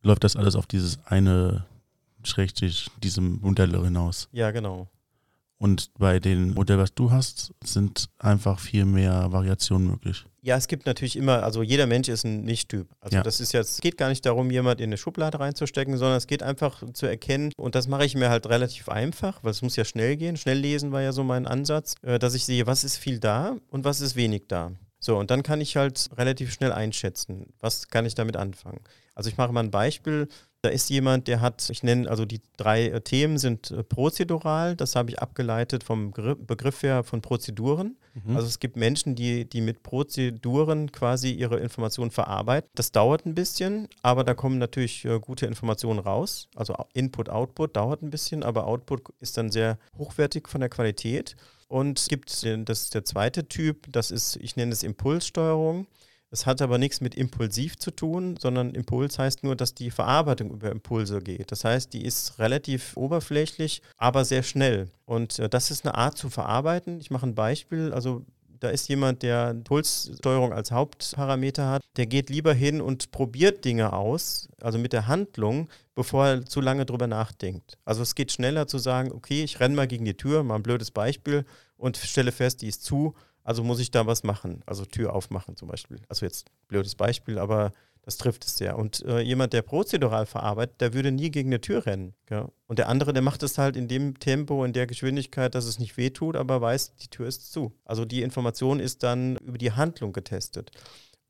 läuft 0.00 0.24
das 0.24 0.34
alles 0.34 0.56
auf 0.56 0.66
dieses 0.66 0.98
eine 1.04 1.66
schrägstrich 2.28 2.88
diesem 3.02 3.40
Modell 3.40 3.72
hinaus. 3.82 4.28
Ja, 4.32 4.50
genau. 4.50 4.88
Und 5.58 5.90
bei 5.98 6.20
dem 6.20 6.54
Modell, 6.54 6.78
was 6.78 6.94
du 6.94 7.10
hast, 7.10 7.52
sind 7.64 8.08
einfach 8.18 8.60
viel 8.60 8.84
mehr 8.84 9.32
Variationen 9.32 9.88
möglich. 9.88 10.24
Ja, 10.40 10.56
es 10.56 10.68
gibt 10.68 10.86
natürlich 10.86 11.16
immer, 11.16 11.42
also 11.42 11.62
jeder 11.64 11.86
Mensch 11.88 12.08
ist 12.08 12.24
ein 12.24 12.44
Mischtyp. 12.44 12.86
Also 13.00 13.16
ja. 13.16 13.22
das 13.24 13.40
ist 13.40 13.52
jetzt, 13.52 13.72
es 13.72 13.80
geht 13.80 13.98
gar 13.98 14.08
nicht 14.08 14.24
darum, 14.24 14.52
jemand 14.52 14.80
in 14.80 14.90
eine 14.90 14.96
Schublade 14.96 15.40
reinzustecken, 15.40 15.98
sondern 15.98 16.16
es 16.16 16.28
geht 16.28 16.44
einfach 16.44 16.84
zu 16.92 17.06
erkennen, 17.06 17.50
und 17.56 17.74
das 17.74 17.88
mache 17.88 18.04
ich 18.04 18.14
mir 18.14 18.30
halt 18.30 18.46
relativ 18.46 18.88
einfach, 18.88 19.42
weil 19.42 19.50
es 19.50 19.60
muss 19.60 19.74
ja 19.74 19.84
schnell 19.84 20.16
gehen. 20.16 20.36
Schnell 20.36 20.58
lesen 20.58 20.92
war 20.92 21.02
ja 21.02 21.12
so 21.12 21.24
mein 21.24 21.46
Ansatz, 21.48 21.96
äh, 22.02 22.20
dass 22.20 22.34
ich 22.34 22.44
sehe, 22.44 22.68
was 22.68 22.84
ist 22.84 22.96
viel 22.96 23.18
da 23.18 23.56
und 23.68 23.84
was 23.84 24.00
ist 24.00 24.14
wenig 24.14 24.44
da. 24.46 24.70
So, 25.00 25.16
und 25.16 25.30
dann 25.30 25.42
kann 25.42 25.60
ich 25.60 25.76
halt 25.76 26.08
relativ 26.16 26.52
schnell 26.52 26.72
einschätzen, 26.72 27.46
was 27.60 27.88
kann 27.88 28.06
ich 28.06 28.14
damit 28.14 28.36
anfangen. 28.36 28.80
Also 29.14 29.30
ich 29.30 29.36
mache 29.36 29.52
mal 29.52 29.64
ein 29.64 29.72
Beispiel. 29.72 30.28
Da 30.62 30.70
ist 30.70 30.90
jemand, 30.90 31.28
der 31.28 31.40
hat, 31.40 31.70
ich 31.70 31.84
nenne, 31.84 32.10
also 32.10 32.24
die 32.24 32.40
drei 32.56 32.86
äh, 32.86 33.00
Themen 33.00 33.38
sind 33.38 33.70
äh, 33.70 33.84
prozedural, 33.84 34.74
das 34.74 34.96
habe 34.96 35.10
ich 35.10 35.20
abgeleitet 35.20 35.84
vom 35.84 36.10
Begriff 36.10 36.82
her 36.82 37.04
von 37.04 37.22
Prozeduren. 37.22 37.96
Mhm. 38.14 38.34
Also 38.34 38.48
es 38.48 38.58
gibt 38.58 38.76
Menschen, 38.76 39.14
die, 39.14 39.48
die 39.48 39.60
mit 39.60 39.84
Prozeduren 39.84 40.90
quasi 40.90 41.30
ihre 41.30 41.60
Informationen 41.60 42.10
verarbeiten. 42.10 42.68
Das 42.74 42.90
dauert 42.90 43.24
ein 43.24 43.36
bisschen, 43.36 43.88
aber 44.02 44.24
da 44.24 44.34
kommen 44.34 44.58
natürlich 44.58 45.04
äh, 45.04 45.20
gute 45.20 45.46
Informationen 45.46 46.00
raus. 46.00 46.48
Also 46.56 46.74
Input, 46.92 47.28
Output 47.28 47.76
dauert 47.76 48.02
ein 48.02 48.10
bisschen, 48.10 48.42
aber 48.42 48.66
Output 48.66 49.02
ist 49.20 49.36
dann 49.36 49.52
sehr 49.52 49.78
hochwertig 49.96 50.48
von 50.48 50.60
der 50.60 50.70
Qualität. 50.70 51.36
Und 51.68 52.00
es 52.00 52.08
gibt 52.08 52.44
das 52.68 52.90
der 52.90 53.04
zweite 53.04 53.46
Typ, 53.46 53.86
das 53.92 54.10
ist, 54.10 54.36
ich 54.36 54.56
nenne 54.56 54.72
es 54.72 54.82
Impulssteuerung. 54.82 55.86
Es 56.30 56.44
hat 56.44 56.60
aber 56.60 56.76
nichts 56.76 57.00
mit 57.00 57.14
impulsiv 57.14 57.78
zu 57.78 57.90
tun, 57.90 58.36
sondern 58.38 58.74
Impuls 58.74 59.18
heißt 59.18 59.44
nur, 59.44 59.56
dass 59.56 59.74
die 59.74 59.90
Verarbeitung 59.90 60.50
über 60.50 60.70
Impulse 60.70 61.20
geht. 61.20 61.50
Das 61.52 61.64
heißt, 61.64 61.92
die 61.92 62.04
ist 62.04 62.38
relativ 62.38 62.96
oberflächlich, 62.96 63.82
aber 63.96 64.24
sehr 64.24 64.42
schnell. 64.42 64.88
Und 65.06 65.38
äh, 65.38 65.48
das 65.48 65.70
ist 65.70 65.86
eine 65.86 65.94
Art 65.94 66.18
zu 66.18 66.28
verarbeiten. 66.28 67.00
Ich 67.00 67.10
mache 67.10 67.26
ein 67.26 67.34
Beispiel. 67.34 67.92
Also 67.92 68.26
da 68.60 68.68
ist 68.68 68.88
jemand, 68.88 69.22
der 69.22 69.54
Pulssteuerung 69.54 70.52
als 70.52 70.70
Hauptparameter 70.70 71.70
hat, 71.70 71.82
der 71.96 72.06
geht 72.06 72.28
lieber 72.28 72.52
hin 72.52 72.80
und 72.80 73.10
probiert 73.10 73.64
Dinge 73.64 73.92
aus, 73.92 74.48
also 74.60 74.78
mit 74.78 74.92
der 74.92 75.06
Handlung, 75.06 75.68
bevor 75.94 76.26
er 76.26 76.44
zu 76.44 76.60
lange 76.60 76.84
drüber 76.84 77.06
nachdenkt. 77.06 77.78
Also 77.84 78.02
es 78.02 78.14
geht 78.14 78.32
schneller 78.32 78.66
zu 78.66 78.78
sagen, 78.78 79.12
okay, 79.12 79.44
ich 79.44 79.60
renne 79.60 79.76
mal 79.76 79.86
gegen 79.86 80.04
die 80.04 80.16
Tür, 80.16 80.42
mal 80.42 80.56
ein 80.56 80.62
blödes 80.62 80.90
Beispiel 80.90 81.44
und 81.76 81.96
stelle 81.96 82.32
fest, 82.32 82.62
die 82.62 82.68
ist 82.68 82.84
zu 82.84 83.14
also 83.48 83.64
muss 83.64 83.80
ich 83.80 83.90
da 83.90 84.06
was 84.06 84.24
machen, 84.24 84.60
also 84.66 84.84
Tür 84.84 85.14
aufmachen 85.14 85.56
zum 85.56 85.68
Beispiel. 85.68 86.02
Also 86.10 86.26
jetzt 86.26 86.50
blödes 86.68 86.94
Beispiel, 86.94 87.38
aber 87.38 87.72
das 88.02 88.18
trifft 88.18 88.44
es 88.44 88.58
sehr. 88.58 88.76
Und 88.76 89.02
äh, 89.06 89.20
jemand, 89.20 89.54
der 89.54 89.62
prozedural 89.62 90.26
verarbeitet, 90.26 90.82
der 90.82 90.92
würde 90.92 91.12
nie 91.12 91.30
gegen 91.30 91.48
eine 91.48 91.62
Tür 91.62 91.86
rennen. 91.86 92.12
Ja? 92.28 92.50
Und 92.66 92.78
der 92.78 92.90
andere, 92.90 93.14
der 93.14 93.22
macht 93.22 93.42
es 93.42 93.56
halt 93.56 93.74
in 93.74 93.88
dem 93.88 94.18
Tempo, 94.18 94.66
in 94.66 94.74
der 94.74 94.86
Geschwindigkeit, 94.86 95.54
dass 95.54 95.64
es 95.64 95.78
nicht 95.78 95.96
wehtut, 95.96 96.36
aber 96.36 96.60
weiß, 96.60 96.96
die 96.96 97.08
Tür 97.08 97.26
ist 97.26 97.50
zu. 97.50 97.72
Also 97.86 98.04
die 98.04 98.20
Information 98.20 98.80
ist 98.80 99.02
dann 99.02 99.38
über 99.38 99.56
die 99.56 99.72
Handlung 99.72 100.12
getestet. 100.12 100.70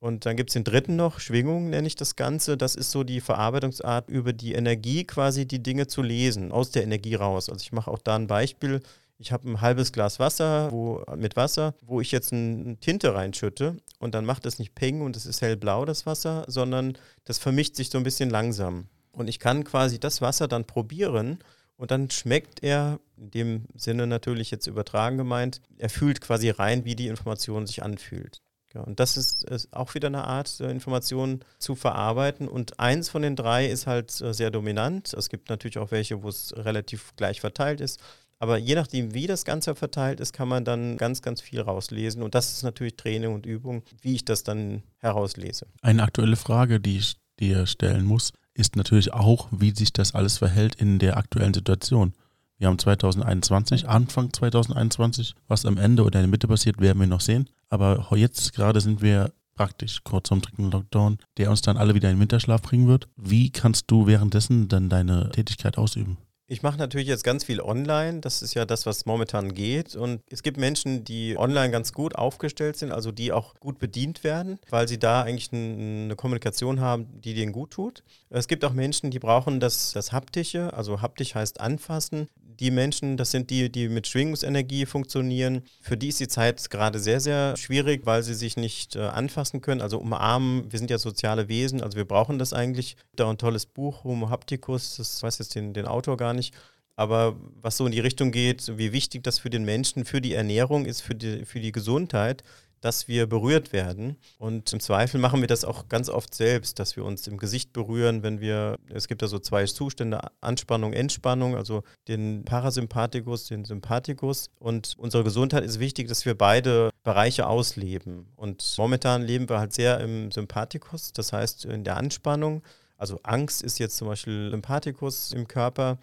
Und 0.01 0.27
dann 0.27 0.37
gibt 0.37 0.51
es 0.51 0.55
den 0.55 0.65
dritten 0.65 0.97
noch, 0.97 1.21
Schwingung 1.21 1.71
nenne 1.71 1.87
ich 1.87 1.95
das 1.95 2.17
Ganze. 2.17 2.57
Das 2.57 2.75
ist 2.75 2.91
so 2.91 3.05
die 3.05 3.21
Verarbeitungsart 3.21 4.11
über 4.11 4.33
die 4.33 4.55
Energie 4.55 5.05
quasi 5.05 5.47
die 5.47 5.63
Dinge 5.63 5.87
zu 5.87 6.03
lesen, 6.03 6.51
aus 6.51 6.73
der 6.73 6.83
Energie 6.83 7.15
raus. 7.15 7.49
Also 7.49 7.63
ich 7.63 7.71
mache 7.71 7.93
auch 7.93 8.01
da 8.01 8.17
ein 8.17 8.27
Beispiel 8.27 8.81
ich 9.19 9.33
habe 9.33 9.51
ein 9.51 9.61
halbes 9.61 9.93
Glas 9.93 10.19
Wasser 10.19 10.71
wo, 10.71 11.03
mit 11.17 11.37
Wasser, 11.37 11.75
wo 11.83 12.01
ich 12.01 12.13
jetzt 12.13 12.33
eine 12.33 12.77
Tinte 12.77 13.15
reinschütte 13.15 13.77
und 13.99 14.15
dann 14.15 14.25
macht 14.25 14.47
das 14.47 14.59
nicht 14.59 14.75
Peng 14.75 15.03
und 15.03 15.17
es 15.17 15.27
ist 15.27 15.43
hellblau, 15.43 15.85
das 15.85 16.07
Wasser, 16.07 16.45
sondern 16.47 16.97
das 17.25 17.39
vermischt 17.39 17.75
sich 17.77 17.91
so 17.91 17.99
ein 17.99 18.05
bisschen 18.05 18.31
langsam. 18.31 18.87
Und 19.11 19.29
ich 19.29 19.41
kann 19.41 19.65
quasi 19.65 19.99
das 19.99 20.23
Wasser 20.23 20.47
dann 20.47 20.65
probieren 20.65 21.41
und 21.77 21.91
dann 21.91 22.11
schmeckt 22.11 22.63
er, 22.63 23.01
in 23.17 23.31
dem 23.33 23.65
Sinne 23.75 24.07
natürlich 24.07 24.51
jetzt 24.51 24.69
übertragen 24.69 25.19
gemeint, 25.19 25.61
er 25.77 25.91
fühlt 25.91 26.21
quasi 26.21 26.51
rein, 26.51 26.85
wie 26.85 26.95
die 26.95 27.09
Information 27.09 27.67
sich 27.67 27.83
anfühlt. 27.83 28.41
Ja, 28.75 28.83
und 28.83 29.01
das 29.01 29.17
ist, 29.17 29.45
ist, 29.45 29.73
auch 29.73 29.95
wieder 29.95 30.09
eine 30.09 30.25
Art, 30.25 30.61
äh, 30.61 30.71
Informationen 30.71 31.41
zu 31.59 31.75
verarbeiten. 31.75 32.49
Und 32.49 32.79
eins 32.79 33.09
von 33.09 33.23
den 33.23 33.35
drei 33.35 33.67
ist 33.67 33.87
halt 33.87 34.21
äh, 34.21 34.35
sehr 34.35 34.51
dominant. 34.51 35.15
Es 35.15 35.31
gibt 35.31 35.49
natürlich 35.49 35.79
auch 35.79 35.91
welche, 35.91 36.23
wo 36.23 36.29
es 36.29 36.55
relativ 36.55 37.17
gleich 37.17 37.41
verteilt 37.41 37.81
ist. 37.81 37.99
Aber 38.39 38.59
je 38.59 38.75
nachdem, 38.75 39.15
wie 39.15 39.27
das 39.27 39.45
Ganze 39.45 39.75
verteilt 39.75 40.21
ist, 40.21 40.33
kann 40.33 40.49
man 40.49 40.65
dann 40.65 40.97
ganz, 40.97 41.23
ganz 41.23 41.41
viel 41.41 41.61
rauslesen. 41.61 42.23
Und 42.23 42.35
das 42.35 42.53
ist 42.53 42.63
natürlich 42.63 42.97
Training 42.97 43.35
und 43.35 43.47
Übung, 43.47 43.83
wie 44.01 44.15
ich 44.15 44.25
das 44.25 44.45
dann 44.45 44.83
herauslese. 44.99 45.67
Eine 45.83 46.05
aktuelle 46.05 46.37
Frage, 46.37 46.79
die 46.79 46.99
ich 46.99 47.17
dir 47.41 47.67
stellen 47.67 48.05
muss, 48.05 48.33
ist 48.55 48.77
natürlich 48.77 49.13
auch, 49.13 49.49
wie 49.51 49.75
sich 49.75 49.93
das 49.93 50.15
alles 50.15 50.39
verhält 50.39 50.77
in 50.77 50.99
der 50.99 51.17
aktuellen 51.17 51.55
Situation. 51.55 52.13
Wir 52.59 52.67
haben 52.67 52.79
2021, 52.79 53.89
Anfang 53.89 54.33
2021, 54.33 55.35
was 55.47 55.65
am 55.65 55.79
Ende 55.79 56.03
oder 56.03 56.19
in 56.19 56.25
der 56.25 56.31
Mitte 56.31 56.49
passiert, 56.49 56.81
werden 56.81 56.99
wir 56.99 57.07
noch 57.07 57.21
sehen. 57.21 57.49
Aber 57.69 58.09
jetzt 58.17 58.53
gerade 58.53 58.81
sind 58.81 59.01
wir 59.01 59.33
praktisch 59.55 60.03
kurz 60.05 60.29
vorm 60.29 60.43
dritten 60.43 60.71
Lockdown, 60.71 61.19
der 61.37 61.51
uns 61.51 61.63
dann 61.63 61.77
alle 61.77 61.95
wieder 61.95 62.09
in 62.11 62.17
den 62.17 62.21
Winterschlaf 62.21 62.63
bringen 62.63 62.89
wird. 62.89 63.09
Wie 63.17 63.51
kannst 63.51 63.91
du 63.91 64.07
währenddessen 64.07 64.69
dann 64.69 64.89
deine 64.89 65.31
Tätigkeit 65.31 65.79
ausüben? 65.79 66.17
Ich 66.51 66.63
mache 66.63 66.79
natürlich 66.79 67.09
jetzt 67.09 67.25
ganz 67.25 67.45
viel 67.45 67.61
online. 67.61 68.21
Das 68.21 68.41
ist 68.41 68.55
ja 68.55 68.65
das, 68.65 68.87
was 68.87 69.05
momentan 69.05 69.53
geht. 69.53 69.95
Und 69.95 70.23
es 70.31 70.43
gibt 70.43 70.57
Menschen, 70.57 71.05
die 71.05 71.37
online 71.37 71.71
ganz 71.71 71.93
gut 71.93 72.17
aufgestellt 72.17 72.79
sind, 72.79 72.91
also 72.91 73.13
die 73.13 73.33
auch 73.33 73.55
gut 73.61 73.79
bedient 73.79 74.25
werden, 74.25 74.59
weil 74.71 74.89
sie 74.89 74.99
da 74.99 75.21
eigentlich 75.23 75.53
eine 75.53 76.17
Kommunikation 76.17 76.81
haben, 76.81 77.21
die 77.21 77.35
denen 77.35 77.53
gut 77.53 77.73
tut. 77.73 78.03
Es 78.31 78.49
gibt 78.49 78.65
auch 78.65 78.73
Menschen, 78.73 79.11
die 79.11 79.19
brauchen 79.19 79.61
das, 79.61 79.93
das 79.93 80.13
Haptische. 80.13 80.73
Also 80.73 81.03
haptisch 81.03 81.35
heißt 81.35 81.61
anfassen 81.61 82.29
die 82.61 82.71
Menschen, 82.71 83.17
das 83.17 83.31
sind 83.31 83.51
die, 83.51 83.71
die 83.71 83.89
mit 83.89 84.07
Schwingungsenergie 84.07 84.87
funktionieren. 84.87 85.63
Für 85.81 85.97
die 85.97 86.09
ist 86.09 86.21
die 86.21 86.29
Zeit 86.29 86.71
gerade 86.71 86.99
sehr, 86.99 87.21
sehr 87.21 87.57
schwierig, 87.57 88.05
weil 88.05 88.23
sie 88.23 88.35
sich 88.35 88.57
nicht 88.57 88.97
äh, 88.97 89.01
anfassen 89.01 89.61
können. 89.61 89.81
Also 89.81 89.99
umarmen, 89.99 90.71
wir 90.71 90.79
sind 90.79 90.91
ja 90.91 90.99
soziale 90.99 91.49
Wesen, 91.49 91.83
also 91.83 91.97
wir 91.97 92.05
brauchen 92.05 92.39
das 92.39 92.53
eigentlich. 92.53 92.97
Da 93.15 93.31
ein 93.31 93.39
tolles 93.39 93.67
Buch, 93.67 94.05
Homo 94.05 94.31
Hapticus, 94.31 94.97
das 94.97 95.23
weiß 95.23 95.39
jetzt 95.39 95.55
den, 95.55 95.73
den 95.73 95.87
Autor 95.87 96.17
gar 96.17 96.35
nicht. 96.35 96.55
Aber 96.97 97.37
was 97.61 97.77
so 97.77 97.87
in 97.87 97.93
die 97.93 98.01
Richtung 98.01 98.33
geht, 98.33 98.77
wie 98.77 98.93
wichtig 98.93 99.23
das 99.23 99.39
für 99.39 99.51
den 99.51 99.65
Menschen, 99.65 100.05
für 100.05 100.21
die 100.21 100.33
Ernährung 100.33 100.85
ist, 100.85 101.01
für 101.01 101.15
die, 101.15 101.45
für 101.45 101.61
die 101.61 101.71
Gesundheit, 101.71 102.43
dass 102.81 103.09
wir 103.09 103.27
berührt 103.27 103.73
werden. 103.73 104.17
Und 104.39 104.73
im 104.73 104.81
Zweifel 104.81 105.21
machen 105.21 105.41
wir 105.41 105.49
das 105.49 105.65
auch 105.65 105.89
ganz 105.89 106.09
oft 106.09 106.35
selbst, 106.35 106.79
dass 106.79 106.97
wir 106.97 107.05
uns 107.05 107.27
im 107.27 107.37
Gesicht 107.37 107.73
berühren, 107.73 108.23
wenn 108.23 108.41
wir, 108.41 108.77
es 108.89 109.09
gibt 109.09 109.23
da 109.23 109.27
so 109.27 109.39
zwei 109.39 109.65
Zustände, 109.65 110.21
Anspannung, 110.41 110.93
Entspannung, 110.93 111.57
also 111.57 111.83
den 112.07 112.45
Parasympathikus, 112.45 113.47
den 113.47 113.65
Sympathikus. 113.65 114.51
Und 114.59 114.95
unsere 114.99 115.25
Gesundheit 115.25 115.65
ist 115.65 115.81
wichtig, 115.81 116.09
dass 116.09 116.25
wir 116.25 116.37
beide 116.37 116.91
Bereiche 117.03 117.47
ausleben. 117.47 118.27
Und 118.37 118.75
momentan 118.79 119.23
leben 119.23 119.49
wir 119.49 119.59
halt 119.59 119.73
sehr 119.73 120.01
im 120.01 120.31
Sympathikus, 120.31 121.13
das 121.13 121.33
heißt 121.33 121.65
in 121.65 121.85
der 121.85 121.97
Anspannung. 121.97 122.63
Also 122.97 123.21
Angst 123.23 123.63
ist 123.63 123.79
jetzt 123.79 123.97
zum 123.97 124.09
Beispiel 124.09 124.51
Sympathikus 124.51 125.33
im 125.33 125.47
Körper. 125.47 125.99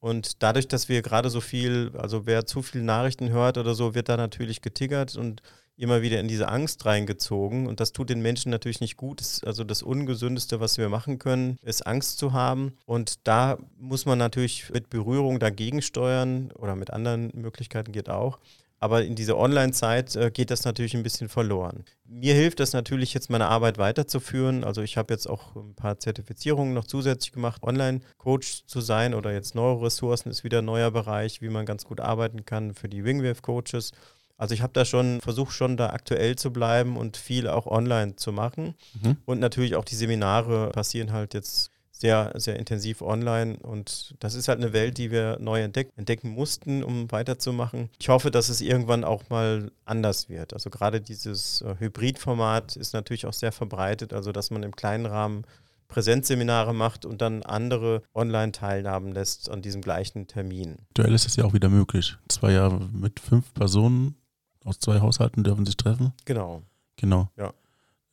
Und 0.00 0.42
dadurch, 0.42 0.66
dass 0.66 0.88
wir 0.88 1.02
gerade 1.02 1.28
so 1.28 1.40
viel, 1.40 1.92
also 1.96 2.26
wer 2.26 2.46
zu 2.46 2.62
viel 2.62 2.82
Nachrichten 2.82 3.30
hört 3.30 3.58
oder 3.58 3.74
so, 3.74 3.94
wird 3.94 4.08
da 4.08 4.16
natürlich 4.16 4.62
getiggert 4.62 5.14
und 5.16 5.42
immer 5.76 6.02
wieder 6.02 6.20
in 6.20 6.28
diese 6.28 6.48
Angst 6.48 6.84
reingezogen. 6.86 7.66
Und 7.66 7.80
das 7.80 7.92
tut 7.92 8.10
den 8.10 8.22
Menschen 8.22 8.50
natürlich 8.50 8.80
nicht 8.80 8.96
gut. 8.96 9.20
Das 9.20 9.42
also 9.44 9.64
das 9.64 9.82
Ungesündeste, 9.82 10.60
was 10.60 10.78
wir 10.78 10.88
machen 10.88 11.18
können, 11.18 11.56
ist 11.62 11.86
Angst 11.86 12.18
zu 12.18 12.32
haben. 12.32 12.76
Und 12.86 13.26
da 13.26 13.58
muss 13.78 14.06
man 14.06 14.18
natürlich 14.18 14.70
mit 14.70 14.90
Berührung 14.90 15.38
dagegen 15.38 15.82
steuern 15.82 16.52
oder 16.52 16.76
mit 16.76 16.90
anderen 16.90 17.30
Möglichkeiten 17.34 17.92
geht 17.92 18.08
auch. 18.08 18.38
Aber 18.82 19.04
in 19.04 19.14
dieser 19.14 19.36
Online-Zeit 19.36 20.16
äh, 20.16 20.30
geht 20.30 20.50
das 20.50 20.64
natürlich 20.64 20.94
ein 20.94 21.02
bisschen 21.02 21.28
verloren. 21.28 21.84
Mir 22.06 22.34
hilft 22.34 22.60
das 22.60 22.72
natürlich 22.72 23.12
jetzt 23.12 23.28
meine 23.28 23.46
Arbeit 23.46 23.76
weiterzuführen. 23.76 24.64
Also 24.64 24.80
ich 24.80 24.96
habe 24.96 25.12
jetzt 25.12 25.28
auch 25.28 25.54
ein 25.54 25.74
paar 25.74 25.98
Zertifizierungen 25.98 26.72
noch 26.72 26.86
zusätzlich 26.86 27.32
gemacht, 27.32 27.62
Online-Coach 27.62 28.64
zu 28.66 28.80
sein 28.80 29.12
oder 29.12 29.32
jetzt 29.32 29.54
Neuroressourcen 29.54 30.30
ist 30.30 30.44
wieder 30.44 30.60
ein 30.60 30.64
neuer 30.64 30.90
Bereich, 30.90 31.42
wie 31.42 31.50
man 31.50 31.66
ganz 31.66 31.84
gut 31.84 32.00
arbeiten 32.00 32.46
kann 32.46 32.74
für 32.74 32.88
die 32.88 33.04
Wingwave-Coaches. 33.04 33.92
Also 34.40 34.54
ich 34.54 34.62
habe 34.62 34.72
da 34.72 34.86
schon 34.86 35.20
versucht, 35.20 35.52
schon 35.52 35.76
da 35.76 35.90
aktuell 35.90 36.34
zu 36.34 36.50
bleiben 36.50 36.96
und 36.96 37.18
viel 37.18 37.46
auch 37.46 37.66
online 37.66 38.16
zu 38.16 38.32
machen. 38.32 38.74
Mhm. 39.02 39.18
Und 39.26 39.38
natürlich 39.38 39.76
auch 39.76 39.84
die 39.84 39.96
Seminare 39.96 40.70
passieren 40.70 41.12
halt 41.12 41.34
jetzt 41.34 41.70
sehr, 41.92 42.32
sehr 42.36 42.58
intensiv 42.58 43.02
online. 43.02 43.58
Und 43.58 44.14
das 44.18 44.34
ist 44.34 44.48
halt 44.48 44.58
eine 44.58 44.72
Welt, 44.72 44.96
die 44.96 45.10
wir 45.10 45.36
neu 45.40 45.60
entdeck 45.60 45.90
entdecken 45.96 46.30
mussten, 46.30 46.82
um 46.82 47.12
weiterzumachen. 47.12 47.90
Ich 47.98 48.08
hoffe, 48.08 48.30
dass 48.30 48.48
es 48.48 48.62
irgendwann 48.62 49.04
auch 49.04 49.28
mal 49.28 49.70
anders 49.84 50.30
wird. 50.30 50.54
Also 50.54 50.70
gerade 50.70 51.02
dieses 51.02 51.60
äh, 51.60 51.74
Hybridformat 51.78 52.76
ist 52.76 52.94
natürlich 52.94 53.26
auch 53.26 53.34
sehr 53.34 53.52
verbreitet, 53.52 54.14
also 54.14 54.32
dass 54.32 54.50
man 54.50 54.62
im 54.62 54.74
kleinen 54.74 55.04
Rahmen 55.04 55.44
Präsenzseminare 55.88 56.72
macht 56.72 57.04
und 57.04 57.20
dann 57.20 57.42
andere 57.42 58.02
online 58.14 58.52
teilhaben 58.52 59.12
lässt 59.12 59.50
an 59.50 59.60
diesem 59.60 59.82
gleichen 59.82 60.28
Termin. 60.28 60.78
Aktuell 60.90 61.12
ist 61.12 61.26
es 61.26 61.36
ja 61.36 61.44
auch 61.44 61.52
wieder 61.52 61.68
möglich. 61.68 62.16
Zwei 62.28 62.52
Jahre 62.52 62.88
mit 62.92 63.20
fünf 63.20 63.52
Personen 63.52 64.14
aus 64.64 64.78
zwei 64.78 65.00
Haushalten 65.00 65.44
dürfen 65.44 65.66
sich 65.66 65.76
treffen. 65.76 66.12
Genau. 66.24 66.62
Genau. 66.96 67.28
Ja. 67.36 67.52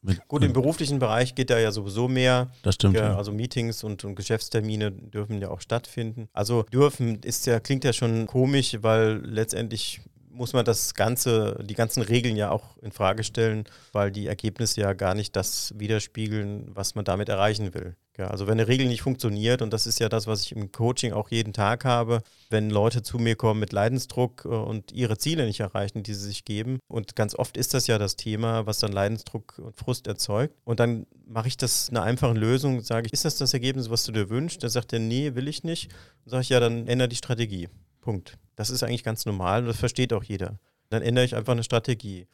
Mit, 0.02 0.26
Gut, 0.28 0.44
im 0.44 0.54
beruflichen 0.54 1.00
Bereich 1.00 1.36
geht 1.36 1.50
da 1.50 1.58
ja 1.58 1.72
sowieso 1.72 2.08
mehr. 2.08 2.48
Das 2.62 2.76
stimmt. 2.76 2.96
Ja, 2.96 3.18
also 3.18 3.32
Meetings 3.32 3.84
und, 3.84 4.06
und, 4.06 4.16
Geschäftstermine 4.16 4.92
dürfen 4.92 5.42
ja 5.42 5.50
auch 5.50 5.60
stattfinden. 5.60 6.30
Also 6.34 6.64
dürfen 6.64 7.22
ist 7.24 7.46
ja, 7.48 7.60
klingt 7.60 7.84
ja 7.84 7.94
schon 7.94 8.28
komisch, 8.28 8.78
weil 8.82 9.18
letztendlich 9.26 10.02
muss 10.30 10.54
man 10.54 10.64
das 10.64 10.94
Ganze, 10.94 11.58
die 11.64 11.74
ganzen 11.74 12.04
Regeln 12.04 12.38
ja 12.38 12.52
auch 12.52 12.78
in 12.78 12.92
Frage 12.92 13.24
stellen, 13.24 13.66
weil 13.92 14.12
die 14.12 14.28
Ergebnisse 14.28 14.82
ja 14.82 14.94
gar 14.94 15.16
nicht 15.16 15.36
das 15.36 15.74
widerspiegeln, 15.78 16.70
was 16.74 16.96
man 16.96 17.04
damit 17.04 17.28
erreichen 17.28 17.74
will. 17.74 17.96
Ja, 18.18 18.28
also 18.30 18.48
wenn 18.48 18.54
eine 18.54 18.68
Regel 18.68 18.88
nicht 18.88 19.04
funktioniert, 19.04 19.62
und 19.62 19.72
das 19.72 19.86
ist 19.86 20.00
ja 20.00 20.10
das, 20.10 20.26
was 20.26 20.42
ich 20.42 20.52
im 20.52 20.72
Coaching 20.72 21.14
auch 21.14 21.30
jeden 21.30 21.54
Tag 21.54 21.86
habe, 21.86 22.24
wenn 22.50 22.72
Leute 22.72 23.04
zu 23.04 23.20
mir 23.20 23.36
kommen 23.36 23.60
mit 23.60 23.72
Leidensdruck 23.74 24.44
äh, 24.46 24.48
und 24.48 24.92
ihre 24.92 25.20
Ziele 25.20 25.46
nicht 25.46 25.60
erreichen, 25.60 26.02
die 26.02 26.16
sie 26.16 26.26
sich 26.26 26.44
geben. 26.44 26.80
Und 26.88 27.16
ganz 27.16 27.36
oft 27.36 27.58
ist 27.58 27.76
das 27.76 27.86
ja 27.86 28.00
das 28.00 28.16
Thema, 28.16 28.66
was 28.66 28.80
dann 28.80 28.92
Leidensdruck 28.92 29.60
und 29.60 29.78
Frust 29.78 30.08
erzeugt. 30.08 30.56
Und 30.64 30.80
dann 30.80 31.06
mache 31.28 31.48
ich 31.48 31.58
das 31.58 31.90
eine 31.90 32.02
einfache 32.02 32.34
Lösung, 32.34 32.82
sage 32.82 33.06
ich, 33.06 33.14
ist 33.14 33.24
das 33.24 33.38
das 33.38 33.54
Ergebnis, 33.54 33.92
was 33.92 34.04
du 34.06 34.12
dir 34.12 34.32
wünschst? 34.32 34.64
Dann 34.64 34.72
sagt 34.72 34.94
er, 34.94 35.00
nee, 35.00 35.36
will 35.36 35.48
ich 35.48 35.64
nicht. 35.64 35.92
Dann 36.24 36.32
sage 36.32 36.42
ich, 36.42 36.50
ja, 36.50 36.60
dann 36.60 36.88
ändere 36.88 37.10
die 37.10 37.16
Strategie. 37.16 37.70
Punkt. 38.02 38.40
Das 38.56 38.72
ist 38.72 38.82
eigentlich 38.82 39.04
ganz 39.04 39.28
normal 39.28 39.62
und 39.62 39.68
das 39.68 39.78
versteht 39.78 40.12
auch 40.14 40.24
jeder. 40.24 40.60
Dann 40.90 41.04
ändere 41.04 41.26
ich 41.26 41.36
einfach 41.36 41.54
eine 41.54 41.64
Strategie. 41.64 42.26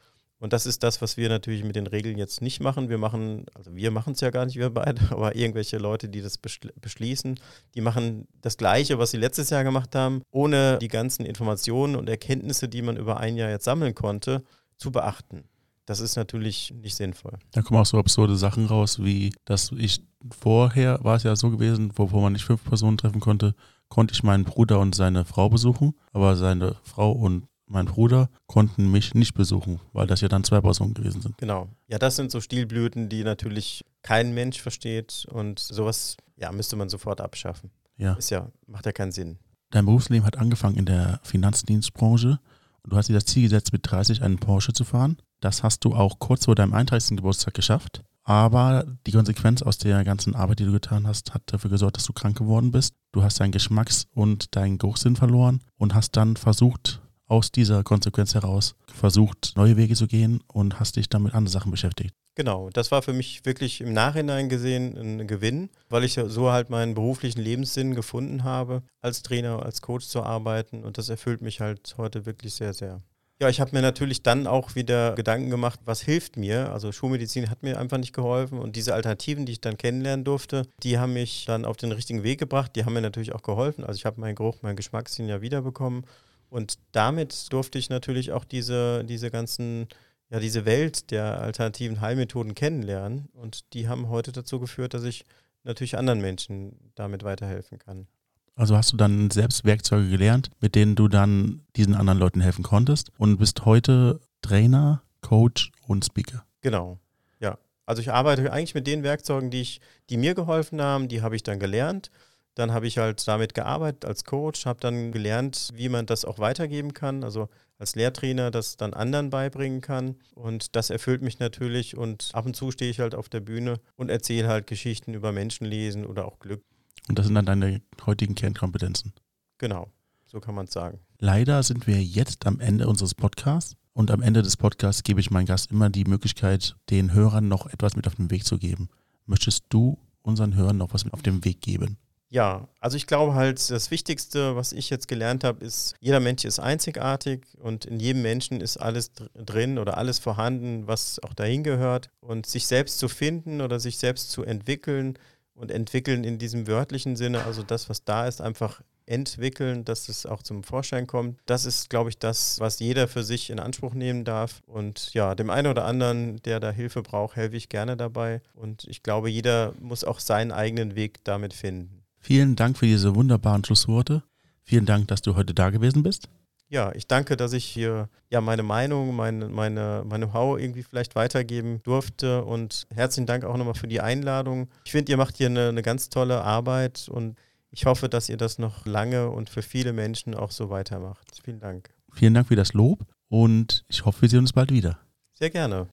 Und 0.44 0.52
das 0.52 0.66
ist 0.66 0.84
das, 0.84 1.02
was 1.02 1.16
wir 1.16 1.30
natürlich 1.30 1.64
mit 1.64 1.78
den 1.78 1.88
Regeln 1.88 2.18
jetzt 2.18 2.42
nicht 2.42 2.60
machen. 2.60 2.90
Wir 2.90 2.98
machen, 2.98 3.46
also 3.54 3.74
wir 3.74 3.92
machen 3.92 4.12
es 4.12 4.20
ja 4.20 4.30
gar 4.30 4.46
nicht, 4.46 4.58
wir 4.58 4.70
beide, 4.72 5.02
aber 5.12 5.38
irgendwelche 5.38 5.78
Leute, 5.78 6.10
die 6.10 6.22
das 6.22 6.38
beschließen, 6.38 7.40
die 7.76 7.80
machen 7.80 8.28
das 8.42 8.58
Gleiche, 8.58 9.00
was 9.00 9.12
sie 9.12 9.18
letztes 9.18 9.52
Jahr 9.52 9.64
gemacht 9.64 9.96
haben, 9.96 10.22
ohne 10.32 10.80
die 10.80 10.90
ganzen 10.90 11.26
Informationen 11.26 11.96
und 11.96 12.10
Erkenntnisse, 12.10 12.68
die 12.68 12.82
man 12.82 12.98
über 12.98 13.22
ein 13.22 13.38
Jahr 13.38 13.52
jetzt 13.52 13.64
sammeln 13.64 13.96
konnte, 13.96 14.44
zu 14.76 14.92
beachten. 14.92 15.46
Das 15.86 16.02
ist 16.02 16.18
natürlich 16.18 16.74
nicht 16.76 16.96
sinnvoll. 16.96 17.40
Da 17.52 17.62
kommen 17.62 17.80
auch 17.80 17.86
so 17.86 17.98
absurde 17.98 18.36
Sachen 18.36 18.66
raus, 18.66 19.02
wie 19.02 19.32
dass 19.46 19.72
ich 19.72 20.02
vorher 20.38 21.00
war 21.04 21.16
es 21.16 21.24
ja 21.24 21.38
so 21.38 21.52
gewesen, 21.52 21.94
wo 21.96 22.20
man 22.20 22.34
nicht 22.34 22.44
fünf 22.44 22.66
Personen 22.66 22.98
treffen 22.98 23.22
konnte, 23.22 23.56
konnte 23.88 24.14
ich 24.14 24.24
meinen 24.24 24.44
Bruder 24.44 24.82
und 24.82 24.94
seine 24.94 25.24
Frau 25.24 25.48
besuchen, 25.48 25.94
aber 26.12 26.36
seine 26.36 26.76
Frau 26.84 27.14
und 27.14 27.48
mein 27.74 27.88
Bruder 27.88 28.30
konnten 28.48 28.92
mich 28.92 29.16
nicht 29.16 29.34
besuchen, 29.34 29.80
weil 29.92 30.08
das 30.08 30.22
ja 30.22 30.28
dann 30.28 30.44
zwei 30.44 30.62
Personen 30.62 30.94
gewesen 30.94 31.22
sind. 31.22 31.38
Genau. 31.38 31.68
Ja, 31.88 31.98
das 31.98 32.16
sind 32.16 32.32
so 32.32 32.40
Stilblüten, 32.40 33.10
die 33.10 33.24
natürlich 33.24 33.84
kein 34.04 34.34
Mensch 34.34 34.62
versteht 34.62 35.26
und 35.32 35.60
sowas, 35.60 36.16
ja, 36.38 36.52
müsste 36.52 36.76
man 36.76 36.90
sofort 36.90 37.20
abschaffen. 37.20 37.72
Ja. 37.98 38.14
Ist 38.14 38.30
ja, 38.30 38.50
macht 38.68 38.86
ja 38.86 38.92
keinen 38.92 39.12
Sinn. 39.12 39.40
Dein 39.72 39.86
Berufsleben 39.86 40.26
hat 40.26 40.38
angefangen 40.38 40.78
in 40.78 40.86
der 40.86 41.20
Finanzdienstbranche 41.24 42.40
und 42.84 42.94
du 42.94 42.96
hast 42.96 43.10
dir 43.10 43.14
das 43.14 43.26
Ziel 43.26 43.44
gesetzt, 43.44 43.74
mit 43.74 43.90
30 43.90 44.22
einen 44.22 44.38
Porsche 44.38 44.74
zu 44.74 44.84
fahren. 44.84 45.18
Das 45.40 45.64
hast 45.64 45.84
du 45.84 45.96
auch 45.96 46.20
kurz 46.20 46.46
vor 46.46 46.56
deinem 46.56 46.74
31. 46.74 47.18
Geburtstag 47.18 47.54
geschafft. 47.54 48.04
Aber 48.26 48.86
die 49.06 49.12
Konsequenz 49.12 49.62
aus 49.62 49.78
der 49.78 50.04
ganzen 50.06 50.36
Arbeit, 50.36 50.60
die 50.60 50.66
du 50.66 50.72
getan 50.72 51.08
hast, 51.08 51.34
hat 51.34 51.42
dafür 51.48 51.70
gesorgt, 51.70 51.98
dass 51.98 52.06
du 52.06 52.14
krank 52.14 52.38
geworden 52.38 52.72
bist. 52.72 52.96
Du 53.12 53.22
hast 53.22 53.40
deinen 53.40 53.52
Geschmacks- 53.52 54.08
und 54.14 54.56
deinen 54.56 54.78
Geruchssinn 54.78 55.18
verloren 55.18 55.62
und 55.76 55.94
hast 55.94 56.12
dann 56.16 56.38
versucht, 56.38 57.02
aus 57.34 57.52
dieser 57.52 57.84
Konsequenz 57.84 58.36
heraus 58.36 58.76
versucht, 58.86 59.54
neue 59.56 59.76
Wege 59.76 59.96
zu 59.96 60.06
gehen 60.06 60.42
und 60.54 60.80
hast 60.80 60.98
dich 60.98 61.10
dann 61.10 61.24
mit 61.24 61.34
anderen 61.34 61.52
Sachen 61.52 61.72
beschäftigt. 61.72 62.14
Genau, 62.36 62.70
das 62.70 62.92
war 62.92 63.02
für 63.02 63.14
mich 63.14 63.44
wirklich 63.44 63.82
im 63.82 63.92
Nachhinein 63.92 64.50
gesehen 64.50 64.96
ein 64.98 65.28
Gewinn, 65.28 65.70
weil 65.90 66.04
ich 66.04 66.14
so 66.14 66.52
halt 66.52 66.70
meinen 66.70 66.94
beruflichen 66.94 67.42
Lebenssinn 67.42 67.96
gefunden 67.96 68.44
habe, 68.44 68.84
als 69.02 69.24
Trainer, 69.24 69.64
als 69.64 69.82
Coach 69.82 70.06
zu 70.06 70.22
arbeiten 70.22 70.84
und 70.84 71.00
das 71.00 71.10
erfüllt 71.10 71.42
mich 71.42 71.60
halt 71.60 71.96
heute 71.98 72.28
wirklich 72.28 72.54
sehr, 72.54 72.74
sehr. 72.74 73.02
Ja, 73.42 73.50
ich 73.50 73.60
habe 73.60 73.72
mir 73.76 73.82
natürlich 73.82 74.22
dann 74.22 74.46
auch 74.46 74.76
wieder 74.76 75.16
Gedanken 75.16 75.50
gemacht, 75.50 75.80
was 75.86 76.02
hilft 76.02 76.38
mir. 76.38 76.72
Also 76.72 76.92
Schulmedizin 76.92 77.50
hat 77.50 77.64
mir 77.64 77.80
einfach 77.80 77.98
nicht 77.98 78.14
geholfen 78.14 78.60
und 78.60 78.76
diese 78.76 78.94
Alternativen, 78.94 79.48
die 79.48 79.54
ich 79.54 79.62
dann 79.62 79.78
kennenlernen 79.78 80.24
durfte, 80.24 80.68
die 80.84 81.00
haben 81.00 81.14
mich 81.14 81.46
dann 81.46 81.66
auf 81.66 81.78
den 81.78 81.92
richtigen 81.92 82.22
Weg 82.22 82.40
gebracht. 82.40 82.76
Die 82.76 82.86
haben 82.86 82.94
mir 82.94 83.02
natürlich 83.02 83.34
auch 83.34 83.42
geholfen. 83.42 83.84
Also 83.84 83.98
ich 83.98 84.06
habe 84.06 84.22
meinen 84.22 84.36
Geruch, 84.36 84.62
meinen 84.62 84.76
Geschmackssinn 84.76 85.28
ja 85.28 85.42
wiederbekommen 85.42 86.06
und 86.54 86.76
damit 86.92 87.52
durfte 87.52 87.80
ich 87.80 87.90
natürlich 87.90 88.32
auch 88.32 88.46
diese, 88.46 89.04
diese 89.06 89.32
ganzen, 89.32 89.88
ja, 90.30 90.40
diese 90.40 90.66
Welt 90.66 91.10
der 91.10 91.42
alternativen 91.42 92.00
Heilmethoden 92.00 92.54
kennenlernen 92.54 93.28
und 93.34 93.74
die 93.74 93.88
haben 93.88 94.08
heute 94.08 94.32
dazu 94.32 94.60
geführt, 94.60 94.94
dass 94.94 95.04
ich 95.04 95.26
natürlich 95.64 95.98
anderen 95.98 96.22
Menschen 96.22 96.92
damit 96.94 97.24
weiterhelfen 97.24 97.80
kann. 97.80 98.06
Also 98.54 98.78
hast 98.78 98.94
du 98.94 98.98
dann 98.98 99.32
selbst 99.32 99.66
Werkzeuge 99.66 100.08
gelernt, 100.10 100.52
mit 100.60 100.76
denen 100.76 100.94
du 100.94 101.08
dann 101.08 101.66
diesen 101.76 101.96
anderen 101.96 102.20
Leuten 102.20 102.40
helfen 102.40 102.62
konntest 102.62 103.10
und 103.18 103.38
bist 103.38 103.66
heute 103.66 104.22
Trainer, 104.44 105.02
Coach 105.22 105.72
und 105.88 106.06
Speaker. 106.06 106.46
Genau, 106.62 107.00
ja. 107.40 107.58
Also 107.88 108.04
ich 108.04 108.12
arbeite 108.12 108.54
eigentlich 108.54 108.76
mit 108.76 108.86
den 108.86 109.02
Werkzeugen, 109.02 109.50
die 109.50 109.62
ich, 109.62 109.82
die 110.12 110.18
mir 110.18 110.36
geholfen 110.36 110.80
haben, 110.84 111.08
die 111.08 111.24
habe 111.24 111.36
ich 111.36 111.42
dann 111.42 111.58
gelernt. 111.58 112.12
Dann 112.56 112.72
habe 112.72 112.88
ich 112.88 112.98
halt 112.98 113.28
damit 113.28 113.54
gearbeitet 113.54 114.06
als 114.06 114.24
Coach, 114.26 114.66
habe 114.66 114.80
dann 114.80 115.12
gelernt, 115.12 115.70
wie 115.74 115.90
man 115.90 116.06
das 116.06 116.24
auch 116.26 116.40
weitergeben 116.40 116.94
kann, 116.94 117.24
also 117.24 117.50
als 117.80 117.96
Lehrtrainer 117.96 118.52
das 118.52 118.78
dann 118.78 118.94
anderen 118.94 119.30
beibringen 119.30 119.82
kann. 119.82 120.16
Und 120.36 120.76
das 120.76 120.90
erfüllt 120.90 121.22
mich 121.22 121.40
natürlich. 121.40 121.98
Und 121.98 122.30
ab 122.34 122.46
und 122.46 122.56
zu 122.56 122.72
stehe 122.72 122.92
ich 122.92 123.00
halt 123.00 123.16
auf 123.16 123.30
der 123.30 123.40
Bühne 123.40 123.80
und 123.96 124.10
erzähle 124.10 124.48
halt 124.48 124.68
Geschichten 124.68 125.14
über 125.14 125.32
Menschenlesen 125.32 126.06
oder 126.06 126.26
auch 126.26 126.40
Glück. 126.40 126.64
Und 127.10 127.20
das 127.20 127.26
sind 127.26 127.36
dann 127.36 127.46
deine 127.46 127.82
heutigen 128.06 128.36
Kernkompetenzen. 128.36 129.14
Genau, 129.58 129.92
so 130.26 130.40
kann 130.40 130.56
man 130.56 130.66
es 130.66 130.74
sagen. 130.74 131.00
Leider 131.20 131.64
sind 131.64 131.88
wir 131.88 132.02
jetzt 132.02 132.46
am 132.46 132.60
Ende 132.60 132.88
unseres 132.88 133.16
Podcasts. 133.16 133.76
Und 133.94 134.10
am 134.10 134.22
Ende 134.22 134.42
des 134.42 134.58
Podcasts 134.58 135.04
gebe 135.04 135.20
ich 135.20 135.30
meinem 135.30 135.46
Gast 135.46 135.70
immer 135.70 135.90
die 135.90 136.06
Möglichkeit, 136.06 136.76
den 136.90 137.14
Hörern 137.14 137.48
noch 137.48 137.68
etwas 137.68 137.96
mit 137.96 138.08
auf 138.08 138.16
den 138.16 138.32
Weg 138.32 138.44
zu 138.44 138.58
geben. 138.58 138.90
Möchtest 139.28 139.66
du 139.70 140.00
unseren 140.24 140.56
Hörern 140.56 140.78
noch 140.78 140.94
was 140.94 141.06
mit 141.06 141.14
auf 141.14 141.22
den 141.22 141.46
Weg 141.46 141.62
geben? 141.62 141.98
Ja, 142.34 142.68
also 142.80 142.98
ich 142.98 143.06
glaube 143.06 143.36
halt, 143.36 143.70
das 143.70 143.92
Wichtigste, 143.92 144.56
was 144.56 144.72
ich 144.72 144.90
jetzt 144.90 145.08
gelernt 145.08 145.44
habe, 145.44 145.64
ist, 145.64 145.94
jeder 146.00 146.20
Mensch 146.20 146.46
ist 146.46 146.60
einzigartig 146.60 147.46
und 147.60 147.86
in 147.86 148.00
jedem 148.00 148.24
Menschen 148.24 148.60
ist 148.60 148.78
alles 148.78 149.12
drin 149.36 149.78
oder 149.78 150.00
alles 150.00 150.18
vorhanden, 150.18 150.88
was 150.88 151.22
auch 151.22 151.36
dahin 151.36 151.62
gehört. 151.62 152.10
Und 152.22 152.48
sich 152.48 152.66
selbst 152.66 152.98
zu 152.98 153.08
finden 153.08 153.62
oder 153.62 153.80
sich 153.80 154.00
selbst 154.00 154.32
zu 154.32 154.44
entwickeln, 154.44 155.20
und 155.56 155.70
entwickeln 155.70 156.24
in 156.24 156.40
diesem 156.40 156.66
wörtlichen 156.68 157.16
Sinne, 157.16 157.44
also 157.44 157.62
das, 157.62 157.88
was 157.88 158.04
da 158.04 158.28
ist, 158.28 158.42
einfach 158.42 158.82
entwickeln, 159.06 159.86
dass 159.86 160.10
es 160.10 160.26
auch 160.26 160.42
zum 160.42 160.64
Vorschein 160.64 161.06
kommt. 161.06 161.40
Das 161.46 161.66
ist, 161.66 161.92
glaube 161.92 162.10
ich, 162.10 162.18
das, 162.18 162.60
was 162.60 162.80
jeder 162.80 163.08
für 163.08 163.24
sich 163.24 163.52
in 163.52 163.60
Anspruch 163.60 163.94
nehmen 163.94 164.24
darf. 164.24 164.62
Und 164.66 165.14
ja, 165.14 165.36
dem 165.36 165.50
einen 165.50 165.68
oder 165.68 165.86
anderen, 165.86 166.42
der 166.44 166.60
da 166.60 166.72
Hilfe 166.72 167.04
braucht, 167.04 167.36
helfe 167.36 167.58
ich 167.58 167.70
gerne 167.70 167.98
dabei. 167.98 168.42
Und 168.56 168.86
ich 168.86 169.04
glaube, 169.04 169.30
jeder 169.30 169.74
muss 169.80 170.04
auch 170.04 170.20
seinen 170.20 170.52
eigenen 170.52 170.96
Weg 170.96 171.24
damit 171.24 171.54
finden. 171.54 172.03
Vielen 172.24 172.56
Dank 172.56 172.80
für 172.80 172.88
diese 172.88 173.14
wunderbaren 173.14 173.64
Schlussworte. 173.64 174.24
Vielen 174.64 174.88
Dank, 174.88 175.10
dass 175.10 175.22
du 175.22 175.36
heute 175.36 175.54
da 175.54 175.70
gewesen 175.70 176.02
bist 176.02 176.28
ja, 176.74 176.92
ich 176.96 177.08
danke, 177.08 177.38
dass 177.38 177.54
ich 177.54 177.66
hier 177.66 178.10
ja 178.32 178.42
meine 178.42 178.64
Meinung, 178.64 179.16
meine, 179.16 179.48
meine, 179.48 180.04
meine 180.06 180.26
Know-how 180.26 180.60
irgendwie 180.60 180.82
vielleicht 180.82 181.16
weitergeben 181.16 181.82
durfte 181.84 182.44
und 182.44 182.88
herzlichen 182.94 183.28
Dank 183.28 183.46
auch 183.46 183.56
nochmal 183.58 183.76
für 183.76 183.88
die 183.88 184.02
Einladung. 184.02 184.68
Ich 184.84 184.92
finde, 184.92 185.12
ihr 185.12 185.18
macht 185.18 185.38
hier 185.38 185.48
eine, 185.48 185.70
eine 185.70 185.84
ganz 185.84 186.10
tolle 186.10 186.42
Arbeit 186.42 187.08
und 187.10 187.38
ich 187.70 187.86
hoffe, 187.86 188.10
dass 188.10 188.28
ihr 188.28 188.38
das 188.38 188.58
noch 188.58 188.88
lange 188.88 189.30
und 189.30 189.52
für 189.52 189.62
viele 189.62 189.94
Menschen 189.94 190.34
auch 190.34 190.50
so 190.50 190.72
weitermacht. 190.72 191.28
Vielen 191.44 191.60
Dank. 191.60 191.92
Vielen 192.12 192.34
Dank 192.34 192.48
für 192.48 192.56
das 192.56 192.74
Lob 192.74 193.06
und 193.30 193.86
ich 193.88 194.06
hoffe, 194.06 194.24
wir 194.24 194.30
sehen 194.30 194.40
uns 194.40 194.54
bald 194.54 194.72
wieder. 194.72 194.98
Sehr 195.34 195.52
gerne. 195.52 195.88